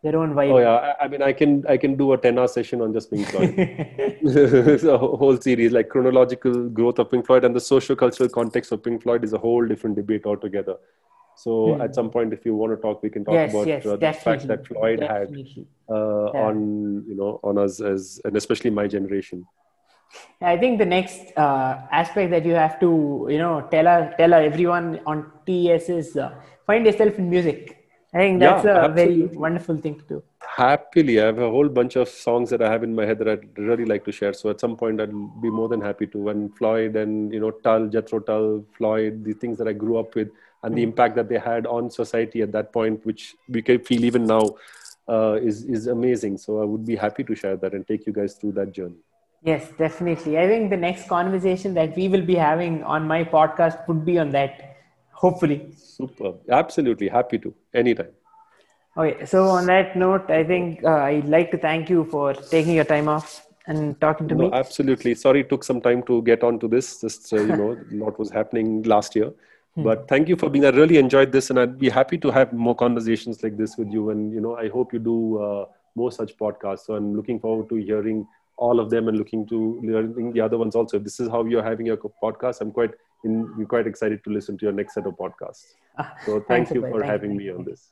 their 0.03 0.17
own 0.17 0.33
vibe. 0.33 0.51
Oh 0.51 0.59
yeah, 0.59 0.93
I, 0.99 1.05
I 1.05 1.07
mean, 1.07 1.21
I 1.21 1.33
can 1.33 1.65
I 1.67 1.77
can 1.77 1.95
do 1.95 2.13
a 2.13 2.17
ten-hour 2.17 2.47
session 2.47 2.81
on 2.81 2.93
just 2.93 3.11
Pink 3.11 3.27
Floyd. 3.27 3.55
a 4.83 4.97
whole 4.97 5.37
series 5.37 5.71
like 5.71 5.89
chronological 5.89 6.69
growth 6.69 6.99
of 6.99 7.11
Pink 7.11 7.25
Floyd 7.25 7.45
and 7.45 7.55
the 7.55 7.59
socio-cultural 7.59 8.29
context 8.29 8.71
of 8.71 8.83
Pink 8.83 9.03
Floyd 9.03 9.23
is 9.23 9.33
a 9.33 9.37
whole 9.37 9.65
different 9.65 9.95
debate 9.95 10.25
altogether. 10.25 10.77
So 11.37 11.75
hmm. 11.75 11.81
at 11.81 11.93
some 11.93 12.09
point, 12.09 12.33
if 12.33 12.45
you 12.45 12.55
want 12.55 12.73
to 12.73 12.81
talk, 12.81 13.03
we 13.03 13.11
can 13.11 13.23
talk 13.23 13.35
yes, 13.35 13.51
about 13.51 13.67
yes, 13.67 13.85
uh, 13.85 13.95
the 13.95 14.13
fact 14.13 14.47
that 14.47 14.65
Floyd 14.65 15.01
definitely. 15.01 15.67
had 15.87 15.95
uh, 15.95 16.31
yeah. 16.33 16.47
on 16.47 17.05
you 17.07 17.15
know 17.15 17.39
on 17.43 17.59
us 17.59 17.79
as 17.79 18.19
and 18.25 18.35
especially 18.35 18.71
my 18.71 18.87
generation. 18.87 19.45
I 20.41 20.57
think 20.57 20.77
the 20.77 20.85
next 20.85 21.35
uh, 21.35 21.81
aspect 21.91 22.31
that 22.31 22.45
you 22.45 22.53
have 22.53 22.79
to, 22.79 23.27
you 23.29 23.37
know, 23.39 23.67
tell 23.71 23.87
our, 23.87 24.13
tell 24.17 24.33
our 24.33 24.41
everyone 24.41 24.99
on 25.05 25.31
TES 25.45 25.89
is 25.89 26.17
uh, 26.17 26.33
find 26.65 26.85
yourself 26.85 27.17
in 27.17 27.29
music. 27.29 27.77
I 28.13 28.19
think 28.19 28.39
that's 28.39 28.63
yeah, 28.63 28.71
a 28.71 28.83
absolutely. 28.85 29.27
very 29.27 29.37
wonderful 29.37 29.77
thing 29.77 29.99
to 29.99 30.05
do. 30.05 30.23
Happily, 30.41 31.21
I 31.21 31.25
have 31.25 31.39
a 31.39 31.49
whole 31.49 31.67
bunch 31.67 31.97
of 31.97 32.07
songs 32.07 32.49
that 32.51 32.61
I 32.61 32.71
have 32.71 32.83
in 32.83 32.95
my 32.95 33.05
head 33.05 33.19
that 33.19 33.27
I'd 33.27 33.57
really 33.57 33.85
like 33.85 34.05
to 34.05 34.11
share. 34.11 34.33
So 34.33 34.49
at 34.49 34.61
some 34.61 34.77
point, 34.77 35.01
I'd 35.01 35.11
be 35.41 35.49
more 35.49 35.67
than 35.67 35.81
happy 35.81 36.07
to. 36.07 36.29
And 36.29 36.55
Floyd 36.57 36.95
and 36.95 37.33
you 37.33 37.39
know 37.39 37.51
Tal, 37.51 37.87
Jethro 37.87 38.19
Tull, 38.19 38.65
Floyd, 38.77 39.25
the 39.25 39.33
things 39.33 39.57
that 39.57 39.67
I 39.67 39.73
grew 39.73 39.97
up 39.97 40.15
with, 40.15 40.29
and 40.63 40.75
the 40.75 40.83
hmm. 40.83 40.89
impact 40.89 41.15
that 41.15 41.27
they 41.27 41.37
had 41.37 41.67
on 41.67 41.89
society 41.89 42.41
at 42.41 42.51
that 42.53 42.71
point, 42.71 43.05
which 43.05 43.35
we 43.49 43.61
can 43.61 43.83
feel 43.83 44.05
even 44.05 44.25
now, 44.25 44.55
uh, 45.09 45.33
is 45.33 45.65
is 45.65 45.87
amazing. 45.87 46.37
So 46.37 46.61
I 46.61 46.65
would 46.65 46.85
be 46.85 46.95
happy 46.95 47.23
to 47.25 47.35
share 47.35 47.57
that 47.57 47.73
and 47.73 47.85
take 47.85 48.07
you 48.07 48.13
guys 48.13 48.35
through 48.35 48.53
that 48.53 48.71
journey. 48.71 49.01
Yes, 49.47 49.69
definitely. 49.77 50.37
I 50.37 50.45
think 50.45 50.69
the 50.69 50.75
next 50.75 51.07
conversation 51.07 51.73
that 51.75 51.95
we 51.95 52.09
will 52.09 52.21
be 52.21 52.35
having 52.35 52.83
on 52.83 53.07
my 53.07 53.23
podcast 53.23 53.87
would 53.87 54.03
be 54.03 54.19
on 54.19 54.31
that, 54.31 54.75
hopefully. 55.11 55.69
Super. 55.77 56.33
Absolutely. 56.49 57.07
Happy 57.07 57.37
to. 57.39 57.53
Anytime. 57.73 58.11
Okay. 58.97 59.25
So, 59.25 59.45
on 59.45 59.67
that 59.67 59.95
note, 59.95 60.29
I 60.29 60.43
think 60.43 60.83
uh, 60.83 60.97
I'd 61.11 61.29
like 61.29 61.51
to 61.51 61.57
thank 61.57 61.89
you 61.89 62.03
for 62.11 62.33
taking 62.33 62.75
your 62.75 62.83
time 62.83 63.07
off 63.07 63.47
and 63.67 63.99
talking 64.01 64.27
to 64.27 64.35
no, 64.35 64.49
me. 64.49 64.53
Absolutely. 64.53 65.15
Sorry, 65.15 65.41
it 65.41 65.49
took 65.49 65.63
some 65.63 65.79
time 65.79 66.03
to 66.03 66.21
get 66.23 66.43
onto 66.43 66.67
this. 66.67 66.99
Just, 66.99 67.31
uh, 67.31 67.37
you 67.37 67.55
know, 67.55 67.75
what 68.05 68.19
was 68.19 68.29
happening 68.29 68.83
last 68.83 69.15
year. 69.15 69.31
Hmm. 69.75 69.83
But 69.83 70.09
thank 70.09 70.27
you 70.27 70.35
for 70.35 70.49
being. 70.49 70.65
I 70.65 70.71
really 70.71 70.97
enjoyed 70.97 71.31
this, 71.31 71.51
and 71.51 71.57
I'd 71.57 71.79
be 71.79 71.87
happy 71.87 72.17
to 72.17 72.31
have 72.31 72.51
more 72.51 72.75
conversations 72.75 73.43
like 73.43 73.55
this 73.55 73.77
with 73.77 73.93
you. 73.93 74.09
And 74.09 74.33
you 74.33 74.41
know, 74.41 74.57
I 74.57 74.67
hope 74.67 74.91
you 74.91 74.99
do 74.99 75.41
uh, 75.41 75.65
more 75.95 76.11
such 76.11 76.35
podcasts. 76.37 76.79
So 76.87 76.95
I'm 76.95 77.15
looking 77.15 77.39
forward 77.39 77.69
to 77.69 77.75
hearing 77.75 78.27
all 78.57 78.79
of 78.79 78.89
them 78.89 79.07
and 79.07 79.17
looking 79.17 79.45
to 79.47 79.79
learning 79.83 80.33
the 80.33 80.41
other 80.41 80.57
ones 80.57 80.75
also. 80.75 80.97
If 80.97 81.03
this 81.03 81.19
is 81.19 81.29
how 81.29 81.45
you're 81.45 81.63
having 81.63 81.85
your 81.85 81.97
podcast, 81.97 82.61
I'm 82.61 82.71
quite 82.71 82.91
in, 83.23 83.65
quite 83.67 83.87
excited 83.87 84.23
to 84.23 84.29
listen 84.29 84.57
to 84.57 84.65
your 84.65 84.73
next 84.73 84.93
set 84.95 85.05
of 85.05 85.15
podcasts. 85.15 85.65
Ah, 85.97 86.13
so 86.25 86.39
thank 86.47 86.71
you 86.71 86.81
for 86.81 87.03
having 87.03 87.35
me 87.37 87.49
on 87.49 87.63
this. 87.63 87.91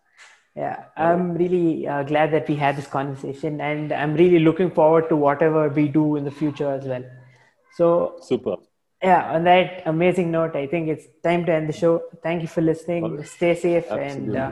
Yeah, 0.55 0.85
I'm 0.95 1.33
really 1.33 1.85
uh, 1.87 2.03
glad 2.03 2.31
that 2.31 2.47
we 2.47 2.55
had 2.55 2.77
this 2.77 2.87
conversation, 2.87 3.59
and 3.59 3.91
I'm 3.91 4.13
really 4.13 4.39
looking 4.39 4.71
forward 4.71 5.09
to 5.09 5.15
whatever 5.15 5.67
we 5.67 5.87
do 5.87 6.15
in 6.15 6.23
the 6.23 6.31
future 6.31 6.71
as 6.71 6.85
well. 6.85 7.03
So 7.75 8.17
super. 8.21 8.55
Yeah, 9.03 9.33
on 9.33 9.43
that 9.43 9.83
amazing 9.85 10.31
note, 10.31 10.55
I 10.55 10.67
think 10.67 10.87
it's 10.87 11.05
time 11.23 11.45
to 11.45 11.53
end 11.53 11.67
the 11.67 11.73
show. 11.73 12.03
Thank 12.23 12.41
you 12.41 12.47
for 12.47 12.61
listening. 12.61 13.03
Okay. 13.03 13.23
Stay 13.23 13.55
safe 13.55 13.85
Absolutely. 13.91 14.37
and. 14.37 14.37
Uh, 14.37 14.51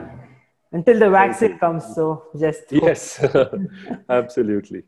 until 0.74 0.98
the 0.98 1.08
vaccine 1.08 1.56
comes 1.58 1.84
so 1.94 2.04
just 2.44 2.64
yes 2.70 3.02
absolutely 4.20 4.82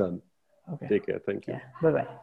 done 0.00 0.22
Okay. 0.74 0.86
Take 0.88 1.06
care. 1.06 1.20
Thank 1.26 1.46
you. 1.46 1.54
Yeah. 1.54 1.60
Bye 1.82 1.92
bye. 1.92 2.16